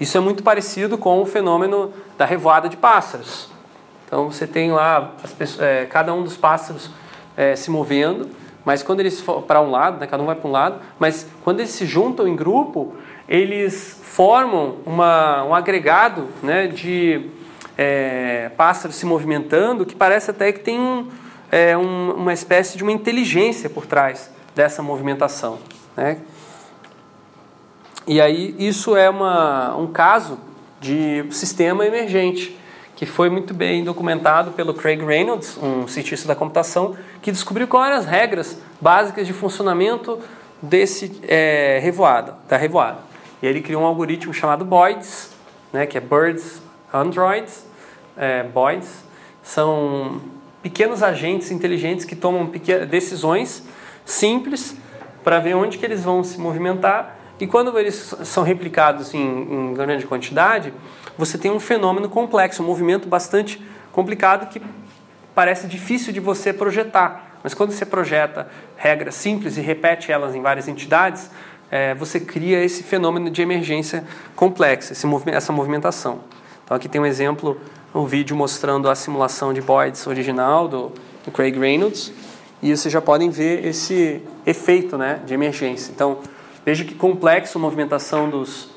Isso 0.00 0.16
é 0.16 0.20
muito 0.20 0.42
parecido 0.42 0.96
com 0.96 1.20
o 1.20 1.26
fenômeno 1.26 1.92
da 2.16 2.24
revoada 2.24 2.68
de 2.68 2.76
pássaros. 2.76 3.48
Então 4.06 4.30
você 4.30 4.46
tem 4.46 4.72
lá 4.72 5.12
pessoas, 5.38 5.60
é, 5.60 5.86
cada 5.86 6.12
um 6.12 6.24
dos 6.24 6.36
pássaros 6.36 6.90
é, 7.36 7.54
se 7.54 7.70
movendo, 7.70 8.28
mas 8.64 8.82
quando 8.82 9.00
eles 9.00 9.20
for 9.20 9.42
para 9.42 9.60
um 9.60 9.70
lado, 9.70 9.98
né, 9.98 10.06
cada 10.06 10.22
um 10.22 10.26
vai 10.26 10.34
para 10.34 10.48
um 10.48 10.52
lado, 10.52 10.80
mas 10.98 11.26
quando 11.42 11.60
eles 11.60 11.70
se 11.70 11.86
juntam 11.86 12.28
em 12.28 12.36
grupo, 12.36 12.94
eles 13.28 14.00
formam 14.02 14.76
uma, 14.84 15.44
um 15.44 15.54
agregado 15.54 16.28
né, 16.42 16.66
de 16.66 17.30
é, 17.78 18.50
pássaros 18.56 18.96
se 18.96 19.06
movimentando, 19.06 19.86
que 19.86 19.94
parece 19.94 20.30
até 20.30 20.52
que 20.52 20.60
tem 20.60 20.78
um, 20.78 21.08
é, 21.50 21.76
um, 21.76 22.12
uma 22.12 22.32
espécie 22.32 22.76
de 22.76 22.82
uma 22.82 22.92
inteligência 22.92 23.70
por 23.70 23.86
trás 23.86 24.30
dessa 24.54 24.82
movimentação. 24.82 25.58
Né? 25.96 26.18
E 28.06 28.20
aí 28.20 28.54
isso 28.58 28.96
é 28.96 29.08
uma, 29.08 29.76
um 29.76 29.86
caso 29.86 30.38
de 30.80 31.24
sistema 31.30 31.86
emergente, 31.86 32.58
que 33.00 33.06
foi 33.06 33.30
muito 33.30 33.54
bem 33.54 33.82
documentado 33.82 34.50
pelo 34.50 34.74
Craig 34.74 35.02
Reynolds, 35.02 35.56
um 35.56 35.88
cientista 35.88 36.28
da 36.28 36.34
computação, 36.34 36.94
que 37.22 37.32
descobriu 37.32 37.66
quais 37.66 37.86
eram 37.86 37.98
as 37.98 38.04
regras 38.04 38.58
básicas 38.78 39.26
de 39.26 39.32
funcionamento 39.32 40.18
desse 40.60 41.18
é, 41.26 41.80
revoada, 41.82 42.36
da 42.46 42.58
revoada. 42.58 42.98
E 43.40 43.46
ele 43.46 43.62
criou 43.62 43.84
um 43.84 43.86
algoritmo 43.86 44.34
chamado 44.34 44.66
Boids, 44.66 45.30
né, 45.72 45.86
que 45.86 45.96
é 45.96 46.00
Birds 46.02 46.60
Androids, 46.92 47.64
é, 48.18 48.42
Boids, 48.42 49.02
são 49.42 50.20
pequenos 50.62 51.02
agentes 51.02 51.50
inteligentes 51.50 52.04
que 52.04 52.14
tomam 52.14 52.52
decisões 52.90 53.66
simples 54.04 54.76
para 55.24 55.38
ver 55.38 55.54
onde 55.54 55.78
que 55.78 55.86
eles 55.86 56.04
vão 56.04 56.22
se 56.22 56.38
movimentar 56.38 57.16
e 57.40 57.46
quando 57.46 57.78
eles 57.78 58.14
são 58.24 58.42
replicados 58.42 59.14
em, 59.14 59.18
em 59.18 59.72
grande 59.72 60.06
quantidade, 60.06 60.74
você 61.20 61.36
tem 61.36 61.50
um 61.50 61.60
fenômeno 61.60 62.08
complexo, 62.08 62.62
um 62.62 62.66
movimento 62.66 63.06
bastante 63.06 63.62
complicado 63.92 64.48
que 64.48 64.60
parece 65.34 65.66
difícil 65.66 66.12
de 66.12 66.18
você 66.18 66.52
projetar. 66.52 67.38
Mas 67.42 67.54
quando 67.54 67.72
você 67.72 67.84
projeta 67.86 68.48
regras 68.76 69.14
simples 69.14 69.56
e 69.56 69.60
repete 69.60 70.10
elas 70.10 70.34
em 70.34 70.40
várias 70.40 70.66
entidades, 70.66 71.30
é, 71.70 71.94
você 71.94 72.18
cria 72.18 72.64
esse 72.64 72.82
fenômeno 72.82 73.30
de 73.30 73.42
emergência 73.42 74.02
complexa, 74.34 74.94
essa 75.32 75.52
movimentação. 75.52 76.20
Então 76.64 76.76
aqui 76.76 76.88
tem 76.88 77.00
um 77.00 77.06
exemplo, 77.06 77.60
um 77.94 78.06
vídeo 78.06 78.34
mostrando 78.34 78.88
a 78.88 78.94
simulação 78.94 79.52
de 79.52 79.60
Boyds 79.60 80.06
original 80.06 80.66
do, 80.66 80.92
do 81.24 81.30
Craig 81.30 81.58
Reynolds, 81.58 82.12
e 82.62 82.74
vocês 82.76 82.92
já 82.92 83.00
podem 83.00 83.30
ver 83.30 83.66
esse 83.66 84.22
efeito 84.46 84.98
né, 84.98 85.20
de 85.24 85.32
emergência. 85.32 85.92
Então, 85.92 86.18
veja 86.64 86.84
que 86.84 86.94
complexo 86.94 87.56
a 87.56 87.60
movimentação 87.60 88.28
dos, 88.28 88.68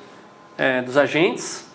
é, 0.57 0.81
dos 0.81 0.95
agentes. 0.95 1.72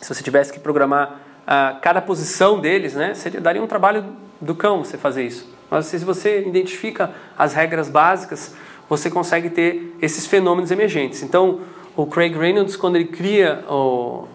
Se 0.00 0.14
você 0.14 0.22
tivesse 0.22 0.52
que 0.52 0.60
programar 0.60 1.20
ah, 1.46 1.78
cada 1.80 2.00
posição 2.00 2.60
deles, 2.60 2.94
né, 2.94 3.14
seria, 3.14 3.40
daria 3.40 3.62
um 3.62 3.66
trabalho 3.66 4.04
do 4.40 4.54
cão 4.54 4.84
você 4.84 4.98
fazer 4.98 5.24
isso. 5.24 5.48
Mas 5.70 5.86
se 5.86 5.98
você 5.98 6.40
identifica 6.46 7.10
as 7.36 7.54
regras 7.54 7.88
básicas, 7.88 8.54
você 8.88 9.10
consegue 9.10 9.50
ter 9.50 9.96
esses 10.00 10.26
fenômenos 10.26 10.70
emergentes. 10.70 11.22
Então, 11.22 11.60
o 11.96 12.06
Craig 12.06 12.36
Reynolds, 12.36 12.76
quando 12.76 12.96
ele 12.96 13.06
cria 13.06 13.64
o, 13.68 14.26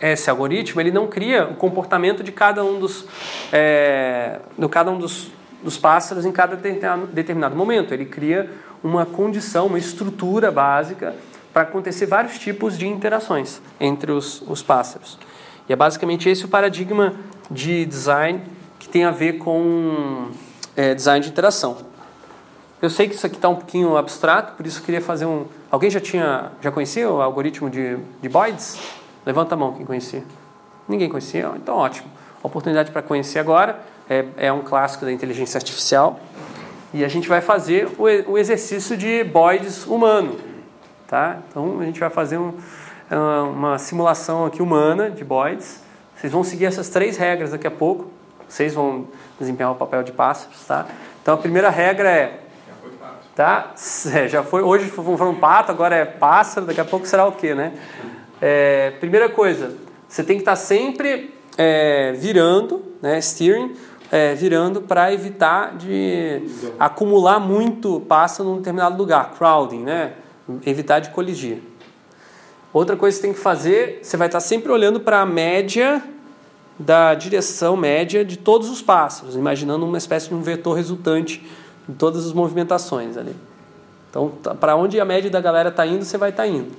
esse 0.00 0.28
algoritmo, 0.28 0.80
ele 0.80 0.90
não 0.90 1.06
cria 1.06 1.44
o 1.46 1.54
comportamento 1.54 2.22
de 2.22 2.32
cada 2.32 2.64
um 2.64 2.78
dos, 2.78 3.06
é, 3.52 4.40
de 4.56 4.68
cada 4.68 4.90
um 4.90 4.98
dos, 4.98 5.30
dos 5.62 5.76
pássaros 5.76 6.24
em 6.24 6.32
cada 6.32 6.56
determinado 7.12 7.54
momento. 7.54 7.92
Ele 7.92 8.06
cria 8.06 8.50
uma 8.82 9.06
condição, 9.06 9.66
uma 9.66 9.78
estrutura 9.78 10.50
básica 10.50 11.14
para 11.56 11.62
acontecer 11.62 12.04
vários 12.04 12.38
tipos 12.38 12.76
de 12.76 12.86
interações 12.86 13.62
entre 13.80 14.12
os, 14.12 14.42
os 14.42 14.62
pássaros. 14.62 15.18
E 15.66 15.72
é 15.72 15.76
basicamente 15.76 16.28
esse 16.28 16.44
o 16.44 16.48
paradigma 16.48 17.14
de 17.50 17.86
design 17.86 18.42
que 18.78 18.86
tem 18.86 19.06
a 19.06 19.10
ver 19.10 19.38
com 19.38 20.28
é, 20.76 20.92
design 20.94 21.24
de 21.24 21.30
interação. 21.30 21.78
Eu 22.82 22.90
sei 22.90 23.08
que 23.08 23.14
isso 23.14 23.24
aqui 23.24 23.36
está 23.36 23.48
um 23.48 23.54
pouquinho 23.54 23.96
abstrato, 23.96 24.52
por 24.52 24.66
isso 24.66 24.80
eu 24.80 24.84
queria 24.84 25.00
fazer 25.00 25.24
um. 25.24 25.46
Alguém 25.70 25.88
já 25.88 25.98
tinha, 25.98 26.52
já 26.60 26.70
conhecia 26.70 27.08
o 27.08 27.22
algoritmo 27.22 27.70
de, 27.70 27.96
de 28.20 28.28
Boyds? 28.28 28.78
Levanta 29.24 29.54
a 29.54 29.56
mão 29.56 29.72
quem 29.72 29.86
conhecia. 29.86 30.24
Ninguém 30.86 31.08
conhecia? 31.08 31.50
Então 31.56 31.76
ótimo. 31.76 32.10
Oportunidade 32.42 32.90
para 32.90 33.00
conhecer 33.00 33.38
agora. 33.38 33.80
É, 34.10 34.26
é 34.36 34.52
um 34.52 34.60
clássico 34.60 35.06
da 35.06 35.10
inteligência 35.10 35.56
artificial. 35.56 36.20
E 36.92 37.02
a 37.02 37.08
gente 37.08 37.30
vai 37.30 37.40
fazer 37.40 37.88
o, 37.96 38.32
o 38.32 38.36
exercício 38.36 38.94
de 38.94 39.24
Boyds 39.24 39.86
humano. 39.86 40.45
Tá? 41.06 41.38
Então 41.48 41.80
a 41.80 41.84
gente 41.84 42.00
vai 42.00 42.10
fazer 42.10 42.38
um, 42.38 42.52
uma 43.52 43.78
simulação 43.78 44.44
aqui 44.44 44.60
humana 44.60 45.10
de 45.10 45.24
Boyds. 45.24 45.80
Vocês 46.16 46.32
vão 46.32 46.42
seguir 46.42 46.66
essas 46.66 46.88
três 46.88 47.16
regras 47.16 47.50
daqui 47.50 47.66
a 47.66 47.70
pouco. 47.70 48.10
Vocês 48.48 48.74
vão 48.74 49.06
desempenhar 49.38 49.72
o 49.72 49.74
papel 49.74 50.02
de 50.02 50.12
pássaros, 50.12 50.64
tá? 50.66 50.86
Então 51.22 51.34
a 51.34 51.36
primeira 51.36 51.68
regra 51.68 52.10
é 52.10 52.40
tá? 53.36 53.74
É, 54.12 54.26
já 54.26 54.42
foi 54.42 54.62
hoje 54.62 54.86
foi 54.86 55.04
um 55.04 55.34
pato, 55.34 55.70
agora 55.70 55.94
é 55.94 56.04
pássaro, 56.04 56.66
daqui 56.66 56.80
a 56.80 56.84
pouco 56.84 57.06
será 57.06 57.26
o 57.26 57.32
quê, 57.32 57.54
né? 57.54 57.74
É, 58.40 58.92
primeira 58.98 59.28
coisa, 59.28 59.74
você 60.08 60.24
tem 60.24 60.36
que 60.36 60.42
estar 60.42 60.56
sempre 60.56 61.34
é, 61.56 62.12
virando, 62.12 62.82
né? 63.02 63.20
Steering, 63.20 63.74
é, 64.10 64.34
virando 64.34 64.80
para 64.80 65.12
evitar 65.12 65.76
de 65.76 66.42
acumular 66.78 67.38
muito 67.38 68.00
pássaro 68.00 68.48
num 68.48 68.56
determinado 68.56 68.96
lugar, 68.96 69.32
crowding, 69.36 69.82
né? 69.82 70.12
Evitar 70.64 71.00
de 71.00 71.10
colidir. 71.10 71.58
Outra 72.72 72.96
coisa 72.96 73.16
que 73.16 73.20
você 73.20 73.26
tem 73.28 73.34
que 73.34 73.40
fazer, 73.40 74.00
você 74.02 74.16
vai 74.16 74.28
estar 74.28 74.40
sempre 74.40 74.70
olhando 74.70 75.00
para 75.00 75.20
a 75.20 75.26
média 75.26 76.02
da 76.78 77.14
direção 77.14 77.76
média 77.76 78.24
de 78.24 78.36
todos 78.36 78.68
os 78.68 78.82
pássaros, 78.82 79.34
imaginando 79.34 79.86
uma 79.86 79.98
espécie 79.98 80.28
de 80.28 80.34
um 80.34 80.42
vetor 80.42 80.74
resultante 80.74 81.44
de 81.88 81.94
todas 81.94 82.26
as 82.26 82.32
movimentações 82.32 83.16
ali. 83.16 83.34
Então, 84.10 84.28
tá, 84.42 84.54
para 84.54 84.76
onde 84.76 85.00
a 85.00 85.04
média 85.04 85.30
da 85.30 85.40
galera 85.40 85.70
está 85.70 85.86
indo, 85.86 86.04
você 86.04 86.18
vai 86.18 86.30
estar 86.30 86.42
tá 86.42 86.48
indo. 86.48 86.70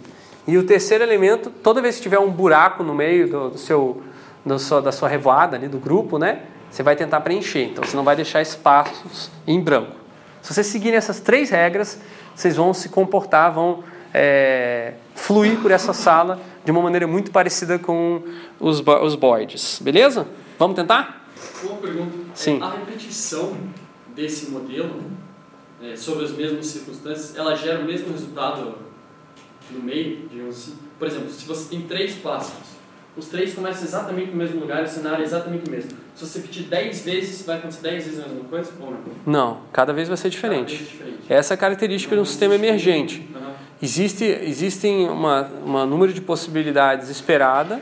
E 0.48 0.58
o 0.58 0.64
terceiro 0.64 1.04
elemento, 1.04 1.50
toda 1.50 1.82
vez 1.82 1.98
que 1.98 2.04
tiver 2.04 2.20
um 2.20 2.30
buraco 2.30 2.84
no 2.84 2.94
meio 2.94 3.30
do, 3.30 3.50
do 3.50 3.58
seu, 3.58 4.02
do 4.46 4.82
da 4.82 4.92
sua 4.92 5.10
revoada 5.10 5.58
ali 5.58 5.68
do 5.68 5.78
grupo, 5.78 6.18
né, 6.18 6.44
você 6.70 6.84
vai 6.84 6.96
tentar 6.96 7.22
preencher. 7.22 7.64
Então, 7.64 7.84
você 7.84 7.96
não 7.96 8.04
vai 8.04 8.16
deixar 8.16 8.42
espaços 8.42 9.30
em 9.46 9.60
branco. 9.60 9.96
Se 10.42 10.54
vocês 10.54 10.68
seguirem 10.68 10.98
essas 10.98 11.20
três 11.20 11.50
regras, 11.50 12.00
vocês 12.38 12.56
vão 12.56 12.72
se 12.72 12.90
comportar, 12.90 13.52
vão 13.52 13.84
é, 14.14 14.94
fluir 15.16 15.60
por 15.60 15.72
essa 15.72 15.92
sala 15.92 16.40
de 16.64 16.70
uma 16.70 16.82
maneira 16.84 17.08
muito 17.08 17.32
parecida 17.32 17.80
com 17.80 18.22
os, 18.60 18.80
os 18.80 19.16
boards. 19.16 19.80
Beleza? 19.82 20.28
Vamos 20.60 20.76
tentar? 20.76 21.28
Uma 21.64 21.78
pergunta. 21.78 22.16
Sim. 22.36 22.62
A 22.62 22.70
repetição 22.70 23.58
desse 24.16 24.52
modelo 24.52 25.02
é, 25.82 25.96
sobre 25.96 26.26
as 26.26 26.32
mesmas 26.32 26.68
circunstâncias, 26.68 27.36
ela 27.36 27.56
gera 27.56 27.80
o 27.80 27.86
mesmo 27.86 28.12
resultado 28.12 28.76
no 29.72 29.80
meio, 29.80 30.28
digamos 30.30 30.58
assim? 30.58 30.78
Por 31.00 31.08
exemplo, 31.08 31.32
se 31.32 31.44
você 31.44 31.70
tem 31.70 31.82
três 31.88 32.18
pássaros, 32.18 32.67
os 33.18 33.26
três 33.28 33.54
começam 33.54 33.84
exatamente 33.84 34.30
no 34.30 34.38
mesmo 34.38 34.60
lugar, 34.60 34.84
o 34.84 34.88
cenário 34.88 35.24
é 35.24 35.26
exatamente 35.26 35.68
o 35.68 35.72
mesmo. 35.72 35.92
Se 36.16 36.26
você 36.26 36.40
repetir 36.40 36.64
10 36.64 37.02
vezes, 37.02 37.46
vai 37.46 37.58
acontecer 37.58 37.82
10 37.82 38.04
vezes 38.06 38.20
a 38.24 38.28
mesma 38.28 38.44
coisa 38.46 38.72
ou 38.80 38.92
não? 38.92 39.00
Não, 39.26 39.58
cada 39.74 39.92
vez 39.92 40.08
vai 40.08 40.16
ser 40.16 40.30
diferente. 40.30 40.78
diferente. 40.78 41.18
Essa 41.28 41.54
é 41.54 41.56
a 41.56 41.58
característica 41.58 42.16
de 42.16 42.22
um 42.22 42.26
sistema 42.26 42.54
emergente. 42.54 43.28
Uhum. 43.34 43.52
Existe 43.82 44.24
existem 44.24 45.10
uma, 45.10 45.50
uma 45.66 45.86
número 45.86 46.14
de 46.14 46.22
possibilidades 46.22 47.10
esperada, 47.10 47.82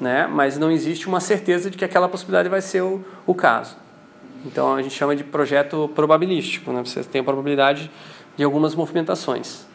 né, 0.00 0.26
mas 0.26 0.56
não 0.56 0.70
existe 0.70 1.06
uma 1.06 1.20
certeza 1.20 1.70
de 1.70 1.76
que 1.76 1.84
aquela 1.84 2.08
possibilidade 2.08 2.48
vai 2.48 2.62
ser 2.62 2.80
o, 2.80 3.04
o 3.26 3.34
caso. 3.34 3.76
Então 4.46 4.74
a 4.74 4.80
gente 4.80 4.94
chama 4.94 5.14
de 5.14 5.22
projeto 5.22 5.90
probabilístico, 5.94 6.72
né? 6.72 6.82
Você 6.82 7.04
tem 7.04 7.20
a 7.20 7.24
probabilidade 7.24 7.90
de 8.34 8.42
algumas 8.42 8.74
movimentações. 8.74 9.66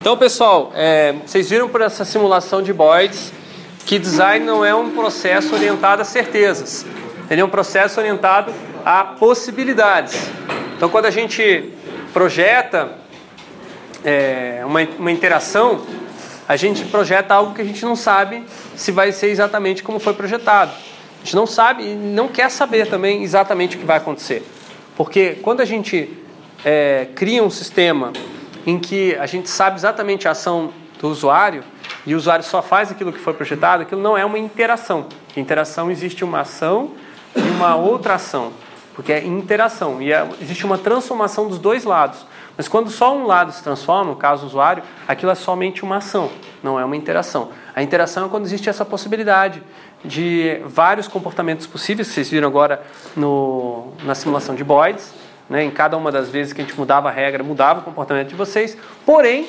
Então, 0.00 0.16
pessoal, 0.16 0.72
é, 0.74 1.12
vocês 1.26 1.50
viram 1.50 1.68
por 1.68 1.80
essa 1.80 2.04
simulação 2.04 2.62
de 2.62 2.72
Boyds 2.72 3.32
que 3.84 3.98
design 3.98 4.44
não 4.44 4.64
é 4.64 4.74
um 4.74 4.90
processo 4.90 5.54
orientado 5.54 6.02
a 6.02 6.04
certezas. 6.04 6.86
Ele 7.30 7.40
é 7.40 7.44
um 7.44 7.48
processo 7.48 8.00
orientado 8.00 8.52
a 8.84 9.04
possibilidades. 9.04 10.30
Então, 10.76 10.88
quando 10.88 11.06
a 11.06 11.10
gente 11.10 11.70
projeta 12.12 12.98
é, 14.04 14.62
uma, 14.64 14.80
uma 14.98 15.12
interação, 15.12 15.82
a 16.48 16.56
gente 16.56 16.84
projeta 16.84 17.34
algo 17.34 17.54
que 17.54 17.62
a 17.62 17.64
gente 17.64 17.84
não 17.84 17.96
sabe 17.96 18.44
se 18.76 18.90
vai 18.90 19.12
ser 19.12 19.28
exatamente 19.28 19.82
como 19.82 19.98
foi 19.98 20.12
projetado. 20.12 20.72
A 20.72 21.24
gente 21.24 21.36
não 21.36 21.46
sabe 21.46 21.84
e 21.84 21.94
não 21.94 22.28
quer 22.28 22.50
saber 22.50 22.88
também 22.88 23.22
exatamente 23.22 23.76
o 23.76 23.78
que 23.78 23.86
vai 23.86 23.96
acontecer. 23.96 24.44
Porque 24.96 25.38
quando 25.40 25.60
a 25.60 25.64
gente 25.64 26.18
é, 26.64 27.08
cria 27.14 27.42
um 27.42 27.50
sistema 27.50 28.12
em 28.66 28.78
que 28.78 29.14
a 29.16 29.26
gente 29.26 29.48
sabe 29.48 29.76
exatamente 29.76 30.26
a 30.26 30.32
ação 30.32 30.72
do 31.00 31.08
usuário 31.08 31.64
e 32.06 32.14
o 32.14 32.16
usuário 32.16 32.44
só 32.44 32.60
faz 32.62 32.90
aquilo 32.90 33.12
que 33.12 33.18
foi 33.18 33.32
projetado, 33.32 33.82
aquilo 33.82 34.00
não 34.00 34.16
é 34.16 34.24
uma 34.24 34.38
interação. 34.38 35.06
Interação 35.36 35.90
existe 35.90 36.24
uma 36.24 36.40
ação 36.40 36.92
e 37.34 37.40
uma 37.40 37.76
outra 37.76 38.14
ação, 38.14 38.52
porque 38.94 39.12
é 39.12 39.24
interação 39.24 40.02
e 40.02 40.12
é, 40.12 40.28
existe 40.40 40.64
uma 40.66 40.78
transformação 40.78 41.48
dos 41.48 41.58
dois 41.58 41.84
lados. 41.84 42.26
Mas 42.56 42.68
quando 42.68 42.90
só 42.90 43.16
um 43.16 43.26
lado 43.26 43.50
se 43.52 43.62
transforma, 43.62 44.10
no 44.10 44.16
caso 44.16 44.42
o 44.42 44.46
usuário, 44.46 44.82
aquilo 45.08 45.32
é 45.32 45.34
somente 45.34 45.82
uma 45.82 45.96
ação, 45.96 46.30
não 46.62 46.78
é 46.78 46.84
uma 46.84 46.96
interação. 46.96 47.50
A 47.74 47.82
interação 47.82 48.26
é 48.26 48.28
quando 48.28 48.44
existe 48.44 48.68
essa 48.68 48.84
possibilidade 48.84 49.62
de 50.04 50.60
vários 50.66 51.08
comportamentos 51.08 51.66
possíveis, 51.66 52.08
vocês 52.08 52.28
viram 52.28 52.48
agora 52.48 52.82
no, 53.16 53.92
na 54.04 54.14
simulação 54.14 54.54
de 54.54 54.64
Boyds. 54.64 55.14
Né? 55.48 55.64
Em 55.64 55.70
cada 55.70 55.96
uma 55.96 56.10
das 56.10 56.28
vezes 56.28 56.52
que 56.52 56.60
a 56.60 56.64
gente 56.64 56.78
mudava 56.78 57.08
a 57.08 57.12
regra, 57.12 57.42
mudava 57.42 57.80
o 57.80 57.82
comportamento 57.82 58.28
de 58.28 58.34
vocês, 58.34 58.76
porém, 59.04 59.46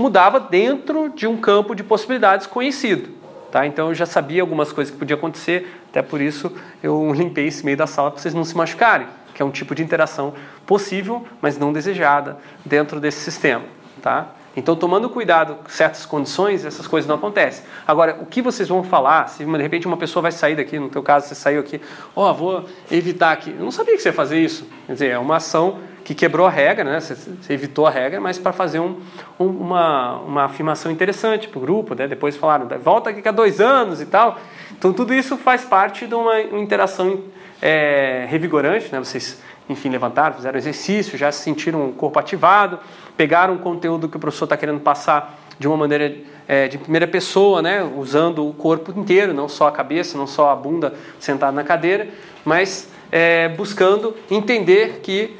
mudava 0.00 0.40
dentro 0.40 1.10
de 1.10 1.26
um 1.26 1.36
campo 1.36 1.74
de 1.74 1.84
possibilidades 1.84 2.46
conhecido. 2.46 3.10
Tá? 3.52 3.66
Então 3.66 3.88
eu 3.88 3.94
já 3.94 4.06
sabia 4.06 4.42
algumas 4.42 4.72
coisas 4.72 4.92
que 4.92 4.98
podiam 4.98 5.18
acontecer, 5.18 5.80
até 5.90 6.02
por 6.02 6.20
isso 6.20 6.52
eu 6.82 7.10
limpei 7.14 7.46
esse 7.46 7.64
meio 7.64 7.76
da 7.76 7.86
sala 7.86 8.10
para 8.10 8.20
vocês 8.20 8.34
não 8.34 8.44
se 8.44 8.56
machucarem 8.56 9.06
que 9.40 9.42
é 9.42 9.46
um 9.46 9.50
tipo 9.50 9.74
de 9.74 9.82
interação 9.82 10.34
possível, 10.66 11.26
mas 11.40 11.58
não 11.58 11.72
desejada 11.72 12.36
dentro 12.62 13.00
desse 13.00 13.20
sistema, 13.20 13.64
tá? 14.02 14.34
Então, 14.54 14.76
tomando 14.76 15.08
cuidado 15.08 15.54
com 15.54 15.68
certas 15.70 16.04
condições, 16.04 16.64
essas 16.64 16.86
coisas 16.86 17.08
não 17.08 17.14
acontecem. 17.14 17.64
Agora, 17.86 18.18
o 18.20 18.26
que 18.26 18.42
vocês 18.42 18.68
vão 18.68 18.82
falar, 18.82 19.28
se 19.28 19.42
de 19.42 19.62
repente 19.62 19.86
uma 19.86 19.96
pessoa 19.96 20.22
vai 20.22 20.32
sair 20.32 20.56
daqui, 20.56 20.78
no 20.78 20.90
teu 20.90 21.02
caso 21.02 21.26
você 21.26 21.34
saiu 21.34 21.60
aqui, 21.60 21.80
ó, 22.14 22.30
oh, 22.30 22.34
vou 22.34 22.64
evitar 22.90 23.32
aqui. 23.32 23.54
Eu 23.56 23.64
não 23.64 23.70
sabia 23.70 23.96
que 23.96 24.02
você 24.02 24.10
ia 24.10 24.12
fazer 24.12 24.38
isso. 24.38 24.66
Quer 24.86 24.92
dizer, 24.92 25.08
é 25.12 25.18
uma 25.18 25.36
ação 25.36 25.78
que 26.04 26.14
quebrou 26.14 26.46
a 26.46 26.50
regra, 26.50 26.84
né? 26.84 27.00
Você, 27.00 27.14
você 27.14 27.52
evitou 27.52 27.86
a 27.86 27.90
regra, 27.90 28.20
mas 28.20 28.38
para 28.38 28.52
fazer 28.52 28.80
um, 28.80 28.98
um, 29.38 29.46
uma, 29.46 30.18
uma 30.20 30.44
afirmação 30.44 30.90
interessante 30.90 31.48
para 31.48 31.58
o 31.58 31.60
grupo, 31.60 31.94
né? 31.94 32.08
Depois 32.08 32.36
falaram, 32.36 32.66
volta 32.82 33.10
aqui 33.10 33.26
a 33.28 33.32
dois 33.32 33.60
anos 33.60 34.00
e 34.00 34.06
tal. 34.06 34.38
Então 34.76 34.92
tudo 34.92 35.14
isso 35.14 35.36
faz 35.36 35.64
parte 35.64 36.06
de 36.06 36.14
uma, 36.14 36.34
uma 36.40 36.60
interação 36.60 37.20
é, 37.60 38.26
revigorante, 38.28 38.90
né? 38.92 38.98
Vocês, 38.98 39.40
enfim, 39.68 39.88
levantaram, 39.88 40.34
fizeram 40.34 40.58
exercício, 40.58 41.18
já 41.18 41.30
se 41.30 41.42
sentiram 41.42 41.88
o 41.88 41.92
corpo 41.92 42.18
ativado, 42.18 42.78
pegaram 43.16 43.54
o 43.54 43.58
conteúdo 43.58 44.08
que 44.08 44.16
o 44.16 44.20
professor 44.20 44.44
está 44.44 44.56
querendo 44.56 44.80
passar 44.80 45.38
de 45.58 45.68
uma 45.68 45.76
maneira 45.76 46.16
é, 46.48 46.66
de 46.66 46.78
primeira 46.78 47.06
pessoa, 47.06 47.60
né? 47.60 47.82
Usando 47.96 48.48
o 48.48 48.52
corpo 48.52 48.98
inteiro, 48.98 49.34
não 49.34 49.48
só 49.48 49.68
a 49.68 49.72
cabeça, 49.72 50.16
não 50.16 50.26
só 50.26 50.50
a 50.50 50.56
bunda 50.56 50.94
sentada 51.18 51.52
na 51.52 51.62
cadeira, 51.62 52.08
mas 52.44 52.88
é, 53.12 53.48
buscando 53.50 54.16
entender 54.30 55.00
que 55.02 55.36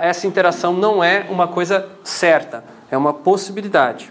essa 0.00 0.26
interação 0.26 0.72
não 0.72 1.02
é 1.02 1.26
uma 1.28 1.46
coisa 1.46 1.88
certa, 2.02 2.64
é 2.90 2.96
uma 2.96 3.12
possibilidade. 3.12 4.10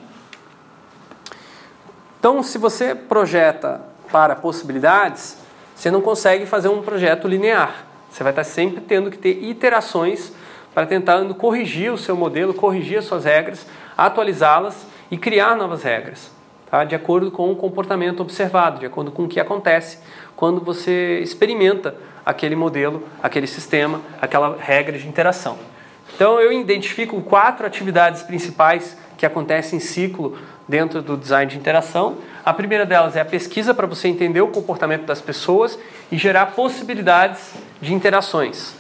Então, 2.20 2.44
se 2.44 2.58
você 2.58 2.94
projeta 2.94 3.82
para 4.12 4.36
possibilidades, 4.36 5.38
você 5.76 5.90
não 5.90 6.02
consegue 6.02 6.46
fazer 6.46 6.68
um 6.68 6.82
projeto 6.82 7.28
linear. 7.28 7.86
Você 8.10 8.24
vai 8.24 8.32
estar 8.32 8.44
sempre 8.44 8.82
tendo 8.82 9.10
que 9.10 9.18
ter 9.18 9.44
iterações 9.44 10.32
para 10.74 10.86
tentar 10.86 11.24
corrigir 11.36 11.92
o 11.92 11.98
seu 11.98 12.16
modelo, 12.16 12.54
corrigir 12.54 13.00
as 13.00 13.06
suas 13.06 13.26
regras, 13.26 13.66
atualizá-las 13.98 14.86
e 15.10 15.18
criar 15.18 15.56
novas 15.56 15.84
regras, 15.84 16.32
tá? 16.70 16.84
de 16.84 16.94
acordo 16.94 17.32
com 17.32 17.52
o 17.52 17.56
comportamento 17.56 18.20
observado, 18.20 18.80
de 18.80 18.86
acordo 18.86 19.12
com 19.12 19.24
o 19.24 19.28
que 19.28 19.40
acontece 19.40 20.00
quando 20.36 20.62
você 20.62 21.20
experimenta 21.20 21.96
aquele 22.28 22.58
modelo, 22.58 23.08
aquele 23.24 23.48
sistema, 23.48 24.02
aquela 24.22 24.58
regra 24.60 25.00
de 25.00 25.08
interação. 25.08 25.58
Então 26.14 26.42
eu 26.42 26.52
identifico 26.52 27.22
quatro 27.22 27.66
atividades 27.66 28.22
principais 28.22 28.98
que 29.18 29.26
acontecem 29.26 29.78
em 29.78 29.80
ciclo 29.80 30.38
dentro 30.68 31.02
do 31.02 31.16
design 31.16 31.50
de 31.50 31.58
interação. 31.58 32.18
A 32.44 32.54
primeira 32.54 32.86
delas 32.86 33.16
é 33.16 33.22
a 33.22 33.26
pesquisa 33.26 33.74
para 33.74 33.88
você 33.88 34.10
entender 34.10 34.42
o 34.42 34.50
comportamento 34.50 35.06
das 35.06 35.22
pessoas 35.22 35.80
e 36.12 36.18
gerar 36.18 36.48
possibilidades 36.48 37.54
de 37.80 37.94
interações. 37.94 38.76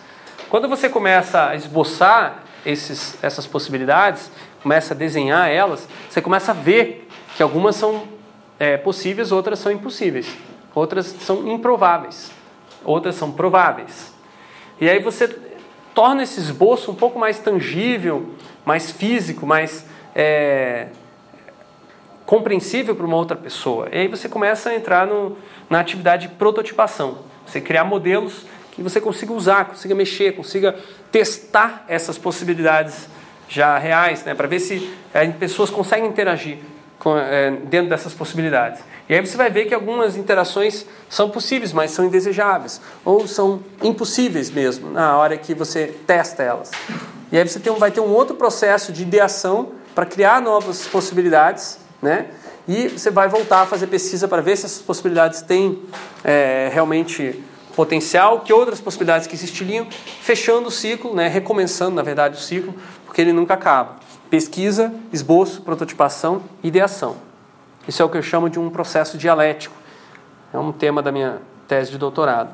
Quando 0.49 0.67
você 0.67 0.89
começa 0.89 1.47
a 1.47 1.55
esboçar 1.55 2.43
esses, 2.65 3.17
essas 3.23 3.47
possibilidades, 3.47 4.29
começa 4.62 4.93
a 4.93 4.97
desenhar 4.97 5.49
elas, 5.49 5.88
você 6.10 6.21
começa 6.21 6.51
a 6.51 6.53
ver 6.53 7.07
que 7.38 7.41
algumas 7.41 7.77
são 7.77 8.10
é, 8.60 8.75
possíveis, 8.75 9.31
outras 9.31 9.60
são 9.60 9.71
impossíveis, 9.71 10.36
outras 10.75 11.05
são 11.05 11.47
improváveis 11.47 12.36
outras 12.83 13.15
são 13.15 13.31
prováveis. 13.31 14.13
E 14.79 14.89
aí 14.89 14.99
você 14.99 15.27
torna 15.93 16.23
esse 16.23 16.39
esboço 16.39 16.91
um 16.91 16.95
pouco 16.95 17.17
mais 17.17 17.39
tangível, 17.39 18.31
mais 18.65 18.91
físico, 18.91 19.45
mais 19.45 19.85
é, 20.15 20.87
compreensível 22.25 22.95
para 22.95 23.05
uma 23.05 23.15
outra 23.15 23.35
pessoa. 23.35 23.87
E 23.91 23.97
aí 23.97 24.07
você 24.07 24.29
começa 24.29 24.69
a 24.69 24.75
entrar 24.75 25.07
no, 25.07 25.37
na 25.69 25.79
atividade 25.79 26.27
de 26.27 26.33
prototipação. 26.35 27.19
Você 27.45 27.61
criar 27.61 27.83
modelos 27.83 28.45
que 28.73 28.83
você 28.83 29.01
consiga 29.01 29.33
usar, 29.33 29.65
consiga 29.65 29.95
mexer, 29.95 30.35
consiga 30.35 30.75
testar 31.11 31.83
essas 31.87 32.17
possibilidades 32.17 33.09
já 33.49 33.77
reais, 33.77 34.23
né, 34.23 34.35
para 34.35 34.45
ver 34.45 34.59
se 34.59 34.93
é, 35.13 35.25
pessoas 35.27 35.69
conseguem 35.69 36.07
interagir 36.07 36.59
com, 36.99 37.17
é, 37.17 37.51
dentro 37.51 37.89
dessas 37.89 38.13
possibilidades. 38.13 38.83
E 39.09 39.13
aí 39.13 39.25
você 39.25 39.37
vai 39.37 39.49
ver 39.49 39.65
que 39.65 39.73
algumas 39.73 40.17
interações 40.17 40.85
são 41.09 41.29
possíveis, 41.29 41.71
mas 41.71 41.91
são 41.91 42.05
indesejáveis, 42.05 42.81
ou 43.05 43.27
são 43.27 43.61
impossíveis 43.81 44.51
mesmo, 44.51 44.91
na 44.91 45.17
hora 45.17 45.37
que 45.37 45.53
você 45.53 45.95
testa 46.05 46.43
elas. 46.43 46.71
E 47.31 47.37
aí 47.37 47.47
você 47.47 47.59
tem, 47.59 47.73
vai 47.75 47.91
ter 47.91 48.01
um 48.01 48.13
outro 48.13 48.35
processo 48.35 48.91
de 48.91 49.03
ideação 49.03 49.69
para 49.95 50.05
criar 50.05 50.41
novas 50.41 50.87
possibilidades, 50.87 51.79
né? 52.01 52.27
E 52.67 52.89
você 52.89 53.09
vai 53.09 53.29
voltar 53.29 53.61
a 53.61 53.65
fazer 53.65 53.87
pesquisa 53.87 54.27
para 54.27 54.41
ver 54.41 54.57
se 54.57 54.65
essas 54.65 54.81
possibilidades 54.81 55.41
têm 55.41 55.81
é, 56.21 56.69
realmente 56.71 57.41
potencial, 57.77 58.41
que 58.41 58.51
outras 58.51 58.81
possibilidades 58.81 59.27
que 59.27 59.35
existiriam, 59.35 59.87
fechando 60.21 60.67
o 60.67 60.71
ciclo, 60.71 61.15
né? 61.15 61.27
recomeçando, 61.27 61.95
na 61.95 62.01
verdade, 62.01 62.35
o 62.35 62.41
ciclo, 62.41 62.73
porque 63.05 63.21
ele 63.21 63.31
nunca 63.31 63.53
acaba. 63.53 63.97
Pesquisa, 64.29 64.93
esboço, 65.13 65.61
prototipação, 65.61 66.41
ideação. 66.61 67.26
Isso 67.88 68.02
é 68.02 68.06
o 68.06 68.10
que 68.10 68.17
eu 68.17 68.21
chamo 68.21 68.50
de 68.50 68.60
um 68.60 68.69
processo 68.69 69.17
dialético. 69.17 69.73
É 70.54 70.58
um 70.58 70.73
tema 70.73 71.02
da 71.02 71.10
minha 71.10 71.38
tese 71.69 71.89
de 71.89 71.97
doutorado. 71.97 72.54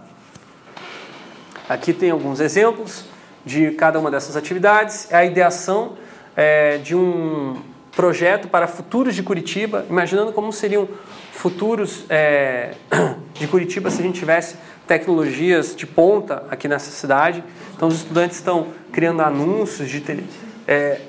Aqui 1.68 1.92
tem 1.92 2.12
alguns 2.12 2.40
exemplos 2.40 3.06
de 3.44 3.72
cada 3.72 4.00
uma 4.00 4.12
dessas 4.12 4.38
atividades. 4.38 5.12
É 5.12 5.16
a 5.16 5.26
ideação 5.26 5.94
é, 6.36 6.78
de 6.78 6.96
um 6.96 7.60
projeto 7.96 8.48
para 8.48 8.68
futuros 8.68 9.16
de 9.16 9.24
Curitiba, 9.24 9.86
imaginando 9.90 10.32
como 10.34 10.54
seriam 10.54 10.88
futuros 11.32 12.06
é, 12.10 12.76
de 13.34 13.48
Curitiba 13.48 13.90
se 13.90 14.02
a 14.02 14.04
gente 14.04 14.20
tivesse 14.20 14.56
tecnologias 14.88 15.76
de 15.76 15.88
ponta 15.88 16.44
aqui 16.52 16.68
nessa 16.68 16.92
cidade. 16.92 17.44
Então, 17.76 17.88
os 17.88 17.96
estudantes 17.96 18.38
estão 18.38 18.68
criando 18.92 19.22
anúncios 19.24 19.90
de 19.90 20.00
tele, 20.00 20.28
é, 20.68 21.02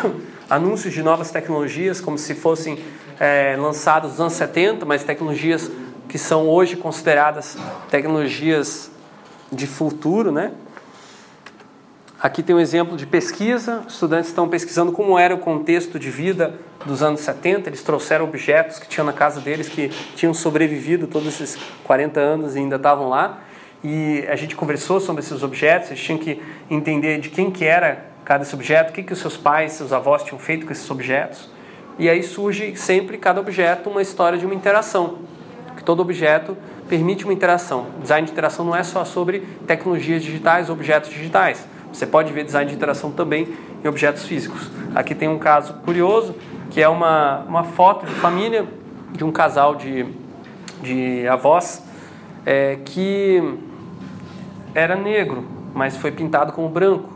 anúncios 0.50 0.92
de 0.92 1.02
novas 1.02 1.30
tecnologias, 1.30 1.98
como 1.98 2.18
se 2.18 2.34
fossem 2.34 2.78
é, 3.20 3.54
nos 3.56 3.86
anos 3.86 4.32
70, 4.32 4.86
mas 4.86 5.04
tecnologias 5.04 5.70
que 6.08 6.16
são 6.16 6.48
hoje 6.48 6.74
consideradas 6.74 7.56
tecnologias 7.90 8.90
de 9.52 9.66
futuro, 9.66 10.32
né? 10.32 10.52
Aqui 12.20 12.42
tem 12.42 12.54
um 12.54 12.60
exemplo 12.60 12.96
de 12.96 13.06
pesquisa. 13.06 13.82
Estudantes 13.88 14.28
estão 14.28 14.48
pesquisando 14.48 14.92
como 14.92 15.18
era 15.18 15.34
o 15.34 15.38
contexto 15.38 15.98
de 15.98 16.10
vida 16.10 16.54
dos 16.84 17.02
anos 17.02 17.20
70. 17.20 17.68
Eles 17.68 17.82
trouxeram 17.82 18.24
objetos 18.24 18.78
que 18.78 18.88
tinham 18.88 19.06
na 19.06 19.12
casa 19.12 19.40
deles 19.40 19.68
que 19.68 19.88
tinham 20.16 20.34
sobrevivido 20.34 21.06
todos 21.06 21.28
esses 21.28 21.58
40 21.84 22.20
anos 22.20 22.56
e 22.56 22.58
ainda 22.58 22.76
estavam 22.76 23.08
lá. 23.08 23.38
E 23.82 24.24
a 24.28 24.36
gente 24.36 24.54
conversou 24.54 25.00
sobre 25.00 25.22
esses 25.22 25.42
objetos. 25.42 25.90
Eles 25.90 26.02
tinham 26.02 26.18
que 26.18 26.42
entender 26.70 27.20
de 27.20 27.30
quem 27.30 27.50
que 27.50 27.64
era 27.64 28.06
cada 28.24 28.44
objeto, 28.52 28.90
o 28.90 28.92
que 28.92 29.02
que 29.02 29.12
os 29.12 29.18
seus 29.18 29.36
pais, 29.36 29.72
seus 29.72 29.92
avós 29.92 30.22
tinham 30.22 30.38
feito 30.38 30.66
com 30.66 30.72
esses 30.72 30.90
objetos. 30.90 31.48
E 32.00 32.08
aí 32.08 32.22
surge 32.22 32.74
sempre 32.76 33.18
cada 33.18 33.38
objeto 33.42 33.90
uma 33.90 34.00
história 34.00 34.38
de 34.38 34.46
uma 34.46 34.54
interação, 34.54 35.18
que 35.76 35.84
todo 35.84 36.00
objeto 36.00 36.56
permite 36.88 37.24
uma 37.24 37.32
interação. 37.34 37.88
Design 38.00 38.24
de 38.24 38.32
interação 38.32 38.64
não 38.64 38.74
é 38.74 38.82
só 38.82 39.04
sobre 39.04 39.40
tecnologias 39.66 40.22
digitais, 40.22 40.70
objetos 40.70 41.10
digitais. 41.10 41.68
Você 41.92 42.06
pode 42.06 42.32
ver 42.32 42.44
design 42.44 42.70
de 42.70 42.74
interação 42.74 43.10
também 43.10 43.48
em 43.84 43.86
objetos 43.86 44.24
físicos. 44.24 44.70
Aqui 44.94 45.14
tem 45.14 45.28
um 45.28 45.38
caso 45.38 45.74
curioso, 45.84 46.34
que 46.70 46.80
é 46.80 46.88
uma, 46.88 47.40
uma 47.40 47.64
foto 47.64 48.06
de 48.06 48.14
família 48.14 48.66
de 49.12 49.22
um 49.22 49.30
casal 49.30 49.74
de, 49.74 50.06
de 50.80 51.28
avós 51.28 51.82
é, 52.46 52.78
que 52.82 53.58
era 54.74 54.96
negro, 54.96 55.44
mas 55.74 55.98
foi 55.98 56.12
pintado 56.12 56.54
como 56.54 56.66
branco. 56.66 57.10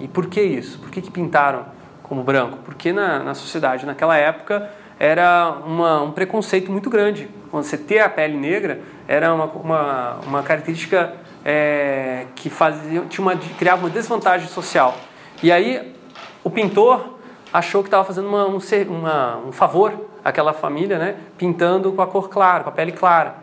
E 0.00 0.08
por 0.08 0.26
que 0.26 0.42
isso? 0.42 0.76
Por 0.80 0.90
que, 0.90 1.00
que 1.00 1.10
pintaram 1.12 1.66
como 2.10 2.24
branco, 2.24 2.58
porque 2.64 2.92
na, 2.92 3.20
na 3.20 3.34
sociedade 3.34 3.86
naquela 3.86 4.16
época 4.16 4.68
era 4.98 5.54
uma, 5.64 6.02
um 6.02 6.10
preconceito 6.10 6.70
muito 6.70 6.90
grande. 6.90 7.30
Quando 7.52 7.62
você 7.62 7.78
ter 7.78 8.00
a 8.00 8.08
pele 8.08 8.36
negra 8.36 8.80
era 9.06 9.32
uma, 9.32 9.44
uma, 9.44 10.20
uma 10.26 10.42
característica 10.42 11.14
é, 11.44 12.26
que 12.34 12.50
fazia, 12.50 13.02
tinha 13.02 13.24
uma, 13.24 13.36
criava 13.36 13.82
uma 13.82 13.90
desvantagem 13.90 14.48
social. 14.48 14.96
E 15.40 15.52
aí 15.52 15.94
o 16.42 16.50
pintor 16.50 17.16
achou 17.52 17.80
que 17.80 17.86
estava 17.86 18.02
fazendo 18.02 18.26
uma, 18.26 18.44
um, 18.44 18.58
uma, 18.88 19.36
um 19.46 19.52
favor 19.52 20.08
àquela 20.24 20.52
família, 20.52 20.98
né? 20.98 21.14
pintando 21.38 21.92
com 21.92 22.02
a 22.02 22.08
cor 22.08 22.28
clara, 22.28 22.64
com 22.64 22.70
a 22.70 22.72
pele 22.72 22.90
clara. 22.90 23.36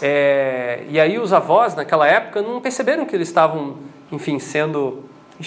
É, 0.00 0.84
e 0.88 1.00
aí 1.00 1.18
os 1.18 1.32
avós 1.32 1.74
naquela 1.74 2.06
época 2.06 2.40
não 2.40 2.60
perceberam 2.60 3.04
que 3.06 3.16
eles 3.16 3.26
estavam, 3.26 3.74
enfim, 4.12 4.38
sendo 4.38 5.02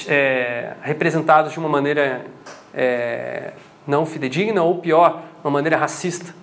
é, 0.05 0.73
representados 0.81 1.53
de 1.53 1.59
uma 1.59 1.69
maneira 1.69 2.25
é, 2.73 3.53
não 3.85 4.05
fidedigna 4.05 4.63
ou 4.63 4.75
pior, 4.75 5.21
uma 5.43 5.51
maneira 5.51 5.77
racista. 5.77 6.33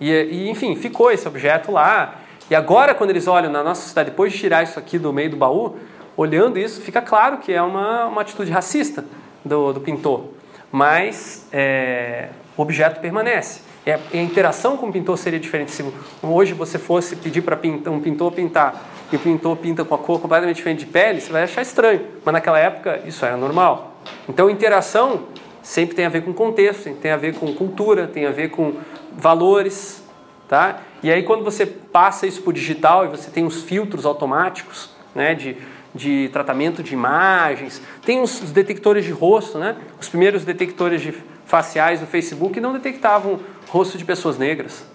E, 0.00 0.10
e, 0.10 0.50
enfim, 0.50 0.76
ficou 0.76 1.10
esse 1.10 1.26
objeto 1.26 1.72
lá. 1.72 2.16
E 2.50 2.54
agora, 2.54 2.94
quando 2.94 3.10
eles 3.10 3.26
olham 3.26 3.50
na 3.50 3.62
nossa 3.62 3.82
sociedade, 3.82 4.10
depois 4.10 4.32
de 4.32 4.38
tirar 4.38 4.62
isso 4.62 4.78
aqui 4.78 4.98
do 4.98 5.12
meio 5.12 5.30
do 5.30 5.36
baú, 5.36 5.76
olhando 6.16 6.58
isso, 6.58 6.80
fica 6.80 7.02
claro 7.02 7.38
que 7.38 7.52
é 7.52 7.60
uma, 7.60 8.06
uma 8.06 8.20
atitude 8.20 8.50
racista 8.50 9.04
do, 9.44 9.72
do 9.72 9.80
pintor. 9.80 10.24
Mas 10.70 11.46
é, 11.52 12.28
o 12.56 12.62
objeto 12.62 13.00
permanece. 13.00 13.60
E 13.84 13.90
a, 13.90 13.98
a, 14.12 14.16
interação 14.16 14.76
com 14.76 14.88
o 14.88 14.92
pintor 14.92 15.16
seria 15.16 15.38
diferente. 15.38 15.70
Se 15.70 15.84
hoje 16.22 16.52
você 16.52 16.78
fosse 16.78 17.16
pedir 17.16 17.42
para 17.42 17.58
um 17.90 18.00
pintor 18.00 18.32
pintar 18.32 18.84
e 19.12 19.16
o 19.16 19.18
pintor 19.18 19.56
pinta 19.56 19.84
com 19.84 19.94
a 19.94 19.98
cor 19.98 20.20
completamente 20.20 20.56
diferente 20.56 20.80
de 20.80 20.86
pele, 20.86 21.20
você 21.20 21.30
vai 21.30 21.44
achar 21.44 21.62
estranho. 21.62 22.00
Mas 22.24 22.32
naquela 22.32 22.58
época 22.58 23.00
isso 23.06 23.24
era 23.24 23.36
normal. 23.36 23.94
Então, 24.28 24.50
interação 24.50 25.24
sempre 25.66 25.96
tem 25.96 26.06
a 26.06 26.08
ver 26.08 26.22
com 26.22 26.32
contexto, 26.32 26.88
tem 26.94 27.10
a 27.10 27.16
ver 27.16 27.34
com 27.34 27.52
cultura, 27.52 28.06
tem 28.06 28.24
a 28.24 28.30
ver 28.30 28.50
com 28.50 28.74
valores, 29.18 30.00
tá? 30.48 30.78
E 31.02 31.10
aí 31.10 31.24
quando 31.24 31.42
você 31.42 31.66
passa 31.66 32.24
isso 32.24 32.40
para 32.40 32.50
o 32.50 32.52
digital 32.52 33.04
e 33.04 33.08
você 33.08 33.32
tem 33.32 33.44
os 33.44 33.64
filtros 33.64 34.06
automáticos, 34.06 34.90
né, 35.12 35.34
de, 35.34 35.56
de 35.92 36.30
tratamento 36.32 36.84
de 36.84 36.94
imagens, 36.94 37.82
tem 38.04 38.22
os 38.22 38.38
detectores 38.52 39.04
de 39.04 39.10
rosto, 39.10 39.58
né? 39.58 39.74
Os 40.00 40.08
primeiros 40.08 40.44
detectores 40.44 41.02
de 41.02 41.12
faciais 41.46 41.98
do 41.98 42.06
Facebook 42.06 42.60
não 42.60 42.72
detectavam 42.72 43.40
rosto 43.68 43.98
de 43.98 44.04
pessoas 44.04 44.38
negras. 44.38 44.86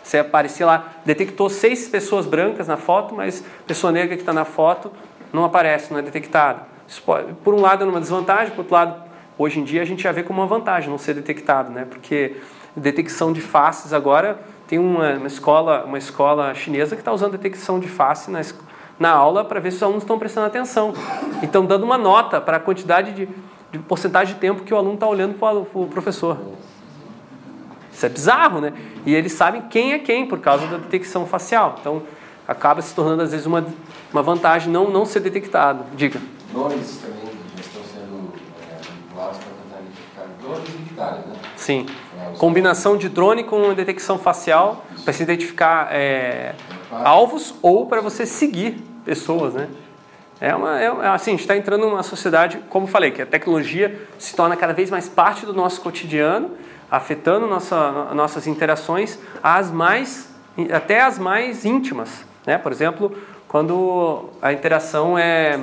Você 0.00 0.18
aparecia 0.18 0.64
lá, 0.64 0.92
detectou 1.04 1.50
seis 1.50 1.88
pessoas 1.88 2.24
brancas 2.24 2.68
na 2.68 2.76
foto, 2.76 3.16
mas 3.16 3.42
pessoa 3.66 3.92
negra 3.92 4.14
que 4.14 4.22
está 4.22 4.32
na 4.32 4.44
foto 4.44 4.92
não 5.32 5.44
aparece, 5.44 5.92
não 5.92 5.98
é 5.98 6.02
detectada. 6.02 6.68
Por 7.42 7.52
um 7.52 7.60
lado 7.60 7.84
é 7.84 7.88
uma 7.88 8.00
desvantagem, 8.00 8.50
por 8.50 8.60
outro 8.60 8.74
lado, 8.74 9.09
hoje 9.42 9.60
em 9.60 9.64
dia 9.64 9.82
a 9.82 9.84
gente 9.84 10.02
já 10.02 10.12
vê 10.12 10.22
como 10.22 10.40
uma 10.40 10.46
vantagem 10.46 10.90
não 10.90 10.98
ser 10.98 11.14
detectado, 11.14 11.70
né? 11.70 11.86
Porque 11.88 12.36
detecção 12.76 13.32
de 13.32 13.40
faces 13.40 13.92
agora 13.92 14.38
tem 14.68 14.78
uma, 14.78 15.14
uma 15.14 15.26
escola, 15.26 15.84
uma 15.84 15.98
escola 15.98 16.54
chinesa 16.54 16.94
que 16.94 17.00
está 17.00 17.12
usando 17.12 17.32
detecção 17.32 17.80
de 17.80 17.88
face 17.88 18.30
na, 18.30 18.40
na 18.98 19.10
aula 19.10 19.44
para 19.44 19.58
ver 19.58 19.70
se 19.70 19.78
os 19.78 19.82
alunos 19.82 20.02
estão 20.02 20.18
prestando 20.18 20.46
atenção. 20.46 20.94
E 21.42 21.46
estão 21.46 21.64
dando 21.64 21.84
uma 21.84 21.98
nota 21.98 22.40
para 22.40 22.58
a 22.58 22.60
quantidade 22.60 23.12
de, 23.12 23.28
de 23.72 23.78
porcentagem 23.80 24.34
de 24.34 24.40
tempo 24.40 24.62
que 24.62 24.72
o 24.72 24.76
aluno 24.76 24.94
está 24.94 25.08
olhando 25.08 25.34
para 25.34 25.58
o 25.58 25.86
professor. 25.86 26.38
Isso 27.92 28.06
é 28.06 28.08
bizarro, 28.08 28.60
né? 28.60 28.72
E 29.04 29.14
eles 29.14 29.32
sabem 29.32 29.62
quem 29.62 29.92
é 29.92 29.98
quem 29.98 30.26
por 30.26 30.38
causa 30.38 30.66
da 30.66 30.76
detecção 30.76 31.26
facial. 31.26 31.76
Então, 31.80 32.02
acaba 32.46 32.80
se 32.80 32.94
tornando, 32.94 33.22
às 33.22 33.32
vezes, 33.32 33.46
uma, 33.46 33.64
uma 34.12 34.22
vantagem 34.22 34.72
não, 34.72 34.90
não 34.90 35.04
ser 35.04 35.20
detectado. 35.20 35.84
Diga. 35.94 36.20
Drones 36.52 36.98
também 36.98 37.32
já 37.54 37.60
estão 37.60 37.82
sendo 37.82 38.32
é, 38.70 38.76
vinculados 38.80 39.38
para 39.38 39.48
tentar 39.48 39.80
identificar 39.80 40.26
né? 41.00 41.22
Sim. 41.56 41.86
É, 42.18 42.36
Combinação 42.36 42.96
de 42.96 43.08
drone 43.08 43.44
com 43.44 43.72
detecção 43.74 44.18
facial 44.18 44.84
para 45.04 45.12
se 45.12 45.22
identificar 45.22 45.88
é, 45.90 46.54
alvos 46.90 47.54
ou 47.62 47.86
para 47.86 48.00
você 48.00 48.26
seguir 48.26 48.82
pessoas, 49.04 49.54
né? 49.54 49.68
É 50.40 50.54
uma, 50.54 50.80
é, 50.80 50.88
assim, 51.08 51.30
a 51.30 51.34
gente 51.34 51.40
está 51.40 51.56
entrando 51.56 51.86
numa 51.86 52.02
sociedade, 52.02 52.58
como 52.70 52.86
falei, 52.86 53.10
que 53.10 53.20
a 53.20 53.26
tecnologia 53.26 54.00
se 54.18 54.34
torna 54.34 54.56
cada 54.56 54.72
vez 54.72 54.90
mais 54.90 55.08
parte 55.08 55.44
do 55.44 55.52
nosso 55.52 55.80
cotidiano 55.82 56.52
afetando 56.90 57.46
nossa, 57.46 58.12
nossas 58.14 58.46
interações, 58.46 59.18
as 59.42 59.70
mais, 59.70 60.28
até 60.72 61.00
as 61.00 61.18
mais 61.18 61.64
íntimas. 61.64 62.24
Né? 62.44 62.58
Por 62.58 62.72
exemplo, 62.72 63.16
quando 63.46 64.30
a 64.42 64.52
interação 64.52 65.16
é 65.16 65.58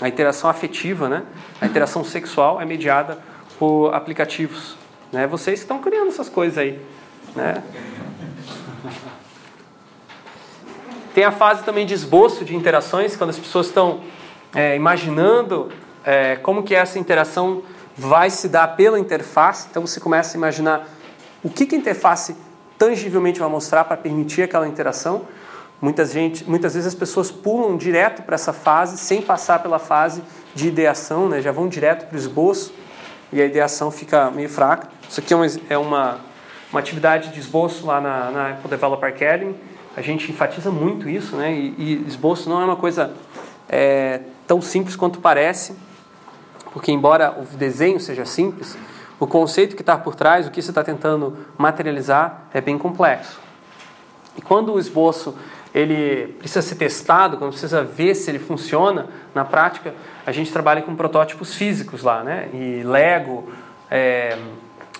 a 0.00 0.08
interação 0.08 0.48
afetiva, 0.48 1.08
né? 1.08 1.24
a 1.60 1.66
interação 1.66 2.04
sexual 2.04 2.60
é 2.60 2.64
mediada 2.64 3.18
por 3.58 3.94
aplicativos. 3.94 4.76
Né? 5.12 5.26
Vocês 5.26 5.60
estão 5.60 5.80
criando 5.80 6.08
essas 6.08 6.28
coisas 6.28 6.58
aí. 6.58 6.80
Né? 7.34 7.62
Tem 11.14 11.24
a 11.24 11.32
fase 11.32 11.64
também 11.64 11.84
de 11.84 11.94
esboço 11.94 12.44
de 12.44 12.54
interações, 12.54 13.16
quando 13.16 13.30
as 13.30 13.38
pessoas 13.38 13.66
estão 13.66 14.02
é, 14.54 14.76
imaginando 14.76 15.70
é, 16.04 16.36
como 16.36 16.62
que 16.62 16.74
essa 16.74 16.98
interação 16.98 17.62
vai 17.96 18.30
se 18.30 18.48
dar 18.48 18.68
pela 18.76 18.98
interface. 18.98 19.66
Então 19.70 19.84
você 19.84 19.98
começa 19.98 20.36
a 20.36 20.38
imaginar 20.38 20.88
o 21.42 21.50
que, 21.50 21.66
que 21.66 21.74
a 21.74 21.78
interface 21.78 22.36
tangivelmente 22.78 23.40
vai 23.40 23.48
mostrar 23.48 23.84
para 23.84 23.96
permitir 23.96 24.42
aquela 24.42 24.68
interação. 24.68 25.22
Muitas, 25.80 26.12
gente, 26.12 26.48
muitas 26.48 26.74
vezes 26.74 26.88
as 26.88 26.94
pessoas 26.94 27.30
pulam 27.30 27.76
direto 27.76 28.22
para 28.22 28.36
essa 28.36 28.52
fase 28.52 28.98
sem 28.98 29.20
passar 29.20 29.60
pela 29.60 29.78
fase 29.78 30.22
de 30.54 30.68
ideação, 30.68 31.28
né? 31.28 31.40
já 31.40 31.52
vão 31.52 31.68
direto 31.68 32.06
para 32.06 32.14
o 32.14 32.18
esboço 32.18 32.72
e 33.32 33.40
a 33.40 33.44
ideação 33.44 33.90
fica 33.90 34.30
meio 34.30 34.48
fraca. 34.48 34.88
Isso 35.08 35.20
aqui 35.20 35.32
é 35.32 35.36
uma, 35.36 35.46
é 35.70 35.78
uma, 35.78 36.18
uma 36.70 36.80
atividade 36.80 37.30
de 37.30 37.40
esboço 37.40 37.86
lá 37.86 38.00
na, 38.00 38.30
na 38.30 38.50
Apple 38.50 38.70
Developer 38.70 39.08
Academy. 39.08 39.54
A 39.96 40.02
gente 40.02 40.30
enfatiza 40.30 40.70
muito 40.70 41.08
isso, 41.08 41.36
né? 41.36 41.52
e, 41.52 41.74
e 41.78 42.04
esboço 42.06 42.48
não 42.48 42.60
é 42.60 42.64
uma 42.64 42.76
coisa 42.76 43.12
é, 43.68 44.20
tão 44.46 44.60
simples 44.60 44.94
quanto 44.96 45.20
parece 45.20 45.74
porque 46.72 46.92
embora 46.92 47.36
o 47.38 47.56
desenho 47.56 47.98
seja 47.98 48.24
simples, 48.24 48.76
o 49.18 49.26
conceito 49.26 49.74
que 49.74 49.82
está 49.82 49.96
por 49.96 50.14
trás, 50.14 50.46
o 50.46 50.50
que 50.50 50.62
você 50.62 50.70
está 50.70 50.84
tentando 50.84 51.36
materializar, 51.56 52.44
é 52.52 52.60
bem 52.60 52.78
complexo. 52.78 53.40
E 54.36 54.42
quando 54.42 54.72
o 54.72 54.78
esboço 54.78 55.34
ele 55.78 56.32
precisa 56.38 56.60
ser 56.60 56.74
testado, 56.74 57.36
quando 57.36 57.52
precisa 57.52 57.84
ver 57.84 58.14
se 58.16 58.28
ele 58.28 58.40
funciona 58.40 59.06
na 59.32 59.44
prática, 59.44 59.94
a 60.26 60.32
gente 60.32 60.52
trabalha 60.52 60.82
com 60.82 60.96
protótipos 60.96 61.54
físicos 61.54 62.02
lá, 62.02 62.24
né? 62.24 62.48
E 62.52 62.82
Lego, 62.82 63.48
é, 63.88 64.36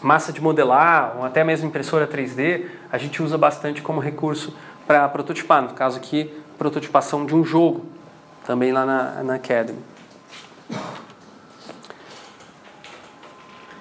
massa 0.01 0.33
de 0.33 0.41
modelar, 0.41 1.17
ou 1.19 1.25
até 1.25 1.43
mesmo 1.43 1.67
impressora 1.67 2.07
3D, 2.07 2.67
a 2.93 2.97
gente 2.97 3.21
usa 3.21 3.37
bastante 3.37 3.83
como 3.83 4.01
recurso 4.01 4.57
para 4.87 5.09
prototipar. 5.09 5.63
No 5.63 5.71
caso 5.71 5.99
aqui, 5.99 6.33
prototipação 6.57 7.27
de 7.27 7.35
um 7.35 7.45
jogo, 7.45 7.85
também 8.47 8.71
lá 8.71 8.87
na, 8.87 9.23
na 9.25 9.35
Academy. 9.35 9.81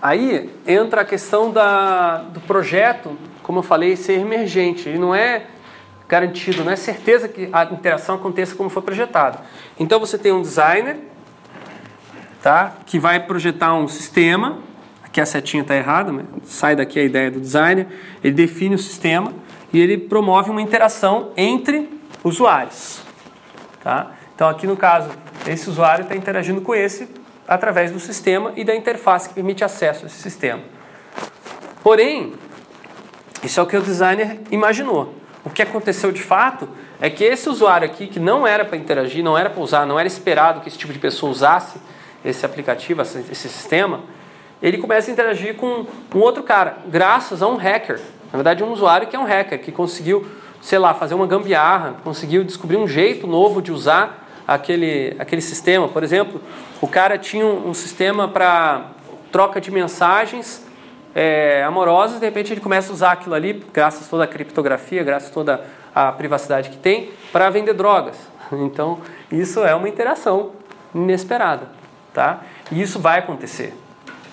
Aí 0.01 0.49
entra 0.65 1.01
a 1.01 1.05
questão 1.05 1.51
da, 1.51 2.17
do 2.17 2.39
projeto, 2.41 3.15
como 3.43 3.59
eu 3.59 3.63
falei, 3.63 3.95
ser 3.95 4.19
emergente. 4.19 4.89
Ele 4.89 4.97
não 4.97 5.13
é 5.13 5.45
garantido, 6.07 6.63
não 6.63 6.71
é 6.71 6.75
certeza 6.75 7.27
que 7.27 7.49
a 7.51 7.65
interação 7.65 8.15
aconteça 8.15 8.55
como 8.55 8.69
foi 8.69 8.81
projetado. 8.81 9.39
Então 9.79 9.99
você 9.99 10.17
tem 10.17 10.31
um 10.31 10.41
designer, 10.41 10.97
tá, 12.41 12.77
que 12.85 12.97
vai 12.97 13.19
projetar 13.19 13.73
um 13.73 13.87
sistema. 13.87 14.59
Aqui 15.03 15.19
a 15.19 15.25
setinha 15.25 15.61
está 15.61 15.75
errada, 15.75 16.11
mas 16.11 16.25
sai 16.45 16.75
daqui 16.75 16.99
a 16.99 17.03
ideia 17.03 17.29
do 17.29 17.39
designer. 17.39 17.87
Ele 18.23 18.33
define 18.33 18.75
o 18.75 18.79
sistema 18.79 19.33
e 19.73 19.79
ele 19.79 19.97
promove 19.97 20.49
uma 20.49 20.61
interação 20.61 21.31
entre 21.35 21.89
usuários. 22.23 23.01
Tá? 23.83 24.11
Então 24.33 24.47
aqui 24.47 24.65
no 24.65 24.77
caso, 24.77 25.09
esse 25.45 25.69
usuário 25.69 26.03
está 26.03 26.15
interagindo 26.15 26.61
com 26.61 26.73
esse 26.73 27.09
através 27.47 27.91
do 27.91 27.99
sistema 27.99 28.53
e 28.55 28.63
da 28.63 28.75
interface 28.75 29.29
que 29.29 29.35
permite 29.35 29.63
acesso 29.63 30.05
a 30.05 30.07
esse 30.07 30.21
sistema. 30.21 30.61
Porém, 31.81 32.33
isso 33.43 33.59
é 33.59 33.63
o 33.63 33.65
que 33.65 33.77
o 33.77 33.81
designer 33.81 34.39
imaginou. 34.51 35.13
O 35.47 35.49
que 35.49 35.61
aconteceu 35.61 36.11
de 36.11 36.21
fato 36.21 36.67
é 36.99 37.09
que 37.09 37.23
esse 37.23 37.47
usuário 37.47 37.85
aqui, 37.85 38.05
que 38.05 38.19
não 38.19 38.45
era 38.45 38.65
para 38.65 38.75
interagir, 38.75 39.23
não 39.23 39.37
era 39.37 39.49
para 39.49 39.63
usar, 39.63 39.85
não 39.85 39.97
era 39.97 40.05
esperado 40.05 40.59
que 40.59 40.67
esse 40.67 40.77
tipo 40.77 40.91
de 40.91 40.99
pessoa 40.99 41.31
usasse 41.31 41.79
esse 42.25 42.45
aplicativo, 42.45 43.01
esse 43.01 43.47
sistema, 43.47 44.01
ele 44.61 44.77
começa 44.77 45.09
a 45.09 45.13
interagir 45.13 45.55
com 45.55 45.85
um 46.13 46.19
outro 46.19 46.43
cara, 46.43 46.79
graças 46.87 47.41
a 47.41 47.47
um 47.47 47.55
hacker. 47.55 47.97
Na 48.29 48.35
verdade, 48.35 48.61
um 48.61 48.73
usuário 48.73 49.07
que 49.07 49.15
é 49.15 49.19
um 49.19 49.23
hacker, 49.23 49.57
que 49.61 49.71
conseguiu, 49.71 50.27
sei 50.61 50.79
lá, 50.79 50.93
fazer 50.93 51.13
uma 51.15 51.25
gambiarra, 51.25 51.95
conseguiu 52.03 52.43
descobrir 52.43 52.75
um 52.75 52.85
jeito 52.85 53.25
novo 53.25 53.61
de 53.61 53.71
usar 53.71 54.27
aquele, 54.45 55.15
aquele 55.17 55.41
sistema. 55.41 55.87
Por 55.87 56.03
exemplo, 56.03 56.41
o 56.81 56.89
cara 56.89 57.17
tinha 57.17 57.45
um, 57.45 57.69
um 57.69 57.73
sistema 57.73 58.27
para 58.27 58.87
troca 59.31 59.61
de 59.61 59.71
mensagens 59.71 60.66
é, 61.15 61.63
amorosas, 61.63 62.19
de 62.19 62.25
repente 62.25 62.53
ele 62.53 62.61
começa 62.61 62.91
a 62.91 62.93
usar 62.93 63.11
aquilo 63.13 63.35
ali, 63.35 63.63
graças 63.73 64.07
a 64.07 64.09
toda 64.09 64.23
a 64.23 64.27
criptografia, 64.27 65.03
graças 65.03 65.29
a 65.29 65.33
toda 65.33 65.65
a 65.93 66.11
privacidade 66.11 66.69
que 66.69 66.77
tem, 66.77 67.09
para 67.31 67.49
vender 67.49 67.73
drogas. 67.73 68.17
Então, 68.49 68.99
isso 69.29 69.65
é 69.65 69.75
uma 69.75 69.89
interação 69.89 70.53
inesperada. 70.95 71.67
Tá? 72.13 72.41
E 72.71 72.81
isso 72.81 72.97
vai 72.97 73.19
acontecer. 73.19 73.73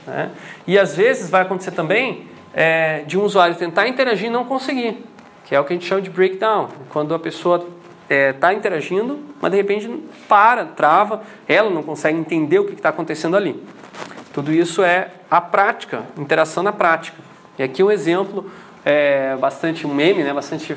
Né? 0.07 0.31
E 0.67 0.79
às 0.79 0.97
vezes 0.97 1.29
vai 1.29 1.43
acontecer 1.43 1.73
também 1.73 2.29
é, 2.55 3.03
de 3.03 3.19
um 3.19 3.25
usuário 3.25 3.57
tentar 3.57 3.89
interagir 3.89 4.29
e 4.29 4.31
não 4.31 4.45
conseguir, 4.45 5.05
que 5.45 5.55
é 5.55 5.61
o 5.61 5.65
que 5.65 5.73
a 5.73 5.77
gente 5.77 5.87
chama 5.87 6.01
de 6.01 6.11
breakdown, 6.11 6.69
quando 6.91 7.15
a 7.15 7.19
pessoa 7.19 7.57
está 7.57 7.69
é, 8.09 8.33
tá 8.33 8.55
interagindo, 8.55 9.19
mas 9.41 9.51
de 9.51 9.57
repente 9.57 9.91
para, 10.29 10.65
trava, 10.67 11.23
ela 11.49 11.71
não 11.71 11.83
consegue 11.83 12.19
entender 12.19 12.59
o 12.59 12.65
que 12.65 12.75
está 12.75 12.91
acontecendo 12.91 13.37
ali. 13.37 13.61
Tudo 14.35 14.53
isso 14.53 14.83
é 14.83 15.13
a 15.31 15.41
prática, 15.41 16.03
interação 16.19 16.61
na 16.61 16.73
prática. 16.73 17.17
E 17.57 17.63
aqui 17.63 17.85
um 17.85 17.91
exemplo, 17.91 18.51
é, 18.85 19.37
bastante 19.37 19.87
um 19.87 19.95
meme, 19.95 20.25
né, 20.25 20.35
bastante 20.35 20.77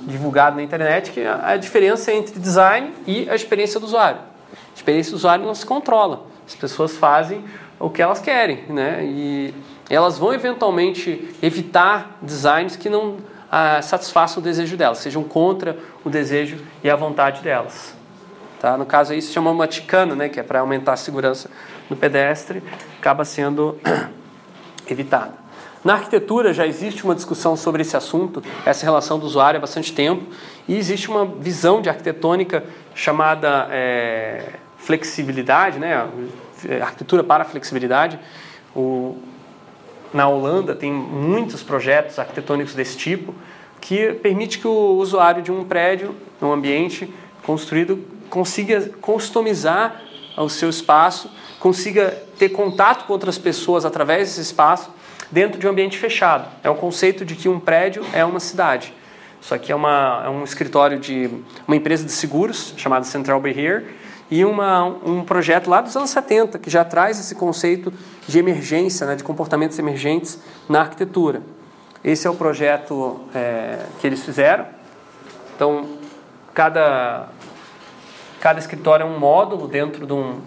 divulgado 0.00 0.56
na 0.56 0.62
internet, 0.62 1.10
que 1.10 1.20
é 1.20 1.28
a 1.28 1.54
diferença 1.58 2.10
entre 2.10 2.40
design 2.40 2.94
e 3.06 3.28
a 3.28 3.34
experiência 3.34 3.78
do 3.78 3.84
usuário. 3.84 4.20
A 4.52 4.74
experiência 4.74 5.12
do 5.12 5.16
usuário 5.16 5.44
não 5.44 5.54
se 5.54 5.66
controla. 5.66 6.22
As 6.46 6.54
pessoas 6.54 6.96
fazem 6.96 7.44
o 7.78 7.90
que 7.90 8.00
elas 8.00 8.20
querem, 8.20 8.64
né? 8.70 9.04
E 9.04 9.54
elas 9.90 10.16
vão 10.16 10.32
eventualmente 10.32 11.28
evitar 11.42 12.16
designs 12.22 12.74
que 12.74 12.88
não 12.88 13.18
ah, 13.52 13.82
satisfaçam 13.82 14.40
o 14.40 14.42
desejo 14.42 14.78
delas, 14.78 14.96
sejam 14.96 15.22
contra 15.22 15.76
o 16.02 16.08
desejo 16.08 16.56
e 16.82 16.88
a 16.88 16.96
vontade 16.96 17.42
delas. 17.42 17.94
Tá? 18.58 18.78
No 18.78 18.86
caso 18.86 19.12
aí 19.12 19.20
se 19.20 19.30
chama 19.30 19.50
uma 19.50 19.66
ticana, 19.66 20.14
né, 20.14 20.30
que 20.30 20.40
é 20.40 20.42
para 20.42 20.60
aumentar 20.60 20.94
a 20.94 20.96
segurança 20.96 21.50
no 21.88 21.96
pedestre, 21.96 22.62
acaba 22.98 23.24
sendo 23.24 23.78
evitada. 24.88 25.44
Na 25.84 25.94
arquitetura 25.94 26.54
já 26.54 26.66
existe 26.66 27.04
uma 27.04 27.14
discussão 27.14 27.56
sobre 27.56 27.82
esse 27.82 27.94
assunto, 27.94 28.42
essa 28.64 28.84
relação 28.84 29.18
do 29.18 29.26
usuário 29.26 29.58
há 29.58 29.60
bastante 29.60 29.92
tempo, 29.92 30.24
e 30.66 30.76
existe 30.76 31.10
uma 31.10 31.26
visão 31.26 31.82
de 31.82 31.90
arquitetônica 31.90 32.64
chamada 32.94 33.68
é, 33.70 34.54
flexibilidade, 34.78 35.78
né, 35.78 36.08
arquitetura 36.80 37.22
para 37.22 37.44
flexibilidade. 37.44 38.18
O, 38.74 39.18
na 40.12 40.26
Holanda 40.26 40.74
tem 40.74 40.90
muitos 40.90 41.62
projetos 41.62 42.18
arquitetônicos 42.18 42.74
desse 42.74 42.96
tipo 42.96 43.34
que 43.78 44.12
permite 44.14 44.58
que 44.58 44.66
o 44.66 44.96
usuário 44.96 45.42
de 45.42 45.52
um 45.52 45.64
prédio, 45.64 46.14
um 46.40 46.50
ambiente 46.50 47.12
construído, 47.42 48.02
consiga 48.30 48.88
customizar 49.02 50.00
o 50.38 50.48
seu 50.48 50.70
espaço, 50.70 51.30
consiga 51.64 52.10
ter 52.38 52.50
contato 52.50 53.06
com 53.06 53.12
outras 53.14 53.38
pessoas 53.38 53.86
através 53.86 54.28
desse 54.28 54.42
espaço 54.42 54.90
dentro 55.30 55.58
de 55.58 55.66
um 55.66 55.70
ambiente 55.70 55.96
fechado. 55.96 56.46
É 56.62 56.68
o 56.68 56.74
conceito 56.74 57.24
de 57.24 57.34
que 57.34 57.48
um 57.48 57.58
prédio 57.58 58.04
é 58.12 58.22
uma 58.22 58.38
cidade. 58.38 58.92
Isso 59.40 59.54
aqui 59.54 59.72
é, 59.72 59.74
uma, 59.74 60.24
é 60.26 60.28
um 60.28 60.44
escritório 60.44 60.98
de 60.98 61.30
uma 61.66 61.74
empresa 61.74 62.04
de 62.04 62.12
seguros 62.12 62.74
chamada 62.76 63.06
Central 63.06 63.40
Behavior 63.40 63.82
e 64.30 64.44
uma, 64.44 64.84
um 64.84 65.24
projeto 65.24 65.70
lá 65.70 65.80
dos 65.80 65.96
anos 65.96 66.10
70 66.10 66.58
que 66.58 66.68
já 66.68 66.84
traz 66.84 67.18
esse 67.18 67.34
conceito 67.34 67.90
de 68.28 68.38
emergência, 68.38 69.06
né, 69.06 69.16
de 69.16 69.24
comportamentos 69.24 69.78
emergentes 69.78 70.38
na 70.68 70.80
arquitetura. 70.80 71.40
Esse 72.04 72.26
é 72.26 72.30
o 72.30 72.34
projeto 72.34 73.22
é, 73.34 73.78
que 74.02 74.06
eles 74.06 74.22
fizeram. 74.22 74.66
Então, 75.56 75.88
cada, 76.52 77.30
cada 78.38 78.58
escritório 78.58 79.04
é 79.04 79.06
um 79.06 79.18
módulo 79.18 79.66
dentro 79.66 80.06
de 80.06 80.12
um, 80.12 80.40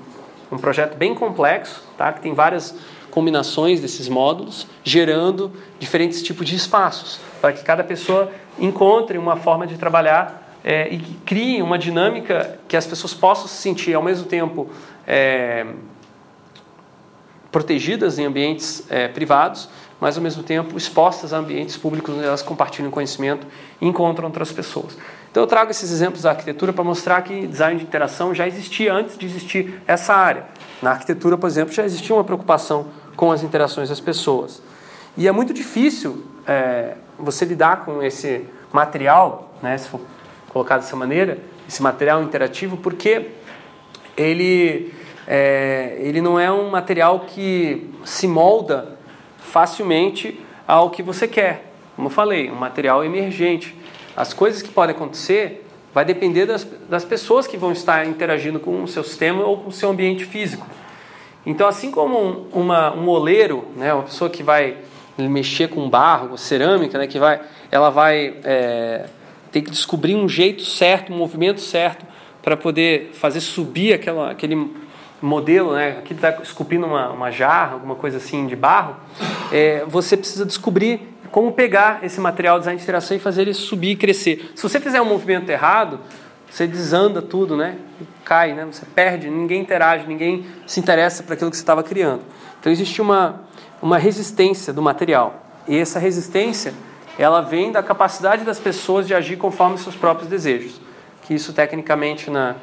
um 0.52 0.58
projeto 0.58 0.98
bem 0.98 1.14
complexo, 1.14 1.84
tá? 1.98 2.12
que 2.12 2.22
tem 2.22 2.34
várias 2.34 2.76
combinações 3.12 3.82
desses 3.82 4.08
módulos, 4.08 4.68
gerando 4.84 5.52
diferentes 5.80 6.22
tipos 6.22 6.48
de 6.48 6.56
espaços, 6.56 7.20
para 7.42 7.52
que 7.52 7.64
cada 7.64 7.84
pessoa 7.84 8.32
encontre 8.60 9.18
uma 9.18 9.36
forma 9.36 9.66
de 9.66 9.78
trabalhar 9.78 10.56
é, 10.64 10.94
e 10.94 11.00
crie 11.26 11.62
uma 11.62 11.78
dinâmica 11.78 12.60
que 12.68 12.76
as 12.76 12.86
pessoas 12.86 13.14
possam 13.14 13.48
se 13.48 13.56
sentir 13.56 13.94
ao 13.94 14.04
mesmo 14.04 14.28
tempo 14.28 14.70
é, 15.08 15.66
protegidas 17.52 18.20
em 18.20 18.26
ambientes 18.26 18.86
é, 18.90 19.08
privados, 19.08 19.70
mas 20.00 20.18
ao 20.18 20.24
mesmo 20.24 20.44
tempo 20.44 20.78
expostas 20.78 21.34
a 21.34 21.38
ambientes 21.38 21.76
públicos 21.76 22.14
onde 22.14 22.26
elas 22.26 22.42
compartilham 22.42 22.92
conhecimento 22.92 23.48
e 23.82 23.88
encontram 23.88 24.28
outras 24.28 24.52
pessoas. 24.52 24.98
Então 25.38 25.44
eu 25.44 25.48
trago 25.48 25.70
esses 25.70 25.92
exemplos 25.92 26.24
da 26.24 26.32
arquitetura 26.32 26.74
para 26.74 26.84
mostrar 26.84 27.22
que 27.22 27.46
design 27.46 27.78
de 27.78 27.86
interação 27.86 28.34
já 28.34 28.48
existia 28.48 28.92
antes 28.92 29.16
de 29.16 29.28
existir 29.28 29.80
essa 29.86 30.16
área. 30.16 30.46
Na 30.82 30.90
arquitetura, 30.90 31.38
por 31.38 31.46
exemplo, 31.46 31.72
já 31.72 31.86
existia 31.86 32.16
uma 32.16 32.24
preocupação 32.24 32.88
com 33.16 33.32
as 33.32 33.44
interações 33.44 33.90
das 33.90 34.00
pessoas. 34.00 34.64
E 35.16 35.28
é 35.28 35.32
muito 35.32 35.54
difícil 35.54 36.26
é, 36.48 36.96
você 37.20 37.46
lidar 37.46 37.86
com 37.86 38.02
esse 38.02 38.48
material, 38.74 39.54
né, 39.62 39.78
se 39.78 39.88
for 39.88 40.02
colocado 40.50 40.80
dessa 40.80 40.96
maneira, 40.96 41.38
esse 41.70 41.84
material 41.84 42.24
interativo, 42.24 42.76
porque 42.76 43.28
ele, 44.18 44.92
é, 45.28 45.98
ele 46.00 46.20
não 46.20 46.40
é 46.40 46.52
um 46.52 46.72
material 46.72 47.28
que 47.28 47.94
se 48.04 48.28
molda 48.28 48.98
facilmente 49.38 50.44
ao 50.68 50.90
que 50.90 51.04
você 51.04 51.28
quer. 51.28 51.74
Como 51.96 52.08
eu 52.08 52.12
falei, 52.12 52.50
um 52.50 52.56
material 52.56 53.06
emergente. 53.06 53.77
As 54.18 54.34
coisas 54.34 54.64
que 54.64 54.70
podem 54.70 54.96
acontecer 54.96 55.64
vai 55.94 56.04
depender 56.04 56.48
das, 56.48 56.68
das 56.90 57.06
pessoas 57.06 57.46
que 57.46 57.56
vão 57.56 57.72
estar 57.72 58.08
interagindo 58.08 58.60
com 58.60 58.82
o 58.82 58.88
seu 58.88 59.04
sistema 59.04 59.44
ou 59.44 59.58
com 59.58 59.70
o 59.70 59.72
seu 59.72 59.92
ambiente 59.92 60.26
físico. 60.26 60.66
Então, 61.46 61.68
assim 61.68 61.92
como 61.92 62.20
um, 62.20 62.48
uma, 62.52 62.94
um 62.96 63.08
oleiro, 63.08 63.66
né, 63.76 63.94
uma 63.94 64.04
pessoa 64.04 64.28
que 64.28 64.42
vai 64.42 64.78
mexer 65.18 65.70
com 65.70 65.88
barro, 65.88 66.30
com 66.30 66.38
cerâmica, 66.38 66.98
né, 66.98 67.06
que 67.06 67.20
vai, 67.20 67.40
ela 67.72 67.92
vai 67.92 68.38
é, 68.44 69.06
ter 69.52 69.62
que 69.62 69.70
descobrir 69.70 70.16
um 70.16 70.28
jeito 70.28 70.64
certo, 70.64 71.14
um 71.14 71.18
movimento 71.18 71.62
certo 71.62 72.04
para 72.42 72.58
poder 72.58 73.12
fazer 73.14 73.40
subir 73.40 73.94
aquela, 73.94 74.32
aquele 74.32 74.72
modelo, 75.22 75.74
né, 75.74 75.98
aqui 76.00 76.14
está 76.14 76.32
esculpindo 76.42 76.88
uma, 76.88 77.10
uma 77.12 77.32
jarra, 77.32 77.74
alguma 77.74 77.96
coisa 77.96 78.18
assim 78.18 78.48
de 78.48 78.56
barro, 78.56 78.96
é, 79.52 79.86
você 79.88 80.18
precisa 80.18 80.46
descobrir 80.46 81.08
como 81.32 81.52
pegar 81.52 82.04
esse 82.04 82.20
material 82.20 82.56
de 82.56 82.62
design 82.62 82.78
de 82.78 82.84
interação 82.84 83.18
e 83.18 83.20
fazer 83.20 83.44
ele 83.44 83.54
subir 83.54 83.92
e 83.92 83.96
crescer. 83.96 84.52
Se 84.56 84.64
você 84.64 84.80
fizer 84.80 85.02
um 85.02 85.06
movimento 85.06 85.50
errado, 85.50 86.00
você 86.50 86.66
desanda 86.66 87.22
tudo, 87.22 87.56
né? 87.56 87.78
Cai, 88.24 88.54
né? 88.54 88.66
Você 88.66 88.86
perde, 88.86 89.30
ninguém 89.30 89.62
interage, 89.62 90.06
ninguém 90.08 90.46
se 90.66 90.80
interessa 90.80 91.24
para 91.24 91.34
aquilo 91.34 91.52
que 91.52 91.58
você 91.58 91.64
estava 91.64 91.84
criando. 91.84 92.22
Então 92.60 92.72
existe 92.72 93.02
uma, 93.02 93.42
uma 93.82 93.98
resistência 93.98 94.74
do 94.74 94.82
material. 94.82 95.46
E 95.68 95.78
essa 95.78 96.00
resistência, 96.00 96.74
ela 97.20 97.42
vem 97.42 97.72
da 97.72 97.84
capacidade 97.84 98.44
das 98.44 98.60
pessoas 98.60 99.06
de 99.06 99.14
agir 99.14 99.38
conforme 99.38 99.78
seus 99.78 99.96
próprios 99.96 100.30
desejos. 100.30 100.80
Que 101.24 101.34
isso 101.34 101.52
tecnicamente 101.54 102.30
na 102.30 102.56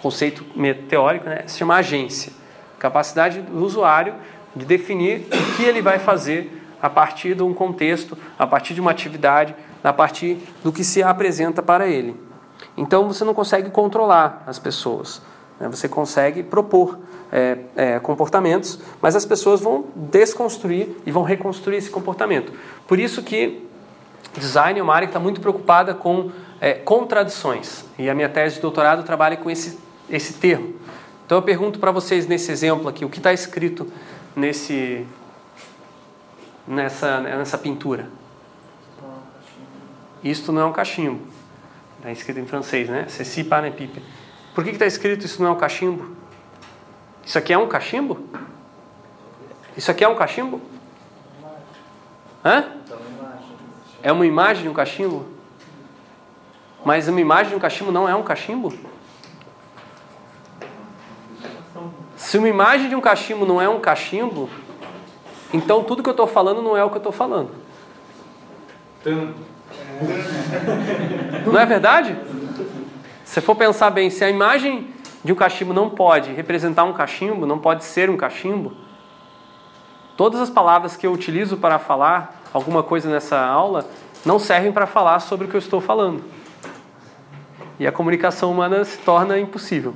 conceito 0.00 0.44
teórico, 0.88 1.28
né, 1.28 1.44
se 1.46 1.58
chama 1.58 1.76
agência. 1.76 2.32
Capacidade 2.78 3.40
do 3.40 3.64
usuário 3.64 4.14
de 4.54 4.64
definir 4.64 5.26
o 5.32 5.56
que 5.56 5.64
ele 5.64 5.80
vai 5.80 5.98
fazer 5.98 6.63
a 6.84 6.90
partir 6.90 7.34
de 7.34 7.42
um 7.42 7.54
contexto, 7.54 8.14
a 8.38 8.46
partir 8.46 8.74
de 8.74 8.80
uma 8.82 8.90
atividade, 8.90 9.56
a 9.82 9.90
partir 9.90 10.36
do 10.62 10.70
que 10.70 10.84
se 10.84 11.02
apresenta 11.02 11.62
para 11.62 11.86
ele. 11.88 12.14
Então 12.76 13.08
você 13.08 13.24
não 13.24 13.32
consegue 13.32 13.70
controlar 13.70 14.42
as 14.46 14.58
pessoas. 14.58 15.22
Né? 15.58 15.66
Você 15.70 15.88
consegue 15.88 16.42
propor 16.42 16.98
é, 17.32 17.56
é, 17.74 17.98
comportamentos, 18.00 18.78
mas 19.00 19.16
as 19.16 19.24
pessoas 19.24 19.62
vão 19.62 19.86
desconstruir 19.96 20.94
e 21.06 21.10
vão 21.10 21.22
reconstruir 21.22 21.78
esse 21.78 21.88
comportamento. 21.88 22.52
Por 22.86 22.98
isso 22.98 23.22
que 23.22 23.66
design 24.38 24.78
é 24.78 24.82
uma 24.82 24.94
área 24.94 25.08
que 25.08 25.12
está 25.12 25.20
muito 25.20 25.40
preocupada 25.40 25.94
com 25.94 26.30
é, 26.60 26.74
contradições. 26.74 27.86
E 27.98 28.10
a 28.10 28.14
minha 28.14 28.28
tese 28.28 28.56
de 28.56 28.60
doutorado 28.60 29.04
trabalha 29.04 29.38
com 29.38 29.50
esse, 29.50 29.78
esse 30.10 30.34
termo. 30.34 30.74
Então 31.24 31.38
eu 31.38 31.42
pergunto 31.42 31.78
para 31.78 31.90
vocês 31.90 32.26
nesse 32.26 32.52
exemplo 32.52 32.88
aqui, 32.90 33.06
o 33.06 33.08
que 33.08 33.16
está 33.16 33.32
escrito 33.32 33.90
nesse, 34.36 35.06
nessa, 36.66 37.20
nessa 37.20 37.58
pintura? 37.58 38.08
Isto 40.22 40.52
não 40.52 40.62
é 40.62 40.64
um 40.64 40.72
cachimbo. 40.72 41.26
Está 41.98 42.10
escrito 42.10 42.40
em 42.40 42.46
francês, 42.46 42.88
né? 42.88 43.06
Ceci 43.08 43.44
pane 43.44 43.70
pipe. 43.70 44.02
Por 44.54 44.64
que 44.64 44.70
está 44.70 44.86
escrito 44.86 45.24
isso 45.24 45.42
não 45.42 45.50
é 45.50 45.52
um 45.52 45.58
cachimbo? 45.58 46.16
Isso 47.24 47.38
aqui 47.38 47.52
é 47.52 47.58
um 47.58 47.68
cachimbo? 47.68 48.28
Isso 49.76 49.90
aqui 49.90 50.04
é 50.04 50.08
um 50.08 50.14
cachimbo? 50.14 50.60
Hã? 52.44 52.64
É 54.02 54.12
uma 54.12 54.26
imagem 54.26 54.64
de 54.64 54.68
um 54.68 54.74
cachimbo? 54.74 55.26
Mas 56.84 57.08
uma 57.08 57.20
imagem 57.20 57.50
de 57.50 57.56
um 57.56 57.58
cachimbo 57.58 57.90
não 57.90 58.08
é 58.08 58.14
um 58.14 58.22
cachimbo? 58.22 58.72
Se 62.16 62.38
uma 62.38 62.48
imagem 62.48 62.88
de 62.88 62.94
um 62.94 63.00
cachimbo 63.00 63.46
não 63.46 63.60
é 63.60 63.68
um 63.68 63.80
cachimbo, 63.80 64.48
então 65.54 65.84
tudo 65.84 66.02
que 66.02 66.08
eu 66.08 66.12
estou 66.12 66.26
falando 66.26 66.60
não 66.60 66.76
é 66.76 66.82
o 66.82 66.90
que 66.90 66.96
eu 66.96 66.98
estou 66.98 67.12
falando. 67.12 67.50
Não 71.46 71.60
é 71.60 71.64
verdade? 71.64 72.16
Se 73.24 73.40
for 73.40 73.54
pensar 73.54 73.90
bem, 73.90 74.10
se 74.10 74.24
a 74.24 74.28
imagem 74.28 74.88
de 75.22 75.32
um 75.32 75.36
cachimbo 75.36 75.72
não 75.72 75.88
pode 75.88 76.32
representar 76.32 76.82
um 76.82 76.92
cachimbo, 76.92 77.46
não 77.46 77.60
pode 77.60 77.84
ser 77.84 78.10
um 78.10 78.16
cachimbo, 78.16 78.72
todas 80.16 80.40
as 80.40 80.50
palavras 80.50 80.96
que 80.96 81.06
eu 81.06 81.12
utilizo 81.12 81.56
para 81.56 81.78
falar 81.78 82.42
alguma 82.52 82.82
coisa 82.82 83.08
nessa 83.08 83.38
aula 83.40 83.88
não 84.26 84.40
servem 84.40 84.72
para 84.72 84.88
falar 84.88 85.20
sobre 85.20 85.46
o 85.46 85.48
que 85.48 85.54
eu 85.54 85.60
estou 85.60 85.80
falando. 85.80 86.20
E 87.78 87.86
a 87.86 87.92
comunicação 87.92 88.50
humana 88.50 88.84
se 88.84 88.98
torna 88.98 89.38
impossível 89.38 89.94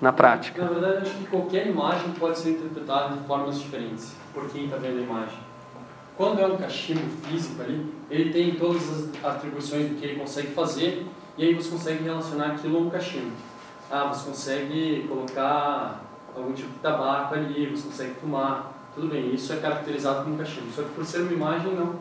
na 0.00 0.12
prática. 0.12 0.62
Na 0.62 0.70
verdade, 0.70 1.02
acho 1.02 1.14
que 1.14 1.26
qualquer 1.26 1.66
imagem 1.66 2.10
pode 2.12 2.38
ser 2.38 2.50
interpretada 2.50 3.14
de 3.14 3.26
formas 3.26 3.58
diferentes 3.58 4.12
por 4.34 4.48
quem 4.50 4.64
está 4.64 4.76
vendo 4.76 4.98
a 4.98 5.02
imagem. 5.02 5.38
Quando 6.16 6.40
é 6.40 6.46
um 6.46 6.56
cachimbo 6.56 7.08
físico 7.24 7.62
ali, 7.62 7.92
ele 8.10 8.32
tem 8.32 8.54
todas 8.54 8.82
as 8.88 9.24
atribuições 9.24 9.88
do 9.90 9.94
que 9.96 10.04
ele 10.04 10.18
consegue 10.18 10.48
fazer 10.48 11.06
e 11.36 11.44
aí 11.44 11.54
você 11.54 11.70
consegue 11.70 12.04
relacionar 12.04 12.52
aquilo 12.52 12.78
a 12.78 12.80
um 12.80 12.90
cachimbo. 12.90 13.32
Ah, 13.90 14.04
você 14.04 14.28
consegue 14.28 15.06
colocar 15.08 16.02
algum 16.34 16.52
tipo 16.52 16.70
de 16.70 16.78
tabaco 16.78 17.34
ali, 17.34 17.66
você 17.66 17.86
consegue 17.86 18.14
fumar, 18.14 18.72
tudo 18.94 19.08
bem, 19.08 19.34
isso 19.34 19.52
é 19.52 19.56
caracterizado 19.56 20.24
como 20.24 20.38
cachimbo. 20.38 20.72
Só 20.74 20.82
que 20.82 20.88
por 20.90 21.04
ser 21.04 21.20
uma 21.20 21.32
imagem, 21.32 21.74
não. 21.74 21.94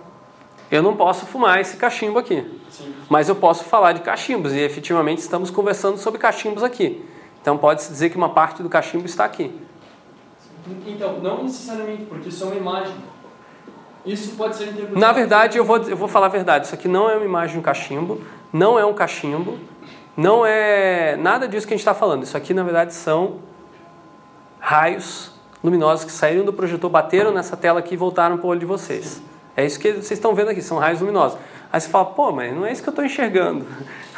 Eu 0.72 0.82
não 0.82 0.96
posso 0.96 1.26
fumar 1.26 1.60
esse 1.60 1.78
cachimbo 1.78 2.18
aqui, 2.18 2.43
Sim. 2.72 2.96
mas 3.10 3.30
eu 3.30 3.36
posso 3.36 3.66
falar 3.66 3.91
de 3.91 4.02
cachimbos 4.02 4.52
e 4.54 4.60
efetivamente 4.60 5.20
estamos 5.20 5.52
conversando 5.52 5.98
sobre 5.98 6.20
cachimbos 6.20 6.64
aqui. 6.64 7.06
Então 7.46 7.60
pode-se 7.60 7.91
dizer 7.91 8.10
que 8.10 8.18
uma 8.18 8.30
parte 8.30 8.64
do 8.64 8.70
cachimbo 8.70 9.06
está 9.06 9.24
aqui. 9.24 9.56
Então, 10.88 11.20
não 11.20 11.43
necessariamente, 11.43 12.06
porque 12.06 12.30
isso 12.30 12.43
é 12.43 12.48
uma 12.48 12.56
imagem. 12.56 12.96
Isso 14.04 14.36
pode 14.36 14.56
ser 14.56 14.64
interpretado. 14.64 15.00
Na 15.00 15.12
verdade, 15.12 15.56
eu 15.56 15.64
vou, 15.64 15.78
eu 15.78 15.96
vou 15.96 16.08
falar 16.08 16.26
a 16.26 16.30
verdade. 16.30 16.66
Isso 16.66 16.74
aqui 16.74 16.88
não 16.88 17.08
é 17.08 17.16
uma 17.16 17.24
imagem 17.24 17.54
de 17.54 17.60
um 17.60 17.62
cachimbo, 17.62 18.20
não 18.52 18.80
é 18.80 18.84
um 18.84 18.96
cachimbo, 18.96 19.60
não 20.18 20.43
é 20.43 21.16
nada 21.18 21.48
disso 21.48 21.68
que 21.68 21.76
a 21.76 21.78
gente 21.78 21.84
está 21.84 21.93
falando. 21.93 22.24
Isso 22.24 22.36
aqui, 22.36 22.52
na 22.52 22.64
verdade, 22.64 22.96
são 22.96 23.36
raios 24.60 25.32
luminosos 25.64 26.04
que 26.04 26.12
saíram 26.12 26.43
do 26.43 26.52
projetor, 26.52 26.89
bateram 26.89 27.32
nessa 27.32 27.56
tela 27.56 27.78
aqui 27.78 27.93
e 27.93 27.98
voltaram 27.98 28.38
para 28.38 28.48
o 28.48 28.50
olho 28.50 28.60
de 28.60 28.66
vocês. 28.66 29.22
É 29.56 29.64
isso 29.64 29.80
que 29.80 29.91
vocês 29.91 30.14
estão 30.14 30.34
vendo 30.34 30.50
aqui, 30.50 30.64
são 30.64 30.80
raios 30.80 31.00
luminosos. 31.00 31.38
Aí 31.72 31.80
você 31.80 31.89
fala, 31.89 32.06
pô, 32.06 32.32
mas 32.32 32.52
não 32.56 32.66
é 32.66 32.72
isso 32.72 32.82
que 32.82 32.89
eu 32.89 32.91
estou 32.91 33.06
enxergando. 33.06 33.68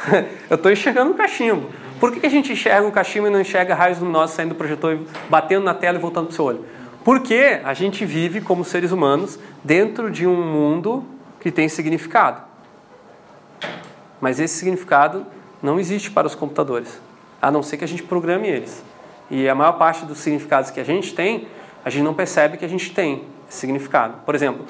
eu 0.50 0.56
estou 0.56 0.72
enxergando 0.72 1.12
um 1.12 1.14
cachimbo. 1.14 1.68
Por 2.00 2.12
que 2.12 2.26
a 2.26 2.30
gente 2.30 2.52
enxerga 2.52 2.88
um 2.88 2.91
cachimbo 2.91 3.28
e 3.28 3.30
não 3.30 3.41
enxerga 3.41 3.74
raios 3.74 4.00
luminosos 4.00 4.36
saindo 4.36 4.50
do 4.50 4.56
projetor, 4.56 5.00
batendo 5.30 5.64
na 5.64 5.74
tela 5.74 5.98
e 5.98 6.02
voltando 6.02 6.26
para 6.26 6.34
o 6.34 6.36
seu 6.36 6.45
olho? 6.45 6.66
Porque 7.04 7.60
a 7.64 7.74
gente 7.74 8.06
vive 8.06 8.39
como 8.39 8.64
seres 8.64 8.91
humanos 8.91 9.39
dentro 9.64 10.12
de 10.12 10.28
um 10.28 10.36
mundo 10.36 11.04
que 11.39 11.52
tem 11.52 11.68
significado. 11.68 12.41
Mas 14.22 14.39
esse 14.39 14.56
significado 14.56 15.26
não 15.62 15.80
existe 15.80 16.12
para 16.12 16.28
os 16.28 16.36
computadores, 16.36 17.00
a 17.41 17.50
não 17.50 17.64
ser 17.64 17.78
que 17.78 17.84
a 17.84 17.88
gente 17.88 18.04
programe 18.04 18.48
eles. 18.48 18.84
E 19.30 19.50
a 19.50 19.56
maior 19.56 19.74
parte 19.74 20.06
dos 20.06 20.20
significados 20.20 20.70
que 20.70 20.80
a 20.80 20.84
gente 20.84 21.16
tem, 21.16 21.48
a 21.84 21.89
gente 21.89 22.04
não 22.04 22.14
percebe 22.14 22.58
que 22.58 22.66
a 22.66 22.70
gente 22.70 22.93
tem 22.93 23.24
significado. 23.50 24.20
Por 24.24 24.36
exemplo, 24.36 24.66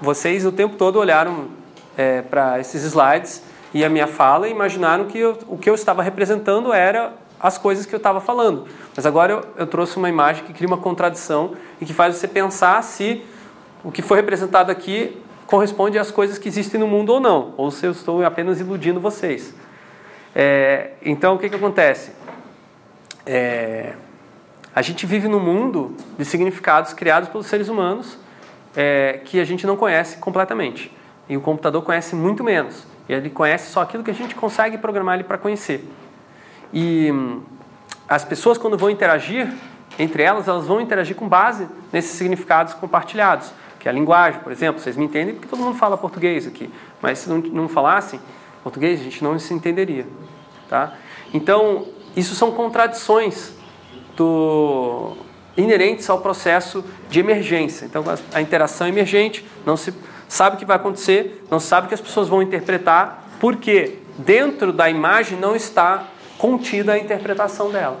vocês 0.00 0.44
o 0.44 0.50
tempo 0.50 0.76
todo 0.76 0.98
olharam 0.98 1.48
é, 1.96 2.22
para 2.22 2.58
esses 2.58 2.82
slides 2.82 3.42
e 3.76 3.84
a 3.84 3.90
minha 3.90 4.06
fala 4.06 4.48
e 4.48 4.50
imaginaram 4.50 5.04
que 5.04 5.18
eu, 5.18 5.38
o 5.48 5.58
que 5.58 5.68
eu 5.68 5.74
estava 5.74 6.02
representando 6.02 6.72
era 6.72 7.12
as 7.38 7.58
coisas 7.58 7.84
que 7.84 7.94
eu 7.94 7.98
estava 7.98 8.22
falando. 8.22 8.66
Mas 8.96 9.04
agora 9.04 9.34
eu, 9.34 9.44
eu 9.58 9.66
trouxe 9.66 9.98
uma 9.98 10.08
imagem 10.08 10.44
que 10.44 10.54
cria 10.54 10.66
uma 10.66 10.78
contradição 10.78 11.52
e 11.78 11.84
que 11.84 11.92
faz 11.92 12.16
você 12.16 12.26
pensar 12.26 12.82
se 12.82 13.22
o 13.84 13.92
que 13.92 14.00
foi 14.00 14.16
representado 14.16 14.72
aqui 14.72 15.20
corresponde 15.46 15.98
às 15.98 16.10
coisas 16.10 16.38
que 16.38 16.48
existem 16.48 16.80
no 16.80 16.86
mundo 16.86 17.10
ou 17.10 17.20
não, 17.20 17.52
ou 17.58 17.70
se 17.70 17.84
eu 17.84 17.92
estou 17.92 18.24
apenas 18.24 18.60
iludindo 18.60 18.98
vocês. 18.98 19.54
É, 20.34 20.92
então, 21.04 21.34
o 21.34 21.38
que, 21.38 21.50
que 21.50 21.56
acontece? 21.56 22.12
É, 23.26 23.92
a 24.74 24.80
gente 24.80 25.04
vive 25.04 25.28
num 25.28 25.38
mundo 25.38 25.94
de 26.16 26.24
significados 26.24 26.94
criados 26.94 27.28
pelos 27.28 27.46
seres 27.46 27.68
humanos 27.68 28.16
é, 28.74 29.20
que 29.22 29.38
a 29.38 29.44
gente 29.44 29.66
não 29.66 29.76
conhece 29.76 30.16
completamente. 30.16 30.90
E 31.28 31.36
o 31.36 31.42
computador 31.42 31.82
conhece 31.82 32.16
muito 32.16 32.42
menos. 32.42 32.95
Ele 33.08 33.30
conhece 33.30 33.70
só 33.70 33.82
aquilo 33.82 34.02
que 34.02 34.10
a 34.10 34.14
gente 34.14 34.34
consegue 34.34 34.78
programar 34.78 35.14
ele 35.14 35.24
para 35.24 35.38
conhecer. 35.38 35.88
E 36.72 37.10
hum, 37.12 37.42
as 38.08 38.24
pessoas, 38.24 38.58
quando 38.58 38.76
vão 38.76 38.90
interagir 38.90 39.52
entre 39.98 40.22
elas, 40.22 40.46
elas 40.46 40.66
vão 40.66 40.80
interagir 40.80 41.16
com 41.16 41.28
base 41.28 41.66
nesses 41.92 42.12
significados 42.12 42.74
compartilhados 42.74 43.52
que 43.86 43.88
é 43.88 43.92
a 43.92 43.94
linguagem, 43.94 44.40
por 44.40 44.50
exemplo. 44.50 44.82
Vocês 44.82 44.96
me 44.96 45.04
entendem 45.04 45.32
porque 45.32 45.46
todo 45.46 45.60
mundo 45.60 45.78
fala 45.78 45.96
português 45.96 46.44
aqui, 46.44 46.68
mas 47.00 47.20
se 47.20 47.28
não, 47.28 47.38
não 47.38 47.68
falassem 47.68 48.18
português, 48.60 49.00
a 49.00 49.04
gente 49.04 49.22
não 49.22 49.38
se 49.38 49.54
entenderia. 49.54 50.04
Tá? 50.68 50.94
Então, 51.32 51.86
isso 52.16 52.34
são 52.34 52.50
contradições 52.50 53.52
do, 54.16 55.16
inerentes 55.56 56.10
ao 56.10 56.20
processo 56.20 56.84
de 57.08 57.20
emergência. 57.20 57.84
Então, 57.84 58.02
a, 58.08 58.38
a 58.38 58.42
interação 58.42 58.88
é 58.88 58.90
emergente, 58.90 59.46
não 59.64 59.76
se 59.76 59.94
sabe 60.28 60.56
o 60.56 60.58
que 60.58 60.64
vai 60.64 60.76
acontecer, 60.76 61.44
não 61.50 61.60
sabe 61.60 61.86
o 61.86 61.88
que 61.88 61.94
as 61.94 62.00
pessoas 62.00 62.28
vão 62.28 62.42
interpretar, 62.42 63.28
porque 63.40 63.98
dentro 64.18 64.72
da 64.72 64.88
imagem 64.88 65.38
não 65.38 65.54
está 65.54 66.04
contida 66.38 66.92
a 66.92 66.98
interpretação 66.98 67.70
dela. 67.70 68.00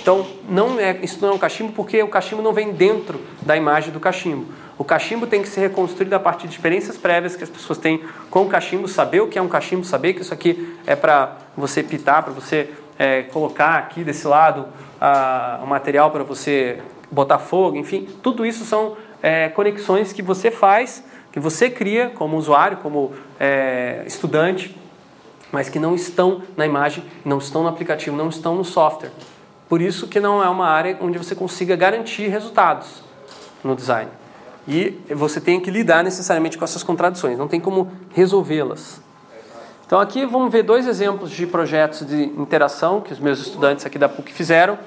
Então, 0.00 0.26
não 0.48 0.78
é, 0.78 0.98
isso 1.02 1.18
não 1.20 1.30
é 1.30 1.32
um 1.32 1.38
cachimbo 1.38 1.72
porque 1.72 2.02
o 2.02 2.08
cachimbo 2.08 2.42
não 2.42 2.52
vem 2.52 2.72
dentro 2.72 3.20
da 3.42 3.56
imagem 3.56 3.92
do 3.92 4.00
cachimbo. 4.00 4.46
O 4.78 4.84
cachimbo 4.84 5.26
tem 5.26 5.40
que 5.40 5.48
ser 5.48 5.60
reconstruído 5.60 6.14
a 6.14 6.20
partir 6.20 6.46
de 6.48 6.54
experiências 6.54 6.96
prévias 6.96 7.34
que 7.34 7.42
as 7.42 7.50
pessoas 7.50 7.78
têm 7.78 8.04
com 8.30 8.42
o 8.42 8.48
cachimbo, 8.48 8.86
saber 8.86 9.22
o 9.22 9.28
que 9.28 9.38
é 9.38 9.42
um 9.42 9.48
cachimbo, 9.48 9.84
saber 9.84 10.12
que 10.12 10.20
isso 10.20 10.34
aqui 10.34 10.76
é 10.86 10.94
para 10.94 11.36
você 11.56 11.82
pitar, 11.82 12.22
para 12.22 12.32
você 12.32 12.70
é, 12.98 13.22
colocar 13.22 13.76
aqui 13.76 14.04
desse 14.04 14.26
lado 14.26 14.66
o 15.62 15.66
material 15.66 16.10
para 16.10 16.24
você 16.24 16.78
botar 17.10 17.38
fogo, 17.38 17.76
enfim, 17.76 18.08
tudo 18.22 18.46
isso 18.46 18.64
são 18.64 18.96
é, 19.22 19.48
conexões 19.48 20.12
que 20.12 20.22
você 20.22 20.50
faz, 20.50 21.04
que 21.36 21.40
você 21.40 21.68
cria 21.68 22.08
como 22.08 22.38
usuário, 22.38 22.78
como 22.78 23.12
é, 23.38 24.02
estudante, 24.06 24.74
mas 25.52 25.68
que 25.68 25.78
não 25.78 25.94
estão 25.94 26.40
na 26.56 26.64
imagem, 26.64 27.04
não 27.26 27.36
estão 27.36 27.62
no 27.62 27.68
aplicativo, 27.68 28.16
não 28.16 28.30
estão 28.30 28.54
no 28.54 28.64
software. 28.64 29.10
Por 29.68 29.82
isso 29.82 30.08
que 30.08 30.18
não 30.18 30.42
é 30.42 30.48
uma 30.48 30.66
área 30.66 30.96
onde 30.98 31.18
você 31.18 31.34
consiga 31.34 31.76
garantir 31.76 32.28
resultados 32.28 33.02
no 33.62 33.76
design. 33.76 34.10
E 34.66 34.98
você 35.10 35.38
tem 35.38 35.60
que 35.60 35.70
lidar 35.70 36.02
necessariamente 36.02 36.56
com 36.56 36.64
essas 36.64 36.82
contradições, 36.82 37.36
não 37.36 37.48
tem 37.48 37.60
como 37.60 37.92
resolvê-las. 38.14 39.02
Então 39.86 40.00
aqui 40.00 40.24
vamos 40.24 40.50
ver 40.50 40.62
dois 40.62 40.86
exemplos 40.86 41.30
de 41.30 41.46
projetos 41.46 42.06
de 42.06 42.24
interação 42.24 43.02
que 43.02 43.12
os 43.12 43.18
meus 43.18 43.40
estudantes 43.40 43.84
aqui 43.84 43.98
da 43.98 44.08
PUC 44.08 44.32
fizeram, 44.32 44.78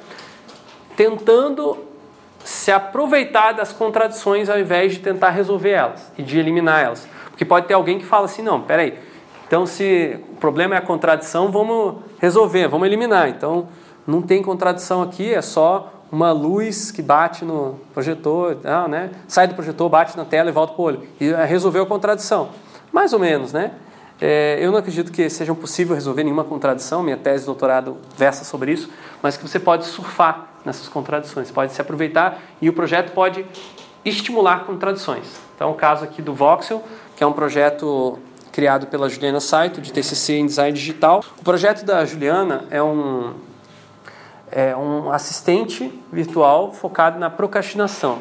tentando 0.97 1.88
se 2.49 2.71
aproveitar 2.71 3.51
das 3.51 3.71
contradições 3.71 4.49
ao 4.49 4.59
invés 4.59 4.93
de 4.93 4.99
tentar 5.01 5.29
resolver 5.29 5.69
elas 5.69 6.11
e 6.17 6.23
de 6.23 6.39
eliminar 6.39 6.83
elas. 6.83 7.07
Porque 7.29 7.45
pode 7.45 7.67
ter 7.67 7.75
alguém 7.75 7.99
que 7.99 8.05
fala 8.05 8.25
assim, 8.25 8.41
não, 8.41 8.59
peraí, 8.59 8.97
então 9.47 9.67
se 9.67 10.19
o 10.31 10.35
problema 10.37 10.73
é 10.73 10.79
a 10.79 10.81
contradição, 10.81 11.51
vamos 11.51 11.97
resolver, 12.17 12.67
vamos 12.67 12.87
eliminar. 12.87 13.29
Então 13.29 13.67
não 14.05 14.23
tem 14.23 14.41
contradição 14.41 15.03
aqui, 15.03 15.31
é 15.31 15.43
só 15.43 15.93
uma 16.11 16.31
luz 16.31 16.89
que 16.89 17.03
bate 17.03 17.45
no 17.45 17.79
projetor, 17.93 18.57
não, 18.63 18.87
né? 18.87 19.11
sai 19.27 19.47
do 19.47 19.53
projetor, 19.53 19.87
bate 19.87 20.17
na 20.17 20.25
tela 20.25 20.49
e 20.49 20.51
volta 20.51 20.73
para 20.73 20.81
o 20.81 20.85
olho. 20.85 21.03
E 21.21 21.29
eh, 21.29 21.45
resolveu 21.45 21.83
a 21.83 21.85
contradição. 21.85 22.49
Mais 22.91 23.13
ou 23.13 23.19
menos, 23.19 23.53
né? 23.53 23.73
É, 24.19 24.57
eu 24.59 24.71
não 24.71 24.79
acredito 24.79 25.11
que 25.11 25.29
seja 25.29 25.53
possível 25.53 25.93
resolver 25.93 26.23
nenhuma 26.23 26.43
contradição, 26.43 27.03
minha 27.03 27.15
tese 27.15 27.41
de 27.41 27.45
doutorado 27.45 27.97
versa 28.17 28.43
sobre 28.43 28.71
isso, 28.71 28.89
mas 29.21 29.37
que 29.37 29.47
você 29.47 29.59
pode 29.59 29.85
surfar 29.85 30.48
nessas 30.65 30.87
contradições, 30.87 31.51
pode 31.51 31.73
se 31.73 31.81
aproveitar 31.81 32.39
e 32.61 32.69
o 32.69 32.73
projeto 32.73 33.11
pode 33.13 33.45
estimular 34.03 34.65
contradições. 34.65 35.27
Então, 35.55 35.71
o 35.71 35.75
caso 35.75 36.03
aqui 36.03 36.21
do 36.21 36.33
Voxel, 36.33 36.83
que 37.15 37.23
é 37.23 37.27
um 37.27 37.33
projeto 37.33 38.17
criado 38.51 38.87
pela 38.87 39.07
Juliana 39.07 39.39
Saito, 39.39 39.81
de 39.81 39.91
TCC 39.91 40.33
em 40.33 40.45
Design 40.45 40.77
Digital. 40.77 41.23
O 41.39 41.43
projeto 41.43 41.85
da 41.85 42.03
Juliana 42.05 42.65
é 42.69 42.81
um, 42.81 43.33
é 44.51 44.75
um 44.75 45.11
assistente 45.11 45.91
virtual 46.11 46.73
focado 46.73 47.19
na 47.19 47.29
procrastinação. 47.29 48.19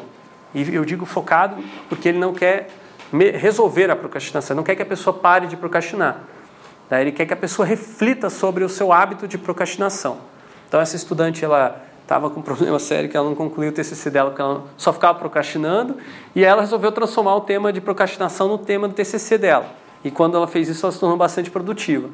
E 0.53 0.73
eu 0.73 0.85
digo 0.85 1.05
focado 1.05 1.61
porque 1.87 2.09
ele 2.09 2.19
não 2.19 2.33
quer 2.33 2.69
resolver 3.35 3.89
a 3.89 3.95
procrastinação, 3.95 4.55
não 4.55 4.63
quer 4.63 4.75
que 4.75 4.81
a 4.81 4.85
pessoa 4.85 5.13
pare 5.13 5.47
de 5.47 5.57
procrastinar. 5.57 6.21
Ele 6.91 7.11
quer 7.11 7.25
que 7.25 7.33
a 7.33 7.37
pessoa 7.37 7.65
reflita 7.65 8.29
sobre 8.29 8.63
o 8.63 8.69
seu 8.69 8.91
hábito 8.91 9.27
de 9.27 9.37
procrastinação. 9.37 10.17
Então 10.67 10.79
essa 10.79 10.95
estudante 10.95 11.43
ela 11.43 11.83
estava 12.09 12.29
com 12.29 12.39
um 12.39 12.43
problema 12.43 12.77
sério 12.79 13.07
que 13.07 13.15
ela 13.15 13.27
não 13.27 13.35
concluiu 13.35 13.69
o 13.69 13.73
TCC 13.73 14.09
dela 14.09 14.31
porque 14.31 14.41
ela 14.41 14.63
só 14.75 14.91
ficava 14.91 15.17
procrastinando 15.19 15.97
e 16.35 16.43
ela 16.43 16.61
resolveu 16.61 16.91
transformar 16.91 17.35
o 17.35 17.41
tema 17.41 17.71
de 17.71 17.79
procrastinação 17.79 18.47
no 18.47 18.57
tema 18.57 18.87
do 18.87 18.93
TCC 18.95 19.37
dela. 19.37 19.67
E 20.03 20.09
quando 20.09 20.35
ela 20.35 20.47
fez 20.47 20.69
isso, 20.69 20.85
ela 20.85 20.91
se 20.91 20.99
tornou 20.99 21.17
bastante 21.17 21.51
produtiva. 21.51 22.09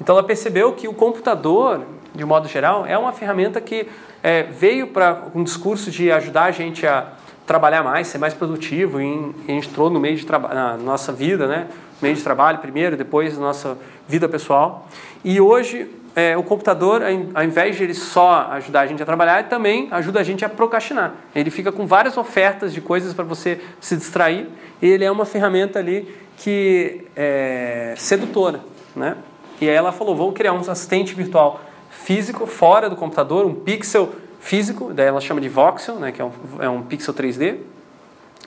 Então 0.00 0.16
ela 0.16 0.26
percebeu 0.26 0.72
que 0.72 0.88
o 0.88 0.94
computador 0.94 1.82
de 2.14 2.24
modo 2.24 2.48
geral, 2.48 2.86
é 2.86 2.96
uma 2.96 3.12
ferramenta 3.12 3.60
que 3.60 3.86
é, 4.22 4.42
veio 4.42 4.88
para 4.88 5.24
um 5.34 5.44
discurso 5.44 5.90
de 5.90 6.10
ajudar 6.10 6.44
a 6.44 6.50
gente 6.50 6.86
a 6.86 7.12
trabalhar 7.46 7.82
mais, 7.82 8.08
ser 8.08 8.18
mais 8.18 8.34
produtivo, 8.34 9.00
e 9.00 9.34
entrou 9.48 9.88
no 9.88 10.00
meio 10.00 10.16
de 10.16 10.26
na 10.26 10.76
nossa 10.76 11.12
vida, 11.12 11.46
né? 11.46 11.68
meio 12.02 12.14
de 12.14 12.22
trabalho 12.22 12.58
primeiro, 12.58 12.96
depois 12.96 13.36
na 13.38 13.46
nossa 13.46 13.78
vida 14.06 14.28
pessoal. 14.28 14.88
E 15.24 15.40
hoje 15.40 15.88
é, 16.18 16.36
o 16.36 16.42
computador, 16.42 17.00
ao 17.32 17.44
invés 17.44 17.76
de 17.76 17.84
ele 17.84 17.94
só 17.94 18.48
ajudar 18.50 18.80
a 18.80 18.86
gente 18.88 19.00
a 19.00 19.06
trabalhar, 19.06 19.38
ele 19.38 19.48
também 19.48 19.86
ajuda 19.92 20.18
a 20.18 20.24
gente 20.24 20.44
a 20.44 20.48
procrastinar. 20.48 21.14
Ele 21.32 21.48
fica 21.48 21.70
com 21.70 21.86
várias 21.86 22.16
ofertas 22.16 22.74
de 22.74 22.80
coisas 22.80 23.14
para 23.14 23.22
você 23.22 23.60
se 23.80 23.96
distrair. 23.96 24.48
E 24.82 24.86
ele 24.88 25.04
é 25.04 25.10
uma 25.12 25.24
ferramenta 25.24 25.78
ali 25.78 26.12
que 26.36 27.04
é 27.14 27.94
sedutora, 27.96 28.58
né? 28.96 29.16
E 29.60 29.68
aí 29.68 29.76
ela 29.76 29.92
falou, 29.92 30.16
vou 30.16 30.32
criar 30.32 30.52
um 30.54 30.58
assistente 30.58 31.14
virtual 31.14 31.60
físico 31.88 32.48
fora 32.48 32.90
do 32.90 32.96
computador, 32.96 33.46
um 33.46 33.54
pixel 33.54 34.12
físico, 34.40 34.92
daí 34.92 35.06
ela 35.06 35.20
chama 35.20 35.40
de 35.40 35.48
voxel, 35.48 36.00
né, 36.00 36.10
que 36.10 36.20
é 36.20 36.24
um, 36.24 36.32
é 36.58 36.68
um 36.68 36.82
pixel 36.82 37.14
3D. 37.14 37.58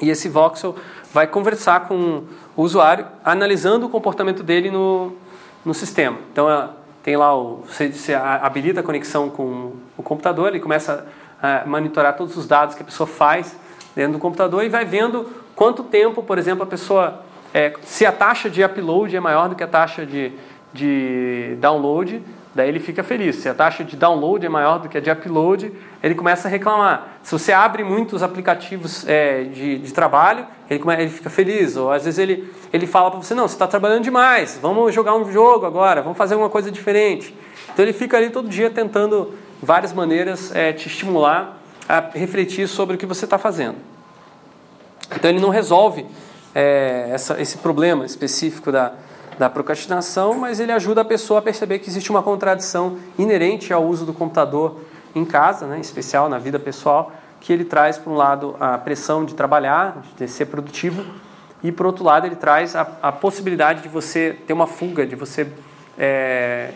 E 0.01 0.09
esse 0.09 0.27
voxel 0.27 0.75
vai 1.13 1.25
conversar 1.25 1.87
com 1.87 2.23
o 2.53 2.63
usuário, 2.63 3.05
analisando 3.23 3.85
o 3.85 3.89
comportamento 3.89 4.43
dele 4.43 4.69
no, 4.69 5.13
no 5.63 5.73
sistema. 5.73 6.17
Então, 6.33 6.49
tem 7.03 7.17
lá, 7.17 7.35
o, 7.35 7.63
você, 7.67 7.91
você 7.91 8.13
habilita 8.13 8.81
a 8.81 8.83
conexão 8.83 9.29
com 9.29 9.73
o 9.97 10.03
computador, 10.03 10.49
ele 10.49 10.59
começa 10.59 11.05
a 11.41 11.63
monitorar 11.65 12.15
todos 12.15 12.37
os 12.37 12.45
dados 12.45 12.75
que 12.75 12.81
a 12.81 12.85
pessoa 12.85 13.07
faz 13.07 13.57
dentro 13.95 14.13
do 14.13 14.19
computador 14.19 14.63
e 14.63 14.69
vai 14.69 14.85
vendo 14.85 15.27
quanto 15.55 15.83
tempo, 15.83 16.21
por 16.21 16.37
exemplo, 16.37 16.63
a 16.63 16.67
pessoa. 16.67 17.21
É, 17.53 17.73
se 17.83 18.05
a 18.05 18.11
taxa 18.11 18.49
de 18.49 18.63
upload 18.63 19.15
é 19.15 19.19
maior 19.19 19.49
do 19.49 19.55
que 19.55 19.63
a 19.63 19.67
taxa 19.67 20.05
de, 20.05 20.31
de 20.71 21.57
download, 21.59 22.23
Daí 22.53 22.67
ele 22.67 22.79
fica 22.79 23.01
feliz. 23.01 23.37
Se 23.37 23.47
a 23.47 23.53
taxa 23.53 23.83
de 23.83 23.95
download 23.95 24.45
é 24.45 24.49
maior 24.49 24.79
do 24.79 24.89
que 24.89 24.97
a 24.97 25.01
de 25.01 25.09
upload, 25.09 25.71
ele 26.03 26.13
começa 26.13 26.47
a 26.47 26.51
reclamar. 26.51 27.19
Se 27.23 27.31
você 27.31 27.53
abre 27.53 27.81
muitos 27.83 28.21
aplicativos 28.21 29.07
é, 29.07 29.43
de, 29.43 29.77
de, 29.79 29.93
trabalho, 29.93 30.45
ele, 30.69 30.83
ele 30.99 31.09
fica 31.09 31.29
feliz. 31.29 31.77
Ou 31.77 31.91
às 31.91 32.03
vezes 32.03 32.19
ele, 32.19 32.51
ele 32.73 32.85
fala 32.85 33.09
para 33.09 33.21
você: 33.21 33.33
Não, 33.33 33.47
você 33.47 33.55
está 33.55 33.67
trabalhando 33.67 34.03
demais, 34.03 34.59
vamos 34.61 34.93
jogar 34.93 35.15
um 35.15 35.31
jogo 35.31 35.65
agora, 35.65 36.01
vamos 36.01 36.17
fazer 36.17 36.35
uma 36.35 36.49
coisa 36.49 36.69
diferente. 36.69 37.33
Então 37.71 37.85
ele 37.85 37.93
fica 37.93 38.17
ali 38.17 38.29
todo 38.29 38.49
dia 38.49 38.69
tentando 38.69 39.33
várias 39.61 39.93
maneiras 39.93 40.53
é, 40.53 40.73
te 40.73 40.87
estimular 40.87 41.57
a 41.87 42.09
refletir 42.13 42.67
sobre 42.67 42.95
o 42.95 42.97
que 42.97 43.05
você 43.05 43.23
está 43.23 43.37
fazendo. 43.37 43.77
Então 45.15 45.29
ele 45.29 45.39
não 45.39 45.49
resolve 45.49 46.05
é, 46.53 47.09
essa, 47.11 47.41
esse 47.41 47.57
problema 47.59 48.05
específico 48.05 48.73
da 48.73 48.91
da 49.37 49.49
procrastinação, 49.49 50.35
mas 50.35 50.59
ele 50.59 50.71
ajuda 50.71 51.01
a 51.01 51.05
pessoa 51.05 51.39
a 51.39 51.41
perceber 51.41 51.79
que 51.79 51.89
existe 51.89 52.09
uma 52.09 52.21
contradição 52.21 52.97
inerente 53.17 53.73
ao 53.73 53.83
uso 53.83 54.05
do 54.05 54.13
computador 54.13 54.79
em 55.15 55.25
casa, 55.25 55.65
né, 55.65 55.77
em 55.77 55.81
especial 55.81 56.29
na 56.29 56.37
vida 56.37 56.59
pessoal, 56.59 57.11
que 57.39 57.51
ele 57.51 57.65
traz, 57.65 57.97
por 57.97 58.11
um 58.11 58.15
lado, 58.15 58.55
a 58.59 58.77
pressão 58.77 59.25
de 59.25 59.33
trabalhar, 59.33 60.03
de 60.15 60.27
ser 60.27 60.45
produtivo, 60.45 61.03
e, 61.63 61.71
por 61.71 61.85
outro 61.85 62.03
lado, 62.03 62.25
ele 62.25 62.35
traz 62.35 62.75
a, 62.75 62.87
a 63.01 63.11
possibilidade 63.11 63.81
de 63.81 63.89
você 63.89 64.37
ter 64.47 64.53
uma 64.53 64.65
fuga, 64.67 65.05
de 65.05 65.15
você 65.15 65.47
é, 65.97 66.71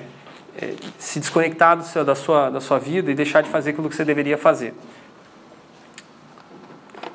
é, 0.61 0.73
se 0.97 1.19
desconectar 1.19 1.81
seu, 1.81 2.05
da, 2.05 2.15
sua, 2.15 2.49
da 2.49 2.61
sua 2.61 2.77
vida 2.77 3.11
e 3.11 3.15
deixar 3.15 3.41
de 3.41 3.49
fazer 3.49 3.71
aquilo 3.71 3.89
que 3.89 3.95
você 3.95 4.05
deveria 4.05 4.37
fazer. 4.37 4.73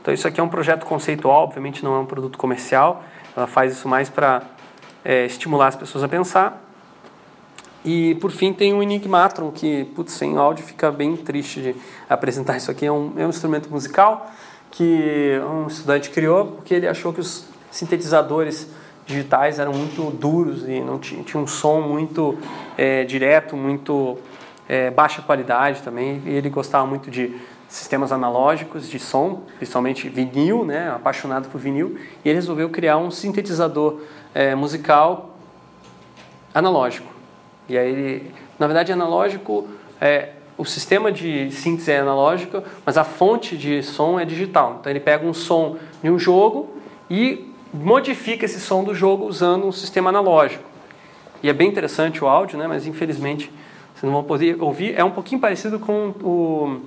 Então 0.01 0.12
isso 0.12 0.26
aqui 0.26 0.41
é 0.41 0.43
um 0.43 0.49
projeto 0.49 0.84
conceitual, 0.84 1.45
obviamente 1.45 1.84
não 1.84 1.95
é 1.95 1.99
um 1.99 2.07
produto 2.07 2.38
comercial. 2.38 3.05
Ela 3.36 3.47
faz 3.47 3.72
isso 3.72 3.88
mais 3.88 4.09
para 4.09 4.43
é, 5.05 5.26
estimular 5.26 5.68
as 5.68 5.76
pessoas 5.76 6.05
a 6.05 6.09
pensar. 6.09 6.62
E 7.84 8.14
por 8.16 8.30
fim 8.30 8.53
tem 8.53 8.74
o 8.74 8.82
Enigmatron, 8.82 9.51
que 9.51 9.84
putz, 9.96 10.12
sem 10.12 10.36
áudio 10.36 10.64
fica 10.64 10.90
bem 10.90 11.16
triste 11.16 11.62
de 11.62 11.74
apresentar 12.09 12.57
isso 12.57 12.70
aqui. 12.70 12.84
É 12.84 12.92
um, 12.92 13.14
é 13.16 13.24
um 13.24 13.30
instrumento 13.30 13.70
musical 13.70 14.30
que 14.70 15.40
um 15.51 15.66
estudante 15.66 16.11
criou 16.11 16.46
porque 16.46 16.74
ele 16.74 16.86
achou 16.86 17.12
que 17.12 17.20
os 17.20 17.44
sintetizadores 17.70 18.68
digitais 19.07 19.59
eram 19.59 19.72
muito 19.72 20.11
duros 20.11 20.68
e 20.68 20.80
não 20.80 20.98
tinha, 20.98 21.22
tinha 21.22 21.42
um 21.42 21.46
som 21.46 21.80
muito 21.80 22.38
é, 22.76 23.03
direto, 23.05 23.57
muito 23.57 24.18
é, 24.68 24.90
baixa 24.90 25.22
qualidade 25.22 25.82
também. 25.82 26.22
E 26.26 26.30
ele 26.30 26.51
gostava 26.51 26.86
muito 26.86 27.11
de 27.11 27.34
sistemas 27.70 28.10
analógicos 28.10 28.88
de 28.88 28.98
som, 28.98 29.42
principalmente 29.56 30.08
vinil, 30.08 30.64
né, 30.64 30.90
apaixonado 30.90 31.48
por 31.48 31.60
vinil. 31.60 31.96
E 32.24 32.28
ele 32.28 32.34
resolveu 32.34 32.68
criar 32.68 32.98
um 32.98 33.12
sintetizador 33.12 34.00
é, 34.34 34.56
musical 34.56 35.36
analógico. 36.52 37.06
E 37.68 37.78
aí, 37.78 37.92
ele, 37.92 38.34
na 38.58 38.66
verdade, 38.66 38.90
analógico 38.92 39.68
é 40.00 40.30
o 40.58 40.64
sistema 40.64 41.12
de 41.12 41.50
síntese 41.52 41.92
é 41.92 42.00
analógico, 42.00 42.62
mas 42.84 42.98
a 42.98 43.04
fonte 43.04 43.56
de 43.56 43.82
som 43.84 44.18
é 44.18 44.24
digital. 44.24 44.78
Então 44.80 44.90
ele 44.90 45.00
pega 45.00 45.24
um 45.24 45.32
som 45.32 45.76
de 46.02 46.10
um 46.10 46.18
jogo 46.18 46.68
e 47.08 47.50
modifica 47.72 48.44
esse 48.44 48.60
som 48.60 48.82
do 48.82 48.94
jogo 48.94 49.24
usando 49.24 49.66
um 49.66 49.72
sistema 49.72 50.10
analógico. 50.10 50.64
E 51.42 51.48
é 51.48 51.52
bem 51.52 51.68
interessante 51.68 52.22
o 52.22 52.28
áudio, 52.28 52.58
né? 52.58 52.66
Mas 52.66 52.86
infelizmente 52.86 53.50
vocês 53.94 54.02
não 54.02 54.12
vão 54.12 54.24
poder 54.24 54.60
ouvir. 54.60 54.94
É 54.94 55.02
um 55.02 55.10
pouquinho 55.10 55.40
parecido 55.40 55.78
com 55.78 56.08
o 56.22 56.80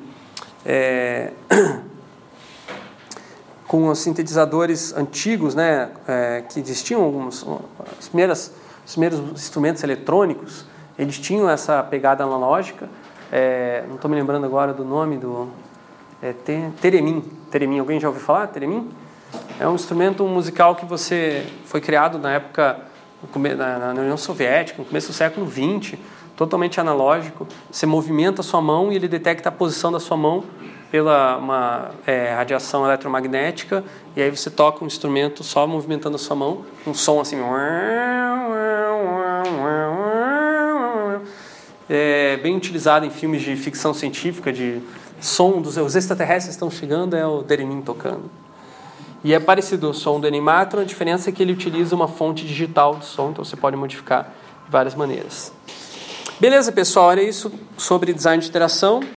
é, 0.66 1.32
com 3.68 3.88
os 3.88 4.00
sintetizadores 4.00 4.94
antigos, 4.96 5.56
né? 5.56 5.90
É, 6.08 6.44
que 6.50 6.60
existiam 6.60 7.02
alguns 7.02 7.46
as 7.98 8.08
primeiras 8.08 8.54
os 8.86 8.92
primeiros 8.92 9.20
instrumentos 9.32 9.82
eletrônicos 9.82 10.66
eles 10.98 11.18
tinham 11.18 11.50
essa 11.50 11.82
pegada 11.84 12.24
analógica. 12.24 12.88
É, 13.32 13.84
não 13.88 13.96
estou 13.96 14.10
me 14.10 14.16
lembrando 14.16 14.46
agora 14.46 14.74
do 14.74 14.86
nome 14.86 15.18
do. 15.18 15.50
É, 16.22 16.34
Teremin. 16.80 17.22
Teremin. 17.50 17.80
Alguém 17.80 18.00
já 18.00 18.08
ouviu 18.08 18.24
falar? 18.24 18.48
Teremin? 18.48 18.90
É 19.60 19.68
um 19.68 19.74
instrumento 19.74 20.24
musical 20.26 20.76
que 20.76 20.86
você 20.86 21.46
foi 21.66 21.82
criado 21.82 22.20
na 22.20 22.34
época 22.34 22.80
na, 23.36 24.00
União 24.00 24.18
Soviética, 24.18 24.80
no 24.80 24.86
começo 24.86 25.08
do 25.08 25.14
século 25.14 25.50
XX, 25.50 25.98
totalmente 26.36 26.80
analógico. 26.80 27.48
Você 27.72 27.86
movimenta 27.86 28.42
a 28.42 28.44
sua 28.44 28.62
mão 28.62 28.92
e 28.92 28.96
ele 28.96 29.08
detecta 29.08 29.50
a 29.50 29.52
posição 29.52 29.92
da 29.92 30.00
sua 30.00 30.18
mão 30.18 30.44
pela 30.92 31.38
uma 31.38 31.92
é, 32.06 32.34
radiação 32.36 32.86
eletromagnética 32.86 33.84
e 34.16 34.22
aí 34.22 34.30
você 34.30 34.52
toca 34.52 34.84
um 34.84 34.88
instrumento 34.88 35.44
só 35.44 35.66
movimentando 35.66 36.18
a 36.18 36.20
sua 36.20 36.36
mão, 36.36 36.64
um 36.86 36.94
som 36.94 37.20
assim 37.20 37.36
é 41.90 42.38
bem 42.38 42.56
utilizado 42.56 43.06
em 43.06 43.10
filmes 43.10 43.42
de 43.42 43.56
ficção 43.56 43.94
científica, 43.94 44.54
de 44.54 44.82
som 45.20 45.62
dos 45.62 45.78
os 45.78 45.96
extraterrestres 45.96 46.54
estão 46.54 46.70
chegando, 46.70 47.16
é 47.16 47.26
o 47.26 47.42
Theremin 47.44 47.82
tocando. 47.82 48.30
E 49.24 49.34
é 49.34 49.40
parecido 49.40 49.90
o 49.90 49.94
som 49.94 50.20
do 50.20 50.28
Animatron, 50.28 50.82
a 50.82 50.86
diferença 50.86 51.30
é 51.30 51.34
que 51.34 51.42
ele 51.42 51.54
utiliza 51.54 51.96
uma 51.96 52.08
fonte 52.08 52.46
digital 52.46 52.98
de 52.98 53.06
som, 53.06 53.32
então 53.32 53.44
você 53.44 53.56
pode 53.56 53.76
modificar 53.76 54.32
de 54.66 54.72
várias 54.72 54.96
maneiras. 54.96 55.52
Beleza, 56.44 56.74
pessoal, 56.74 57.10
era 57.10 57.24
isso 57.24 57.50
sobre 57.78 58.12
design 58.12 58.44
de 58.44 58.50
interação. 58.50 59.00